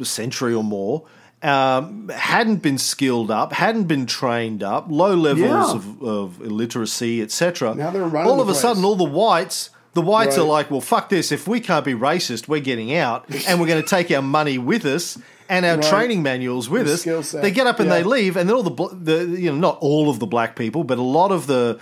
a 0.00 0.04
century 0.04 0.52
or 0.54 0.64
more 0.64 1.04
um, 1.42 2.08
hadn't 2.08 2.56
been 2.62 2.78
skilled 2.78 3.30
up, 3.30 3.52
hadn't 3.52 3.84
been 3.84 4.06
trained 4.06 4.62
up, 4.62 4.86
low 4.88 5.14
levels 5.14 5.48
Yeah. 5.72 5.74
of, 5.74 6.02
of 6.02 6.40
illiteracy, 6.42 7.22
etc. 7.22 7.74
Now 7.74 7.90
they're 7.90 8.02
running 8.04 8.30
All 8.30 8.40
of 8.40 8.48
a 8.48 8.54
sudden, 8.54 8.84
all 8.84 8.96
the 8.96 9.04
whites, 9.04 9.70
the 9.94 10.02
whites 10.02 10.38
are 10.38 10.44
like, 10.44 10.70
well, 10.70 10.80
fuck 10.80 11.08
this. 11.08 11.32
If 11.32 11.48
we 11.48 11.60
can't 11.60 11.84
be 11.84 11.94
racist, 11.94 12.46
we're 12.48 12.60
getting 12.60 12.94
out, 12.94 13.24
and 13.46 13.60
we're 13.60 13.66
going 13.66 13.82
to 13.82 13.88
take 13.88 14.10
our 14.10 14.22
money 14.22 14.58
with 14.58 14.84
us 14.84 15.18
and 15.48 15.64
our 15.64 15.76
Right. 15.78 15.84
training 15.84 16.22
manuals 16.22 16.68
with 16.68 16.86
The 16.86 17.18
us. 17.18 17.32
They 17.32 17.50
get 17.50 17.66
up 17.66 17.80
and 17.80 17.90
they 17.90 18.02
leave, 18.02 18.36
and 18.36 18.48
then 18.48 18.54
all 18.56 18.62
the, 18.62 18.94
the 18.94 19.40
you 19.40 19.50
know 19.50 19.56
not 19.58 19.78
all 19.80 20.10
of 20.10 20.18
the 20.18 20.26
black 20.26 20.56
people, 20.56 20.84
but 20.84 20.98
a 20.98 21.02
lot 21.02 21.32
of 21.32 21.46
the 21.46 21.78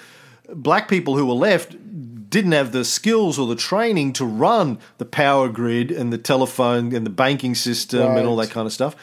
black 0.55 0.89
people 0.89 1.17
who 1.17 1.27
were 1.27 1.35
left 1.35 1.77
didn't 2.31 2.53
have 2.53 2.73
the 2.73 2.85
skills 2.85 3.39
or 3.39 3.47
the 3.47 3.57
training 3.57 4.13
to 4.13 4.25
run 4.25 4.79
the 4.99 5.05
power 5.05 5.49
grid 5.49 5.91
and 5.91 6.13
the 6.13 6.19
telephone 6.19 6.95
and 6.95 7.05
the 7.07 7.11
banking 7.11 7.55
system 7.55 8.17
and 8.17 8.27
all 8.27 8.37
that 8.37 8.51
kind 8.51 8.67
of 8.67 8.73
stuff, 8.73 8.95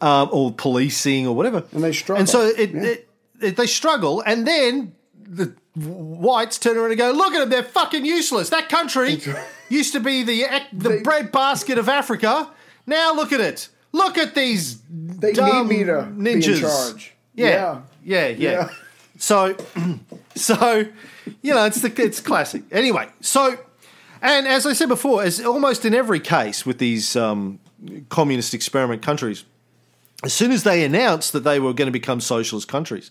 um, 0.00 0.28
or 0.32 0.52
policing 0.52 1.26
or 1.26 1.34
whatever. 1.34 1.64
And 1.72 1.82
they 1.82 1.92
struggle. 1.92 2.20
And 2.20 2.28
so 2.28 2.46
it, 2.46 2.70
Yeah. 2.72 2.82
it, 2.82 3.08
it 3.40 3.56
they 3.56 3.66
struggle, 3.66 4.20
and 4.26 4.46
then 4.46 4.92
the 5.28 5.54
whites 5.74 6.58
turn 6.58 6.76
around 6.76 6.90
and 6.90 6.98
go, 6.98 7.10
"Look 7.12 7.34
at 7.34 7.40
them! 7.40 7.50
They're 7.50 7.62
fucking 7.62 8.04
useless. 8.04 8.48
That 8.50 8.68
country 8.68 9.20
used 9.68 9.92
to 9.92 10.00
be 10.00 10.22
the 10.22 10.46
the 10.72 10.88
They- 10.88 11.00
breadbasket 11.02 11.78
of 11.78 11.88
Africa. 11.88 12.48
Now 12.86 13.14
look 13.14 13.32
at 13.32 13.40
it. 13.40 13.68
Look 13.92 14.18
at 14.18 14.34
these 14.34 14.78
They 14.90 15.32
dumb 15.32 15.68
need 15.68 15.78
me 15.78 15.84
to 15.84 16.02
be 16.02 16.30
in 16.32 16.40
ninjas. 16.40 16.60
charge. 16.60 17.12
Yeah, 17.34 17.80
yeah, 18.04 18.28
yeah. 18.28 18.34
Yeah. 18.50 18.68
So, 19.18 19.56
so 20.34 20.84
you 21.42 21.54
know, 21.54 21.64
it's 21.64 21.80
the 21.80 21.92
it's 22.02 22.20
classic. 22.20 22.62
Anyway, 22.70 23.08
so 23.20 23.58
and 24.22 24.46
as 24.46 24.66
I 24.66 24.72
said 24.72 24.88
before, 24.88 25.22
as 25.22 25.44
almost 25.44 25.84
in 25.84 25.94
every 25.94 26.20
case 26.20 26.64
with 26.66 26.78
these 26.78 27.16
um, 27.16 27.58
communist 28.08 28.54
experiment 28.54 29.02
countries, 29.02 29.44
as 30.22 30.32
soon 30.32 30.52
as 30.52 30.62
they 30.62 30.84
announced 30.84 31.32
that 31.32 31.44
they 31.44 31.58
were 31.60 31.72
going 31.72 31.86
to 31.86 31.92
become 31.92 32.20
socialist 32.20 32.68
countries, 32.68 33.10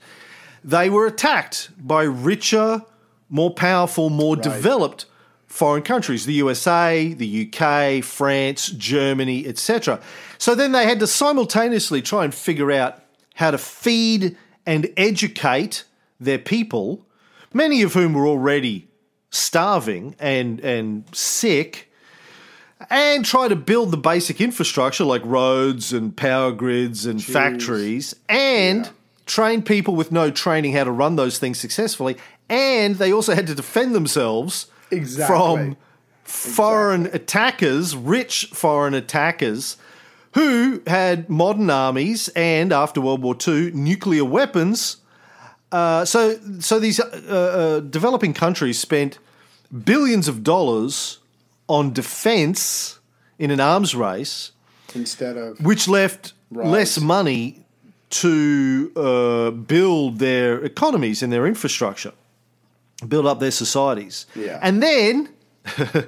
they 0.66 0.89
were 0.89 1.05
attacked 1.05 1.70
by 1.78 2.03
richer, 2.03 2.82
more 3.30 3.53
powerful, 3.53 4.09
more 4.09 4.36
developed 4.36 5.05
foreign 5.45 5.84
countries 5.84 6.26
the 6.26 6.34
USA, 6.34 7.13
the 7.13 7.47
UK, 7.47 8.03
France, 8.03 8.70
Germany, 8.70 9.47
etc. 9.47 10.01
So 10.39 10.55
then 10.55 10.72
they 10.72 10.86
had 10.86 10.99
to 11.01 11.07
simultaneously 11.07 12.01
try 12.01 12.24
and 12.26 12.34
figure 12.34 12.72
out 12.72 12.99
how 13.36 13.51
to 13.51 13.59
feed 13.59 14.36
and 14.66 14.89
educate 14.97 15.84
their 16.20 16.39
people, 16.39 17.05
many 17.53 17.84
of 17.84 17.93
whom 17.93 18.13
were 18.13 18.26
already 18.26 18.88
starving 19.30 20.16
and, 20.20 20.59
and 20.61 21.03
sick 21.16 21.91
and 22.89 23.24
try 23.24 23.47
to 23.47 23.55
build 23.55 23.91
the 23.91 23.97
basic 23.97 24.41
infrastructure 24.41 25.03
like 25.03 25.22
roads 25.26 25.93
and 25.93 26.18
power 26.18 26.51
grids 26.51 27.05
and 27.05 27.24
factories 27.24 28.16
and 28.28 28.89
train 29.26 29.62
people 29.62 29.96
with 29.96 30.12
no 30.12 30.32
training 30.32 30.74
how 30.74 30.84
to 30.84 30.92
run 30.92 31.16
those 31.16 31.40
things 31.40 31.60
successfully. 31.60 32.18
And 32.50 32.96
they 32.96 33.12
also 33.12 33.34
had 33.34 33.48
to 33.48 33.56
defend 33.56 33.96
themselves 33.96 34.68
Exactly. 34.92 35.36
from 35.36 35.78
foreign 36.24 37.08
attackers, 37.08 37.96
rich 37.96 38.50
foreign 38.54 38.94
attackers. 38.94 39.78
Who 40.34 40.82
had 40.86 41.30
modern 41.30 41.70
armies 41.70 42.28
and, 42.36 42.74
after 42.74 43.00
World 43.00 43.22
War 43.22 43.38
II, 43.48 43.72
nuclear 43.72 44.26
weapons? 44.26 44.98
Uh, 45.72 46.04
so, 46.04 46.38
so 46.60 46.78
these 46.78 47.00
uh, 47.00 47.04
uh, 47.06 47.80
developing 47.80 48.34
countries 48.34 48.78
spent 48.78 49.18
billions 49.84 50.28
of 50.28 50.44
dollars 50.44 51.20
on 51.68 51.94
defense 51.94 53.00
in 53.40 53.50
an 53.50 53.60
arms 53.60 53.96
race, 53.96 54.52
Instead 54.94 55.36
of 55.38 55.60
which 55.60 55.88
left 55.88 56.34
less 56.52 57.00
money 57.00 57.64
to 58.10 58.91
uh, 58.95 59.51
build 59.51 60.20
their 60.20 60.64
economies 60.64 61.24
and 61.24 61.32
their 61.32 61.47
infrastructure. 61.47 62.14
build 63.08 63.26
up 63.26 63.39
their 63.39 63.51
societies. 63.51 64.26
Yeah. 64.36 64.60
And 64.62 64.82
then 64.82 65.30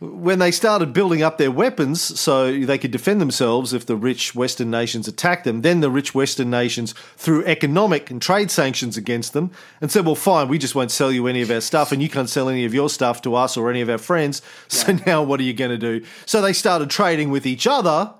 when 0.00 0.38
they 0.38 0.50
started 0.50 0.92
building 0.92 1.22
up 1.22 1.38
their 1.38 1.50
weapons 1.50 2.00
so 2.00 2.52
they 2.58 2.78
could 2.78 2.90
defend 2.90 3.20
themselves 3.20 3.72
if 3.72 3.86
the 3.86 3.96
rich 3.96 4.34
Western 4.34 4.70
nations 4.70 5.08
attacked 5.08 5.44
them, 5.44 5.62
then 5.62 5.80
the 5.80 5.90
rich 5.90 6.14
Western 6.14 6.50
nations 6.50 6.94
threw 7.16 7.44
economic 7.44 8.10
and 8.10 8.20
trade 8.20 8.50
sanctions 8.50 8.96
against 8.96 9.32
them 9.32 9.50
and 9.80 9.90
said, 9.90 10.04
well, 10.04 10.14
fine, 10.14 10.48
we 10.48 10.58
just 10.58 10.74
won't 10.74 10.90
sell 10.90 11.12
you 11.12 11.26
any 11.26 11.42
of 11.42 11.50
our 11.50 11.60
stuff 11.60 11.92
and 11.92 12.02
you 12.02 12.08
can't 12.08 12.28
sell 12.28 12.48
any 12.48 12.64
of 12.64 12.74
your 12.74 12.90
stuff 12.90 13.22
to 13.22 13.34
us 13.34 13.56
or 13.56 13.70
any 13.70 13.80
of 13.80 13.88
our 13.88 13.98
friends. 13.98 14.42
So 14.68 14.92
now 15.06 15.22
what 15.22 15.40
are 15.40 15.44
you 15.44 15.54
going 15.54 15.70
to 15.70 15.78
do? 15.78 16.04
So 16.26 16.42
they 16.42 16.52
started 16.52 16.90
trading 16.90 17.30
with 17.30 17.46
each 17.46 17.66
other, 17.66 18.12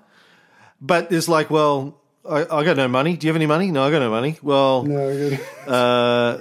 but 0.81 1.11
it's 1.11 1.27
like, 1.27 1.49
well, 1.49 1.99
I, 2.29 2.57
I 2.59 2.63
got 2.63 2.77
no 2.77 2.87
money. 2.87 3.15
Do 3.17 3.25
you 3.27 3.29
have 3.29 3.35
any 3.37 3.45
money? 3.45 3.71
No, 3.71 3.83
I 3.83 3.91
got 3.91 3.99
no 3.99 4.09
money. 4.09 4.37
Well, 4.41 4.83
No, 4.83 5.13
good. 5.13 5.39
uh, 5.67 6.37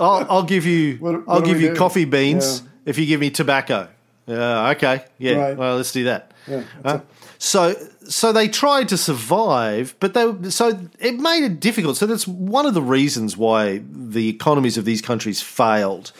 I'll, 0.00 0.26
I'll 0.30 0.42
give 0.42 0.66
you. 0.66 0.96
What- 0.98 1.26
what 1.26 1.34
I'll 1.34 1.40
do 1.40 1.46
give 1.46 1.58
we 1.58 1.64
you 1.64 1.70
do? 1.70 1.76
coffee 1.76 2.04
beans 2.04 2.62
Yeah. 2.62 2.68
if 2.86 2.98
you 2.98 3.06
give 3.06 3.20
me 3.20 3.30
tobacco. 3.30 3.88
Yeah, 4.26 4.70
okay, 4.70 5.04
yeah. 5.18 5.34
Right. 5.36 5.56
Well, 5.56 5.76
let's 5.76 5.92
do 5.92 6.04
that. 6.04 6.32
Yeah, 6.48 6.62
Uh, 6.84 6.98
so, 7.38 7.74
so 8.08 8.32
they 8.32 8.48
tried 8.48 8.88
to 8.88 8.96
survive, 8.96 9.94
but 10.00 10.14
they 10.14 10.50
so 10.50 10.78
it 10.98 11.18
made 11.20 11.44
it 11.44 11.60
difficult. 11.60 11.96
So 11.96 12.06
that's 12.06 12.26
one 12.26 12.66
of 12.66 12.74
the 12.74 12.82
reasons 12.82 13.36
why 13.36 13.82
the 13.88 14.28
economies 14.28 14.76
of 14.76 14.84
these 14.84 15.00
countries 15.00 15.40
failed 15.40 16.10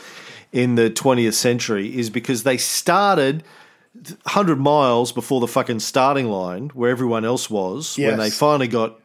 in 0.52 0.76
the 0.76 0.88
20th 0.90 1.34
century 1.34 1.96
is 1.98 2.08
because 2.10 2.44
they 2.44 2.56
started 2.56 3.42
100 4.24 4.58
miles 4.58 5.12
before 5.12 5.40
the 5.40 5.48
fucking 5.48 5.80
starting 5.80 6.28
line 6.28 6.68
where 6.70 6.90
everyone 6.90 7.24
else 7.24 7.50
was 7.50 7.96
when 7.98 8.18
they 8.18 8.30
finally 8.30 8.68
got 8.68 9.00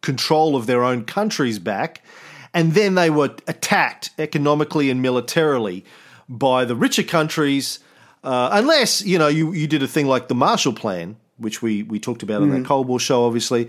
control 0.00 0.56
of 0.56 0.66
their 0.66 0.84
own 0.84 1.04
countries 1.04 1.58
back. 1.58 2.02
And 2.54 2.72
then 2.72 2.94
they 2.94 3.10
were 3.10 3.34
attacked 3.46 4.10
economically 4.18 4.90
and 4.90 5.02
militarily 5.02 5.84
by 6.28 6.64
the 6.64 6.74
richer 6.74 7.02
countries, 7.02 7.78
uh, 8.24 8.50
unless, 8.52 9.02
you 9.02 9.18
know, 9.18 9.28
you, 9.28 9.52
you 9.52 9.66
did 9.66 9.82
a 9.82 9.88
thing 9.88 10.06
like 10.06 10.28
the 10.28 10.34
Marshall 10.34 10.72
Plan, 10.72 11.16
which 11.36 11.62
we, 11.62 11.82
we 11.84 11.98
talked 11.98 12.22
about 12.22 12.42
on 12.42 12.50
that 12.50 12.64
Cold 12.64 12.88
War 12.88 12.98
show, 12.98 13.24
obviously, 13.24 13.68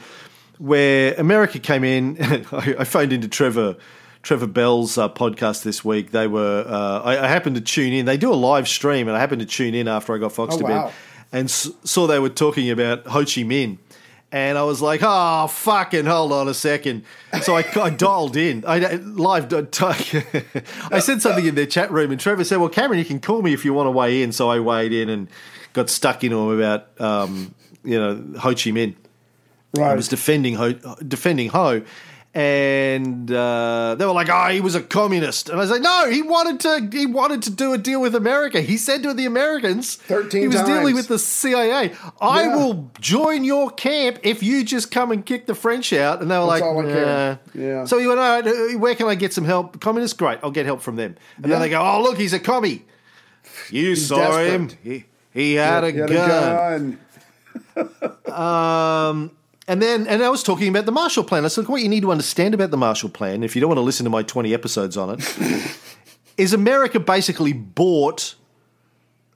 where 0.58 1.14
America 1.16 1.60
came 1.60 1.84
in. 1.84 2.18
I, 2.52 2.76
I 2.80 2.84
phoned 2.84 3.14
into 3.14 3.28
Trevor. 3.28 3.78
Trevor 4.22 4.48
Bell's 4.48 4.98
uh, 4.98 5.10
podcast 5.10 5.64
this 5.64 5.84
week. 5.86 6.12
They 6.12 6.28
were. 6.28 6.66
Uh, 6.68 7.02
I, 7.04 7.24
I 7.26 7.28
happened 7.28 7.56
to 7.56 7.62
tune 7.62 7.94
in. 7.94 8.06
They 8.06 8.18
do 8.18 8.32
a 8.32 8.36
live 8.36 8.68
stream, 8.68 9.08
and 9.08 9.16
I 9.16 9.20
happened 9.20 9.40
to 9.42 9.46
tune 9.48 9.74
in 9.74 9.88
after 9.88 10.14
I 10.14 10.18
got 10.18 10.34
Fox 10.34 10.56
Oh, 10.56 10.58
to 10.60 10.64
wow. 10.64 10.86
bed, 10.88 10.94
and 11.32 11.46
s- 11.46 11.70
saw 11.84 12.06
they 12.08 12.20
were 12.20 12.30
talking 12.30 12.70
about 12.70 13.08
Ho 13.08 13.20
Chi 13.20 13.44
Minh. 13.44 13.78
And 14.32 14.60
I 14.60 14.64
was 14.64 14.80
like, 14.80 15.00
"Oh, 15.04 15.48
fucking 15.48 16.06
hold 16.06 16.32
on 16.32 16.48
a 16.48 16.54
second. 16.54 17.04
So 17.42 17.56
I, 17.58 17.66
I 17.82 17.90
dialed 17.90 18.38
in. 18.38 18.64
I 18.68 18.78
live. 18.98 19.52
I 19.82 21.00
said 21.00 21.22
something 21.22 21.46
in 21.46 21.56
their 21.56 21.66
chat 21.66 21.90
room, 21.92 22.12
and 22.12 22.20
Trevor 22.20 22.44
said, 22.44 22.58
"Well, 22.60 22.70
Cameron, 22.70 23.00
you 23.00 23.06
can 23.06 23.20
call 23.20 23.42
me 23.42 23.54
if 23.54 23.66
you 23.66 23.74
want 23.74 23.88
to 23.88 23.92
weigh 23.92 24.22
in." 24.22 24.32
So 24.32 24.50
I 24.50 24.60
weighed 24.60 24.94
in 24.94 25.10
and 25.10 25.30
got 25.74 25.90
stuck 25.90 26.24
into 26.24 26.38
him 26.38 26.60
about, 26.60 27.02
um, 27.02 27.56
you 27.84 27.98
know, 28.00 28.16
Ho 28.40 28.50
Chi 28.50 28.70
Minh. 28.72 28.96
Right. 29.76 29.92
I 29.92 29.96
was 29.96 30.08
defending 30.08 30.56
Ho, 30.56 30.74
defending 31.08 31.50
Ho, 31.50 31.82
and 32.40 33.30
uh, 33.30 33.96
they 33.96 34.06
were 34.06 34.14
like, 34.14 34.30
"Oh, 34.32 34.48
he 34.48 34.62
was 34.62 34.74
a 34.74 34.82
communist," 34.82 35.50
and 35.50 35.58
I 35.58 35.62
was 35.62 35.70
like, 35.70 35.82
"No, 35.82 36.10
he 36.10 36.22
wanted 36.22 36.60
to. 36.62 36.90
He 36.98 37.06
wanted 37.06 37.44
to 37.44 37.50
do 37.52 37.74
a 37.74 37.78
deal 37.78 38.00
with 38.00 38.16
America. 38.16 38.62
He 38.62 38.78
said 38.78 39.04
to 39.04 39.14
the 39.14 39.26
Americans, 39.26 39.96
13 39.96 40.42
he 40.44 40.48
was 40.48 40.62
dealing 40.62 40.96
with 40.96 41.10
the 41.10 41.20
CIA. 41.20 41.92
I 42.22 42.44
Yeah. 42.44 42.56
will 42.56 42.92
join 43.02 43.44
your 43.44 43.70
camp 43.72 44.20
if 44.24 44.42
you 44.42 44.64
just 44.64 44.90
come 44.90 45.12
and 45.12 45.26
kick 45.26 45.48
the 45.48 45.56
French 45.56 45.92
out." 45.92 46.22
And 46.22 46.32
they 46.32 46.38
were 46.38 46.46
That's 46.46 46.62
like, 46.62 46.64
all 46.64 46.80
I 46.80 46.84
care. 46.92 47.06
"Nah." 47.56 47.62
Yeah. 47.62 47.86
So 47.86 48.00
he 48.00 48.08
went, 48.08 48.20
"All 48.22 48.42
right, 48.42 48.48
uh, 48.48 48.80
where 48.80 48.96
can 48.96 49.08
I 49.08 49.16
get 49.16 49.34
some 49.34 49.44
help? 49.46 49.82
Communists, 49.82 50.16
great. 50.18 50.40
I'll 50.42 50.52
get 50.52 50.66
help 50.66 50.82
from 50.82 50.96
them." 50.96 51.16
And 51.44 51.52
then 51.52 51.60
they 51.60 51.70
go, 51.70 51.82
"Oh, 51.82 52.02
look, 52.02 52.18
he's 52.18 52.32
a 52.34 52.40
commie. 52.40 52.86
You 53.70 53.98
saw 53.98 54.38
him. 54.38 54.70
He, 54.82 55.06
he 55.34 55.56
had 55.56 55.84
a 55.84 55.92
He 55.92 55.98
had 55.98 56.10
gun." 56.10 56.98
a 57.76 57.82
gun. 57.84 58.00
Um, 58.30 59.32
and 59.70 59.82
then, 59.82 60.08
and 60.08 60.24
I 60.24 60.30
was 60.30 60.42
talking 60.42 60.68
about 60.68 60.88
the 60.88 60.92
Marshall 60.92 61.24
Plan. 61.24 61.46
I 61.46 61.48
said, 61.48 61.68
what 61.68 61.82
you 61.82 61.90
need 61.90 62.02
to 62.02 62.12
understand 62.12 62.56
about 62.56 62.72
the 62.72 62.78
Marshall 62.78 63.10
Plan, 63.10 63.44
if 63.44 63.56
you 63.56 63.60
don't 63.62 63.70
want 63.70 63.78
to 63.78 63.84
listen 63.84 64.04
to 64.04 64.10
my 64.10 64.24
20 64.24 64.52
episodes 64.52 64.98
on 64.98 65.12
it, 65.12 65.78
is 66.38 66.54
America 66.54 67.00
basically 67.00 67.54
bought 67.54 68.34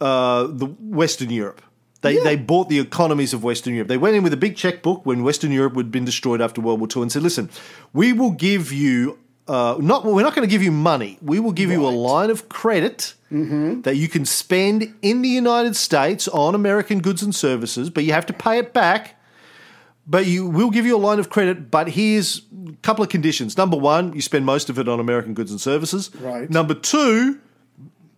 uh, 0.01 0.47
the 0.47 0.65
Western 0.65 1.29
Europe. 1.29 1.61
They, 2.01 2.17
they 2.17 2.35
bought 2.35 2.67
the 2.67 2.79
economies 2.79 3.33
of 3.33 3.43
Western 3.43 3.75
Europe. 3.75 3.87
They 3.87 3.97
went 3.97 4.15
in 4.15 4.23
with 4.23 4.33
a 4.33 4.37
big 4.37 4.57
checkbook 4.57 5.05
when 5.05 5.23
Western 5.23 5.51
Europe 5.51 5.77
had 5.77 5.91
been 5.91 6.03
destroyed 6.03 6.41
after 6.41 6.59
World 6.59 6.81
War 6.81 6.89
II 6.93 7.03
and 7.03 7.11
said, 7.11 7.21
listen, 7.21 7.49
we 7.93 8.11
will 8.11 8.31
give 8.31 8.73
you, 8.73 9.19
uh, 9.47 9.77
not, 9.79 10.03
we're 10.03 10.23
not 10.23 10.35
going 10.35 10.45
to 10.45 10.51
give 10.51 10.63
you 10.63 10.71
money. 10.71 11.17
We 11.21 11.39
will 11.39 11.53
give 11.53 11.69
you 11.71 11.87
a 11.87 11.89
line 11.89 12.29
of 12.31 12.49
credit 12.49 13.13
that 13.83 13.95
you 13.95 14.09
can 14.09 14.25
spend 14.25 14.93
in 15.01 15.21
the 15.21 15.29
United 15.29 15.75
States 15.75 16.27
on 16.27 16.55
American 16.55 16.99
goods 16.99 17.21
and 17.23 17.33
services, 17.33 17.89
but 17.89 18.03
you 18.03 18.13
have 18.13 18.25
to 18.25 18.33
pay 18.33 18.57
it 18.57 18.73
back. 18.73 19.17
But 20.05 20.25
you 20.25 20.47
will 20.47 20.69
give 20.69 20.85
you 20.85 20.95
a 20.95 20.99
line 20.99 21.19
of 21.19 21.29
credit, 21.29 21.71
but 21.71 21.89
here's 21.89 22.41
a 22.67 22.73
couple 22.81 23.03
of 23.03 23.09
conditions. 23.09 23.55
Number 23.57 23.77
one, 23.77 24.13
you 24.13 24.21
spend 24.21 24.45
most 24.45 24.69
of 24.69 24.77
it 24.77 24.89
on 24.89 24.99
American 24.99 25.33
goods 25.33 25.49
and 25.51 25.61
services. 25.61 26.13
Right. 26.15 26.49
Number 26.49 26.73
two, 26.73 27.39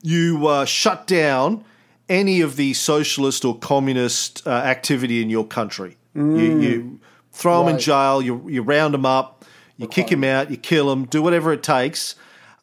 you 0.01 0.47
uh, 0.47 0.65
shut 0.65 1.05
down 1.05 1.63
any 2.09 2.41
of 2.41 2.55
the 2.55 2.73
socialist 2.73 3.45
or 3.45 3.57
communist 3.59 4.45
uh, 4.47 4.49
activity 4.51 5.21
in 5.21 5.29
your 5.29 5.45
country. 5.45 5.97
You, 6.15 6.59
you 6.61 6.99
throw 7.33 7.65
them 7.65 7.75
in 7.75 7.79
jail, 7.79 8.21
you, 8.21 8.47
you 8.47 8.61
round 8.61 8.93
them 8.93 9.05
up, 9.05 9.43
you 9.75 9.85
kick 9.87 10.07
them 10.07 10.23
out, 10.23 10.49
you 10.49 10.55
kill 10.55 10.89
them, 10.89 11.05
do 11.05 11.21
whatever 11.21 11.51
it 11.51 11.61
takes. 11.61 12.15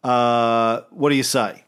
Uh, 0.02 0.80
what 0.90 1.10
do 1.10 1.16
you 1.16 1.22
say? 1.22 1.64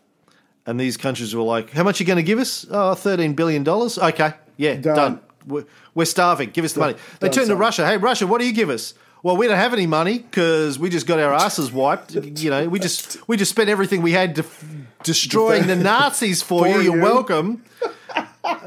And 0.67 0.81
these 0.81 0.97
countries 0.97 1.35
were 1.35 1.43
like, 1.43 1.71
how 1.71 1.83
much 1.83 2.01
are 2.01 2.05
you 2.05 2.07
going 2.07 2.17
to 2.17 2.23
give 2.23 2.39
us? 2.39 2.65
Oh, 2.71 2.95
$13 2.95 3.37
billion. 3.37 3.69
Okay, 3.69 4.33
yeah, 4.57 4.77
Done. 4.77 4.97
done. 4.97 5.21
We're, 5.47 5.65
we're 5.95 6.05
starving. 6.05 6.51
Give 6.51 6.65
us 6.65 6.73
the 6.73 6.81
money. 6.81 6.95
They 7.21 7.29
turn 7.29 7.49
to. 7.49 7.57
Russia. 7.57 7.87
Hey, 7.87 7.97
Russia, 7.97 8.27
what 8.27 8.41
do 8.41 8.47
you 8.47 8.53
give 8.53 8.71
us? 8.71 8.95
Well, 9.23 9.37
we 9.39 9.47
don't 9.47 9.57
have 9.57 9.73
any 9.73 9.87
money 9.87 10.19
because 10.19 10.79
we 10.79 10.91
just 10.91 11.07
got 11.07 11.19
our 11.19 11.33
asses 11.33 11.73
wiped. 11.73 12.15
You 12.15 12.51
know, 12.51 12.69
we 12.69 12.79
just 12.79 13.27
we 13.27 13.37
just 13.39 13.51
spent 13.51 13.71
everything 13.71 14.03
we 14.03 14.13
had 14.13 14.37
to 14.37 14.45
destroying 15.03 15.67
the 15.67 15.77
Nazis 15.91 16.43
for, 16.43 16.67
you. 16.69 16.75
For 16.75 16.81
You're 16.83 16.97
you. 16.97 17.03
welcome. 17.03 17.65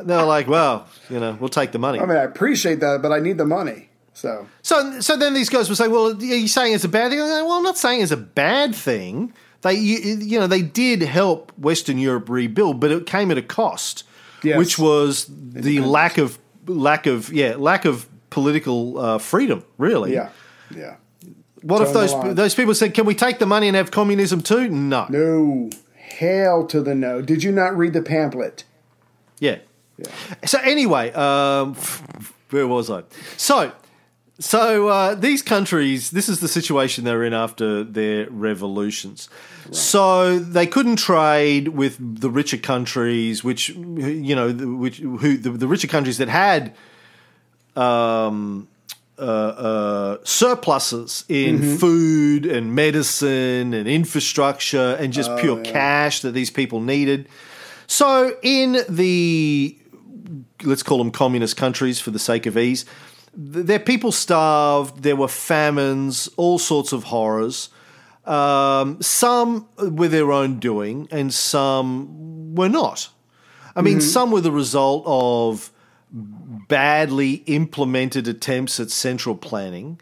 They're 0.04 0.24
like, 0.26 0.48
well, 0.48 0.88
you 1.10 1.20
know, 1.20 1.38
we'll 1.40 1.50
take 1.50 1.72
the 1.72 1.80
money. 1.80 2.00
I 2.00 2.06
mean, 2.06 2.18
I 2.18 2.24
appreciate 2.24 2.80
that, 2.80 3.02
but 3.02 3.12
I 3.12 3.20
need 3.20 3.38
the 3.38 3.46
money. 3.46 3.90
So 4.14 4.48
So, 4.64 5.00
so 5.00 5.16
then 5.16 5.36
these 5.36 5.50
guys 5.50 5.70
will 5.70 5.76
say, 5.76 5.88
"Well, 5.88 6.08
are 6.14 6.24
you 6.24 6.48
saying 6.48 6.74
it's 6.74 6.84
a 6.84 6.90
bad 6.90 7.12
thing?" 7.12 7.20
Well, 7.20 7.52
I'm 7.52 7.62
not 7.64 7.78
saying 7.78 8.02
it's 8.02 8.12
a 8.12 8.18
bad 8.18 8.74
thing. 8.74 9.34
They, 9.62 9.74
you, 9.76 9.98
you 10.18 10.40
know, 10.40 10.48
they 10.48 10.62
did 10.64 11.02
help 11.04 11.52
Western 11.58 11.98
Europe 12.00 12.30
rebuild, 12.30 12.80
but 12.80 12.90
it 12.92 13.06
came 13.06 13.30
at 13.32 13.38
a 13.38 13.42
cost, 13.44 14.04
Yes. 14.44 14.58
which 14.58 14.80
was 14.80 15.28
the 15.30 15.82
lack 15.82 16.18
of 16.18 16.40
lack 16.68 17.06
of 17.06 17.32
yeah 17.32 17.56
lack 17.58 17.86
of 17.86 18.08
political 18.30 18.98
uh, 18.98 19.18
freedom. 19.18 19.64
Really, 19.78 20.14
yeah, 20.14 20.30
yeah. 20.76 20.96
What 21.64 21.82
if 21.82 21.94
those 21.94 22.36
those 22.36 22.56
people 22.56 22.76
said, 22.76 22.94
"Can 22.94 23.06
we 23.06 23.16
take 23.16 23.40
the 23.40 23.46
money 23.46 23.68
and 23.68 23.76
have 23.76 23.92
communism 23.92 24.42
too?" 24.42 24.70
No. 24.70 25.08
No, 25.10 25.70
hell 25.96 26.66
to 26.68 26.82
the 26.82 26.96
no. 26.96 27.22
Did 27.22 27.44
you 27.44 27.52
not 27.52 27.76
read 27.78 27.94
the 27.94 28.02
pamphlet? 28.02 28.64
Yeah. 29.40 29.58
So 30.46 30.60
anyway, 30.60 31.12
um, 31.14 31.76
where 32.52 32.68
was 32.68 32.90
I? 32.90 33.04
So, 33.36 33.72
so 34.40 34.88
uh, 34.88 35.16
these 35.16 35.42
countries, 35.42 36.12
this 36.12 36.30
is 36.30 36.40
the 36.40 36.48
situation 36.48 37.04
they're 37.04 37.24
in 37.24 37.34
after 37.34 37.84
their 37.84 38.30
revolutions. 38.30 39.30
So 39.72 40.40
they 40.40 40.68
couldn't 40.68 40.98
trade 40.98 41.70
with 41.70 41.98
the 42.22 42.30
richer 42.30 42.58
countries, 42.58 43.44
which 43.44 43.70
you 43.70 44.36
know, 44.36 44.52
the- 44.52 44.68
which 44.68 44.98
who 45.00 45.38
the, 45.38 45.50
the 45.52 45.68
richer 45.68 45.88
countries 45.88 46.18
that 46.20 46.30
had 46.30 46.74
um, 47.76 48.68
uh, 49.20 49.22
uh, 49.22 50.18
surpluses 50.24 51.26
in 51.28 51.78
food 51.78 52.46
and 52.46 52.74
medicine 52.76 53.74
and 53.74 53.88
infrastructure 53.88 54.96
and 55.00 55.12
just 55.14 55.36
pure 55.38 55.62
cash 55.64 56.22
that 56.22 56.32
these 56.32 56.52
people 56.52 56.80
needed. 56.80 57.28
So 57.88 58.38
in 58.42 58.84
the 58.88 59.78
let's 60.64 60.84
call 60.84 60.98
them 60.98 61.12
communist 61.12 61.58
countries 61.58 62.00
for 62.00 62.12
the 62.12 62.20
sake 62.20 62.46
of 62.46 62.58
ease, 62.58 62.86
their 63.38 63.80
people 63.80 64.12
starved. 64.12 65.04
There 65.04 65.16
were 65.16 65.28
famines, 65.28 66.28
all 66.38 66.58
sorts 66.58 66.92
of 66.92 67.06
horrors. 67.06 67.70
Um, 68.26 69.02
some 69.02 69.68
were 69.78 70.08
their 70.08 70.32
own 70.32 70.60
doing, 70.60 71.08
and 71.12 71.34
some 71.34 72.56
were 72.56 72.68
not. 72.68 73.10
I 73.76 73.82
mean, 73.82 74.02
some 74.02 74.32
were 74.32 74.42
the 74.42 74.52
result 74.52 75.04
of 75.06 75.72
badly 76.12 77.44
implemented 77.46 78.28
attempts 78.28 78.80
at 78.80 78.90
central 78.90 79.36
planning. 79.36 80.02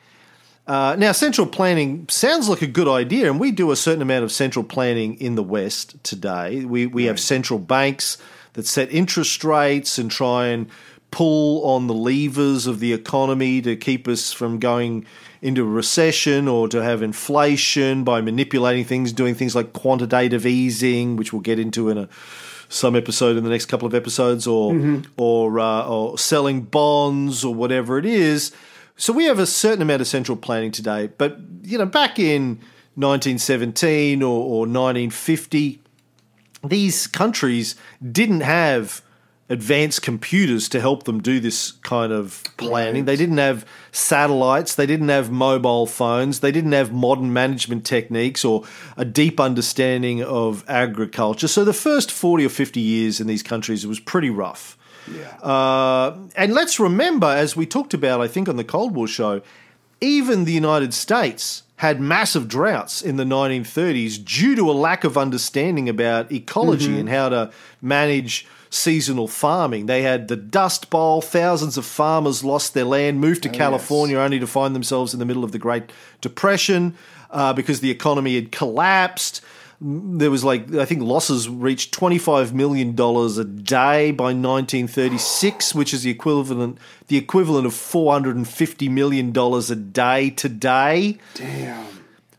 Uh, 0.65 0.95
now, 0.97 1.11
central 1.11 1.45
planning 1.45 2.07
sounds 2.09 2.47
like 2.47 2.61
a 2.61 2.67
good 2.67 2.87
idea, 2.87 3.29
and 3.29 3.39
we 3.39 3.51
do 3.51 3.69
a 3.69 3.75
certain 3.75 4.01
amount 4.01 4.23
of 4.23 4.31
central 4.31 4.63
planning 4.63 5.15
in 5.19 5.35
the 5.35 5.43
West 5.43 6.01
today. 6.03 6.63
We 6.63 6.87
we 6.87 7.03
have 7.05 7.19
central 7.19 7.59
banks 7.59 8.17
that 8.53 8.65
set 8.65 8.89
interest 8.91 9.43
rates 9.43 9.97
and 9.99 10.09
try 10.09 10.47
and 10.47 10.67
pull 11.15 11.65
on 11.65 11.87
the 11.87 11.93
levers 11.93 12.67
of 12.67 12.81
the 12.81 12.91
economy 12.91 13.61
to 13.61 13.73
keep 13.73 14.05
us 14.05 14.33
from 14.33 14.59
going 14.59 15.05
into 15.41 15.61
a 15.61 15.65
recession 15.65 16.45
or 16.45 16.67
to 16.67 16.83
have 16.83 17.01
inflation 17.01 18.03
by 18.03 18.19
manipulating 18.19 18.83
things, 18.83 19.13
doing 19.13 19.33
things 19.33 19.55
like 19.55 19.71
quantitative 19.71 20.45
easing, 20.45 21.15
which 21.15 21.31
we'll 21.31 21.41
get 21.41 21.57
into 21.57 21.87
in 21.87 21.97
a 21.97 22.09
some 22.67 22.97
episode 22.97 23.37
in 23.37 23.45
the 23.45 23.49
next 23.49 23.67
couple 23.67 23.87
of 23.87 23.95
episodes, 23.95 24.45
or 24.45 25.01
or 25.15 25.57
uh, 25.57 25.87
or 25.87 26.17
selling 26.17 26.63
bonds 26.63 27.45
or 27.45 27.55
whatever 27.55 27.97
it 27.97 28.05
is. 28.05 28.51
So 28.97 29.13
we 29.13 29.23
have 29.23 29.39
a 29.39 29.45
certain 29.45 29.81
amount 29.81 30.01
of 30.01 30.07
central 30.07 30.35
planning 30.35 30.71
today, 30.71 31.11
but 31.17 31.39
you 31.63 31.77
know, 31.77 31.85
back 31.85 32.19
in 32.19 32.59
1917 32.95 34.21
or, 34.21 34.27
or 34.27 34.59
1950, 34.67 35.79
these 36.61 37.07
countries 37.07 37.75
didn't 38.11 38.41
have 38.41 39.01
advanced 39.47 40.01
computers 40.01 40.67
to 40.69 40.81
help 40.81 41.03
them 41.03 41.21
do 41.21 41.39
this 41.39 41.73
kind 41.83 42.11
of 42.11 42.43
planning. 42.57 43.05
They 43.05 43.15
didn't 43.15 43.37
have 43.37 43.65
satellites, 43.91 44.73
they 44.73 44.87
didn't 44.87 45.09
have 45.09 45.29
mobile 45.29 45.85
phones, 45.85 46.39
they 46.39 46.51
didn't 46.51 46.71
have 46.71 46.91
modern 46.91 47.31
management 47.31 47.85
techniques 47.85 48.43
or 48.43 48.63
a 48.97 49.05
deep 49.05 49.39
understanding 49.39 50.23
of 50.23 50.63
agriculture. 50.67 51.47
So 51.47 51.63
the 51.63 51.73
first 51.73 52.11
40 52.11 52.45
or 52.45 52.49
50 52.49 52.79
years 52.79 53.19
in 53.19 53.27
these 53.27 53.43
countries 53.43 53.85
it 53.85 53.87
was 53.87 53.99
pretty 53.99 54.31
rough. 54.31 54.77
Uh, 55.43 56.17
and 56.35 56.53
let's 56.53 56.79
remember, 56.79 57.27
as 57.27 57.55
we 57.55 57.67
talked 57.67 57.93
about, 57.93 58.21
I 58.21 58.27
think, 58.27 58.49
on 58.49 58.55
the 58.55 58.63
Cold 58.63 58.95
War 58.95 59.07
show, 59.07 59.43
even 60.01 60.45
the 60.45 60.51
United 60.51 60.93
States 60.95 61.63
had 61.77 61.99
massive 61.99 62.47
droughts 62.47 63.01
in 63.01 63.17
the 63.17 63.23
1930s 63.23 64.23
due 64.23 64.55
to 64.55 64.71
a 64.71 64.73
lack 64.73 65.03
of 65.03 65.17
understanding 65.17 65.89
about 65.89 66.31
ecology 66.31 66.97
and 66.99 67.09
how 67.09 67.29
to 67.29 67.51
manage 67.81 68.47
seasonal 68.75 69.27
farming. 69.27 69.85
They 69.85 70.01
had 70.01 70.27
the 70.27 70.35
Dust 70.35 70.89
Bowl, 70.89 71.21
thousands 71.21 71.77
of 71.77 71.85
farmers 71.85 72.43
lost 72.43 72.73
their 72.73 72.85
land, 72.85 73.19
moved 73.19 73.43
to 73.43 73.49
California 73.49 74.17
only 74.17 74.39
to 74.39 74.47
find 74.47 74.75
themselves 74.75 75.13
in 75.13 75.19
the 75.19 75.25
middle 75.25 75.43
of 75.43 75.51
the 75.51 75.59
Great 75.59 75.91
Depression 76.21 76.95
uh, 77.31 77.53
because 77.53 77.79
the 77.79 77.91
economy 77.91 78.35
had 78.35 78.51
collapsed 78.51 79.41
there 79.81 80.31
was 80.31 80.43
like 80.43 80.73
I 80.73 80.85
think 80.85 81.01
losses 81.01 81.49
reached 81.49 81.93
twenty 81.93 82.17
five 82.17 82.53
million 82.53 82.95
dollars 82.95 83.37
a 83.37 83.43
day 83.43 84.11
by 84.11 84.31
nineteen 84.33 84.87
thirty 84.87 85.17
six, 85.17 85.75
which 85.75 85.93
is 85.93 86.03
the 86.03 86.09
equivalent 86.09 86.77
the 87.07 87.17
equivalent 87.17 87.65
of 87.65 87.73
four 87.73 88.13
hundred 88.13 88.37
and 88.37 88.47
fifty 88.47 88.87
million 88.87 89.31
dollars 89.31 89.69
a 89.69 89.75
day 89.75 90.29
today. 90.29 91.17
Damn. 91.33 91.85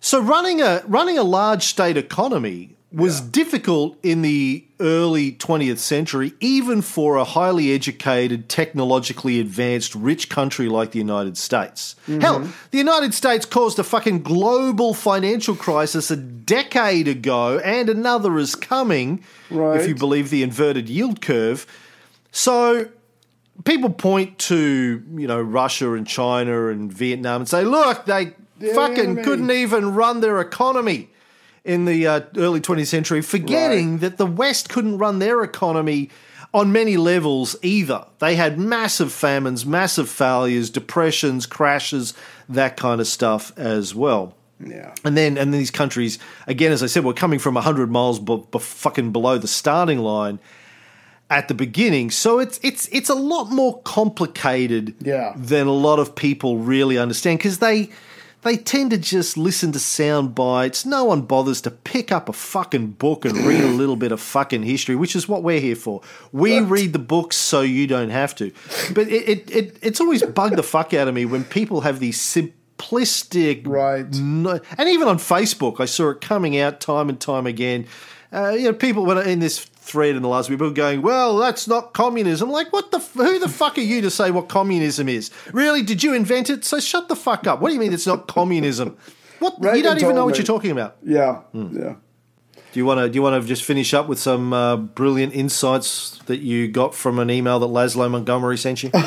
So 0.01 0.21
running 0.21 0.63
a 0.63 0.83
running 0.87 1.19
a 1.19 1.23
large 1.23 1.65
state 1.65 1.97
economy 1.97 2.76
was 2.97 3.21
difficult 3.21 3.99
in 4.03 4.23
the 4.23 4.65
early 4.81 5.33
20th 5.33 5.77
century, 5.77 6.33
even 6.41 6.81
for 6.81 7.17
a 7.17 7.25
highly 7.25 7.73
educated, 7.75 8.49
technologically 8.49 9.39
advanced, 9.39 9.95
rich 9.95 10.31
country 10.31 10.67
like 10.67 10.93
the 10.93 10.99
United 10.99 11.37
States. 11.37 11.95
Mm-hmm. 12.09 12.21
Hell, 12.21 12.49
the 12.71 12.79
United 12.79 13.13
States 13.13 13.45
caused 13.45 13.79
a 13.79 13.85
fucking 13.85 14.23
global 14.23 14.95
financial 14.95 15.55
crisis 15.55 16.11
a 16.11 16.17
decade 16.17 17.07
ago, 17.07 17.59
and 17.59 17.91
another 17.91 18.39
is 18.39 18.55
coming, 18.55 19.23
Right. 19.51 19.79
if 19.79 19.87
you 19.87 19.95
believe 19.95 20.31
the 20.31 20.43
inverted 20.43 20.89
yield 20.89 21.21
curve. 21.21 21.67
So 22.33 22.89
people 23.65 23.91
point 23.91 24.39
to 24.39 25.03
you 25.17 25.27
know 25.27 25.41
Russia 25.41 25.93
and 25.93 26.07
China 26.07 26.69
and 26.69 26.91
Vietnam 26.91 27.43
and 27.43 27.49
say, 27.49 27.63
look, 27.63 28.07
they 28.07 28.33
fucking 28.75 28.99
enemy. 28.99 29.23
couldn't 29.23 29.51
even 29.51 29.95
run 29.95 30.21
their 30.21 30.41
economy 30.41 31.11
in 31.67 31.85
the 31.85 32.07
uh, 32.07 32.21
early 32.37 32.61
20th 32.61 32.87
century, 32.87 33.21
forgetting 33.23 33.99
that 33.99 34.17
the 34.17 34.27
West 34.27 34.69
couldn't 34.69 34.99
run 34.99 35.19
their 35.19 35.43
economy 35.43 36.09
on 36.55 36.73
many 36.73 36.97
levels 36.97 37.57
either. 37.63 38.07
They 38.21 38.37
had 38.37 38.59
massive 38.59 39.13
famines, 39.13 39.67
massive 39.67 40.09
failures, 40.09 40.71
depressions, 40.71 41.45
crashes, 41.45 42.15
that 42.49 42.77
kind 42.77 43.01
of 43.01 43.07
stuff 43.07 43.53
as 43.59 43.95
well. 43.95 44.35
Yeah. 44.65 44.95
And 45.05 45.17
then, 45.17 45.37
and 45.37 45.53
these 45.53 45.71
countries, 45.71 46.19
again, 46.47 46.73
as 46.73 46.83
I 46.83 46.87
said, 46.87 47.05
were 47.05 47.13
coming 47.13 47.39
from 47.39 47.55
100 47.55 47.91
miles 47.91 48.19
b- 48.19 48.43
b- 48.51 48.59
fucking 48.59 49.13
below 49.13 49.37
the 49.37 49.49
starting 49.49 49.99
line 49.99 50.39
at 51.29 51.49
the 51.49 51.55
beginning. 51.55 52.11
So 52.11 52.39
it's 52.39 52.59
it's 52.63 52.89
it's 52.93 53.11
a 53.11 53.15
lot 53.15 53.51
more 53.51 53.83
complicated 53.83 54.95
Yeah. 55.03 55.35
than 55.37 55.67
a 55.67 55.73
lot 55.73 55.99
of 55.99 56.15
people 56.15 56.59
really 56.59 56.97
understand 56.97 57.39
because 57.41 57.59
they 57.59 57.91
they 58.43 58.57
tend 58.57 58.91
to 58.91 58.99
just 58.99 59.37
listen 59.37 59.73
to 59.73 59.79
sound 59.79 60.35
bites. 60.35 60.87
No 60.87 61.05
one 61.05 61.23
bothers 61.23 61.61
to 61.63 61.71
pick 61.71 62.13
up 62.13 62.29
a 62.29 62.33
fucking 62.33 62.93
book 62.93 63.25
and 63.25 63.37
read 63.39 63.63
a 63.65 63.69
little 63.69 63.97
bit 63.97 64.13
of 64.13 64.21
fucking 64.21 64.63
history, 64.63 64.95
which 64.95 65.17
is 65.17 65.29
what 65.29 65.43
we're 65.43 65.61
here 65.61 65.75
for. 65.77 66.01
We 66.33 66.61
read 66.61 66.93
the 66.93 66.99
books 67.01 67.37
so 67.37 67.63
you 67.63 67.87
don't 67.87 68.11
have 68.11 68.35
to. 68.37 68.53
But 68.95 69.09
it, 69.09 69.29
it, 69.29 69.51
it 69.51 69.79
it's 69.83 70.01
always 70.01 70.23
bugged 70.23 70.57
the 70.57 70.63
fuck 70.63 70.95
out 70.95 71.09
of 71.09 71.15
me 71.15 71.25
when 71.25 71.45
people 71.45 71.81
have 71.81 71.99
these 71.99 72.21
simplistic 72.21 73.67
Right. 73.67 74.07
no, 74.15 74.61
and 74.79 74.89
even 74.89 75.09
on 75.09 75.19
Facebook, 75.19 75.81
I 75.81 75.87
saw 75.87 76.11
it 76.11 76.21
coming 76.21 76.59
out 76.59 76.81
time 76.81 77.09
and 77.09 77.21
time 77.21 77.47
again. 77.47 77.87
Uh, 78.33 78.51
you 78.51 78.65
know, 78.65 78.73
people 78.73 79.05
when 79.05 79.19
in 79.27 79.39
this 79.41 79.67
thread 79.87 80.17
in 80.17 80.23
the 80.23 80.29
last 80.29 80.51
week, 80.51 80.59
people 80.59 80.71
going, 80.73 81.01
"Well, 81.03 81.37
that's 81.39 81.67
not 81.69 81.95
communism." 81.95 82.51
Like, 82.51 82.73
what 82.73 82.91
the? 82.91 82.99
f- 82.99 83.13
Who 83.15 83.39
the 83.39 83.49
fuck 83.49 83.79
are 83.79 83.83
you 83.83 84.01
to 84.03 84.11
say 84.11 84.31
what 84.31 84.49
communism 84.49 85.09
is? 85.09 85.31
Really? 85.53 85.83
Did 85.83 86.03
you 86.03 86.13
invent 86.15 86.51
it? 86.51 86.65
So 86.65 86.81
shut 86.81 87.09
the 87.09 87.17
fuck 87.17 87.47
up. 87.47 87.61
What 87.61 87.69
do 87.69 87.75
you 87.75 87.81
mean 87.81 87.93
it's 87.93 88.07
not 88.07 88.27
communism? 88.29 88.97
What? 89.39 89.55
you 89.63 89.83
don't 89.83 89.97
even 89.99 90.11
know 90.11 90.15
told 90.23 90.31
what 90.31 90.39
you're 90.39 90.47
talking 90.47 90.71
about. 90.71 90.97
Yeah. 91.05 91.37
Hmm. 91.53 91.77
Yeah. 91.77 91.95
Do 92.73 92.81
you 92.81 92.85
want 92.85 93.01
to? 93.01 93.09
Do 93.09 93.15
you 93.17 93.23
want 93.23 93.41
to 93.41 93.47
just 93.47 93.65
finish 93.65 93.95
up 93.95 94.09
with 94.09 94.19
some 94.19 94.53
uh, 94.53 94.77
brilliant 94.77 95.35
insights 95.35 96.19
that 96.27 96.39
you 96.41 96.69
got 96.69 96.95
from 96.95 97.19
an 97.19 97.31
email 97.31 97.59
that 97.61 97.69
Laszlo 97.69 98.11
Montgomery 98.11 98.59
sent 98.59 98.83
you? 98.83 98.91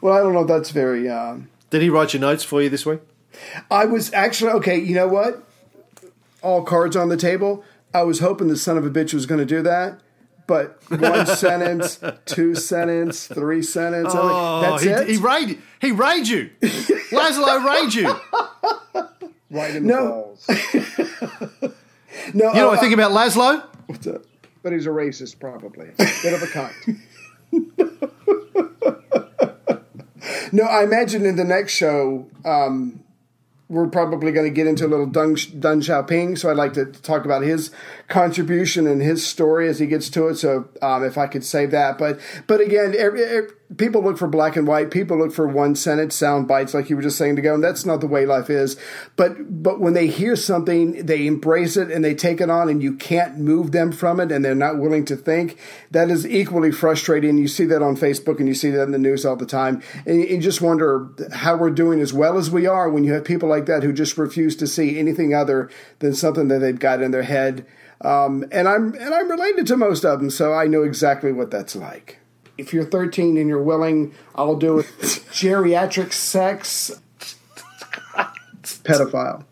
Well, 0.00 0.12
I 0.12 0.18
don't 0.18 0.34
know 0.34 0.42
if 0.42 0.48
that's 0.48 0.68
very. 0.70 1.08
Um, 1.08 1.48
Did 1.70 1.80
he 1.80 1.88
write 1.88 2.12
your 2.12 2.20
notes 2.20 2.44
for 2.44 2.60
you 2.60 2.68
this 2.68 2.84
week? 2.84 3.00
I 3.70 3.86
was 3.86 4.12
actually 4.12 4.50
okay. 4.50 4.78
You 4.78 4.94
know 4.94 5.08
what? 5.08 5.42
All 6.42 6.62
cards 6.62 6.94
on 6.94 7.08
the 7.08 7.16
table. 7.16 7.64
I 7.94 8.02
was 8.02 8.18
hoping 8.18 8.48
the 8.48 8.56
son 8.56 8.76
of 8.76 8.84
a 8.84 8.90
bitch 8.90 9.14
was 9.14 9.24
going 9.24 9.38
to 9.38 9.46
do 9.46 9.62
that, 9.62 10.00
but 10.46 10.82
one 10.90 11.26
sentence, 11.36 12.00
two 12.26 12.54
sentence, 12.54 13.26
three 13.28 13.62
sentence. 13.62 14.12
I'm 14.14 14.26
like, 14.26 14.62
that's 14.70 14.82
he, 14.82 14.88
it. 14.90 15.08
he 15.08 15.16
raid 15.16 15.62
he 15.80 15.92
raid 15.92 16.26
you. 16.28 16.50
Laszlo 16.60 17.64
raid 17.64 17.94
you. 17.94 18.08
Right 19.50 19.76
in 19.76 19.86
the 19.86 19.94
No. 19.94 20.08
balls. 20.08 20.44
no, 20.48 20.58
You 22.32 22.32
know 22.34 22.50
oh, 22.54 22.68
what 22.70 22.78
I 22.78 22.80
think 22.80 22.94
about 22.94 23.12
Laszlo? 23.12 23.64
what's 23.86 24.06
up? 24.08 24.22
But 24.64 24.72
he's 24.72 24.86
a 24.86 24.90
racist, 24.90 25.38
probably. 25.38 25.90
Bit 25.98 26.32
of 26.32 26.42
a 26.42 26.46
cunt. 26.46 26.72
No, 30.52 30.62
I 30.64 30.84
imagine 30.84 31.26
in 31.26 31.36
the 31.36 31.44
next 31.44 31.72
show, 31.74 32.28
um, 32.44 33.03
we're 33.68 33.88
probably 33.88 34.30
going 34.32 34.46
to 34.46 34.54
get 34.54 34.66
into 34.66 34.86
a 34.86 34.88
little 34.88 35.06
Deng, 35.06 35.34
Deng 35.58 35.82
Xiaoping. 35.82 36.38
So 36.38 36.50
I'd 36.50 36.56
like 36.56 36.74
to 36.74 36.84
talk 36.86 37.24
about 37.24 37.42
his 37.42 37.70
contribution 38.08 38.86
and 38.86 39.00
his 39.00 39.26
story 39.26 39.68
as 39.68 39.78
he 39.78 39.86
gets 39.86 40.08
to 40.10 40.28
it. 40.28 40.36
So 40.36 40.68
um, 40.82 41.02
if 41.04 41.16
I 41.16 41.26
could 41.26 41.44
save 41.44 41.70
that, 41.70 41.96
but 41.98 42.20
but 42.46 42.60
again, 42.60 42.94
every, 42.96 43.24
every- 43.24 43.50
people 43.76 44.02
look 44.02 44.18
for 44.18 44.28
black 44.28 44.56
and 44.56 44.66
white. 44.66 44.90
People 44.90 45.18
look 45.18 45.32
for 45.32 45.46
one 45.46 45.74
sentence 45.76 46.14
sound 46.14 46.48
bites, 46.48 46.74
like 46.74 46.90
you 46.90 46.96
were 46.96 47.02
just 47.02 47.18
saying 47.18 47.36
to 47.36 47.42
go. 47.42 47.54
And 47.54 47.64
that's 47.64 47.84
not 47.84 48.00
the 48.00 48.06
way 48.06 48.26
life 48.26 48.50
is. 48.50 48.76
But 49.16 49.62
but 49.62 49.80
when 49.80 49.94
they 49.94 50.06
hear 50.06 50.36
something, 50.36 51.04
they 51.04 51.26
embrace 51.26 51.76
it 51.76 51.90
and 51.90 52.04
they 52.04 52.14
take 52.14 52.40
it 52.40 52.50
on, 52.50 52.68
and 52.68 52.82
you 52.82 52.94
can't 52.96 53.38
move 53.38 53.72
them 53.72 53.92
from 53.92 54.20
it, 54.20 54.32
and 54.32 54.44
they're 54.44 54.54
not 54.54 54.78
willing 54.78 55.04
to 55.06 55.16
think. 55.16 55.58
That 55.90 56.10
is 56.10 56.26
equally 56.26 56.72
frustrating. 56.72 57.38
You 57.38 57.48
see 57.48 57.64
that 57.66 57.82
on 57.82 57.96
Facebook, 57.96 58.38
and 58.38 58.48
you 58.48 58.54
see 58.54 58.70
that 58.70 58.82
in 58.82 58.92
the 58.92 58.98
news 58.98 59.24
all 59.24 59.36
the 59.36 59.46
time, 59.46 59.82
and 60.06 60.20
you, 60.20 60.38
just 60.44 60.60
wonder 60.60 61.08
how 61.32 61.56
we're 61.56 61.70
doing 61.70 62.00
as 62.00 62.12
well 62.12 62.36
as 62.36 62.50
we 62.50 62.66
are 62.66 62.90
when 62.90 63.04
you 63.04 63.14
have 63.14 63.24
people 63.24 63.48
like 63.48 63.66
that 63.66 63.82
who 63.82 63.92
just 63.92 64.18
refuse 64.18 64.56
to 64.56 64.66
see 64.66 64.98
anything 64.98 65.34
other 65.34 65.70
than 66.00 66.14
something 66.14 66.48
that 66.48 66.58
they've 66.58 66.78
got 66.78 67.00
in 67.00 67.10
their 67.10 67.22
head. 67.22 67.66
Um, 68.00 68.44
and 68.52 68.68
I'm 68.68 68.94
and 68.94 69.14
I'm 69.14 69.30
related 69.30 69.66
to 69.68 69.76
most 69.76 70.04
of 70.04 70.20
them, 70.20 70.28
so 70.28 70.52
I 70.52 70.66
know 70.66 70.82
exactly 70.82 71.32
what 71.32 71.50
that's 71.50 71.74
like. 71.74 72.18
If 72.56 72.72
you're 72.72 72.84
13 72.84 73.36
and 73.36 73.48
you're 73.48 73.62
willing, 73.62 74.14
I'll 74.34 74.56
do 74.56 74.78
it. 74.78 74.86
Geriatric 75.32 76.12
sex, 76.12 77.00
pedophile, 78.62 79.44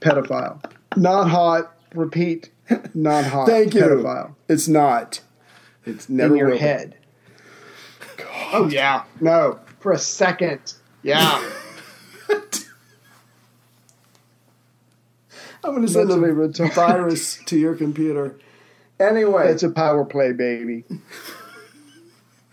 pedophile, 0.00 0.62
not 0.96 1.28
hot. 1.30 1.72
Repeat, 1.94 2.50
not 2.94 3.24
hot. 3.24 3.46
Thank 3.48 3.74
you. 3.74 3.80
Pedophile. 3.82 4.34
It's 4.48 4.68
not. 4.68 5.20
It's 5.86 6.08
never 6.08 6.34
in 6.34 6.38
your 6.38 6.48
will 6.48 6.56
be. 6.56 6.60
head. 6.60 6.96
Oh, 8.52 8.68
yeah. 8.68 9.04
No. 9.20 9.60
For 9.80 9.92
a 9.92 9.98
second. 9.98 10.74
Yeah. 11.02 11.42
I'm 15.64 15.74
going 15.74 15.86
to 15.86 15.88
send 15.88 16.10
a 16.10 16.68
virus 16.68 17.40
to 17.46 17.58
your 17.58 17.74
computer. 17.74 18.36
Anyway, 19.00 19.48
It's 19.48 19.62
a 19.62 19.70
power 19.70 20.04
play, 20.04 20.32
baby. 20.32 20.84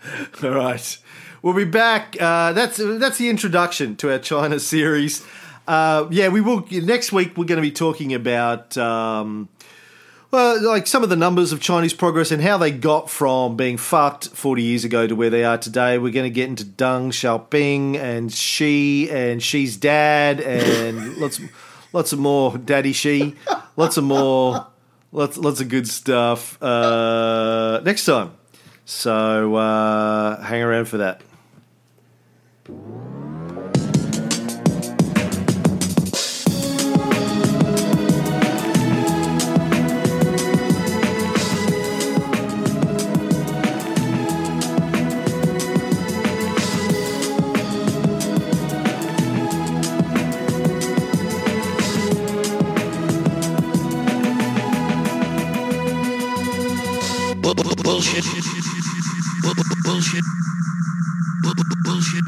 All 0.42 0.50
right, 0.50 0.98
we'll 1.42 1.54
be 1.54 1.64
back. 1.64 2.16
Uh, 2.20 2.52
that's 2.52 2.76
that's 2.78 3.18
the 3.18 3.28
introduction 3.28 3.96
to 3.96 4.12
our 4.12 4.18
China 4.18 4.60
series. 4.60 5.24
Uh, 5.66 6.06
yeah, 6.10 6.28
we 6.28 6.40
will 6.40 6.66
next 6.70 7.12
week. 7.12 7.36
We're 7.36 7.44
going 7.46 7.56
to 7.56 7.62
be 7.62 7.72
talking 7.72 8.12
about. 8.14 8.76
Um, 8.76 9.48
Well, 10.30 10.60
like 10.62 10.88
some 10.88 11.04
of 11.04 11.10
the 11.10 11.16
numbers 11.16 11.52
of 11.52 11.60
Chinese 11.60 11.94
progress 11.94 12.32
and 12.32 12.42
how 12.42 12.58
they 12.58 12.72
got 12.72 13.08
from 13.08 13.56
being 13.56 13.76
fucked 13.76 14.30
40 14.30 14.62
years 14.64 14.84
ago 14.84 15.06
to 15.06 15.14
where 15.14 15.30
they 15.30 15.44
are 15.44 15.56
today. 15.58 15.96
We're 15.96 16.12
going 16.12 16.26
to 16.26 16.34
get 16.34 16.48
into 16.48 16.64
Deng 16.64 17.12
Xiaoping 17.12 17.96
and 17.96 18.32
Xi 18.32 19.08
and 19.10 19.40
Xi's 19.40 19.76
dad 19.76 20.40
and 20.40 21.16
lots, 21.18 21.40
lots 21.92 22.12
of 22.12 22.18
more 22.18 22.58
Daddy 22.58 22.92
Xi, 22.92 23.36
lots 23.76 23.96
of 23.96 24.02
more, 24.02 24.66
lots, 25.12 25.36
lots 25.36 25.60
of 25.60 25.68
good 25.68 25.86
stuff 25.86 26.60
uh, 26.60 27.80
next 27.84 28.04
time. 28.04 28.32
So 28.86 29.54
uh, 29.56 30.42
hang 30.42 30.62
around 30.62 30.86
for 30.86 30.98
that. 30.98 31.22
Bu- 57.42 57.54
bu- 57.54 58.53
Bullshit. 59.44 60.24
Bullshit. 61.84 62.24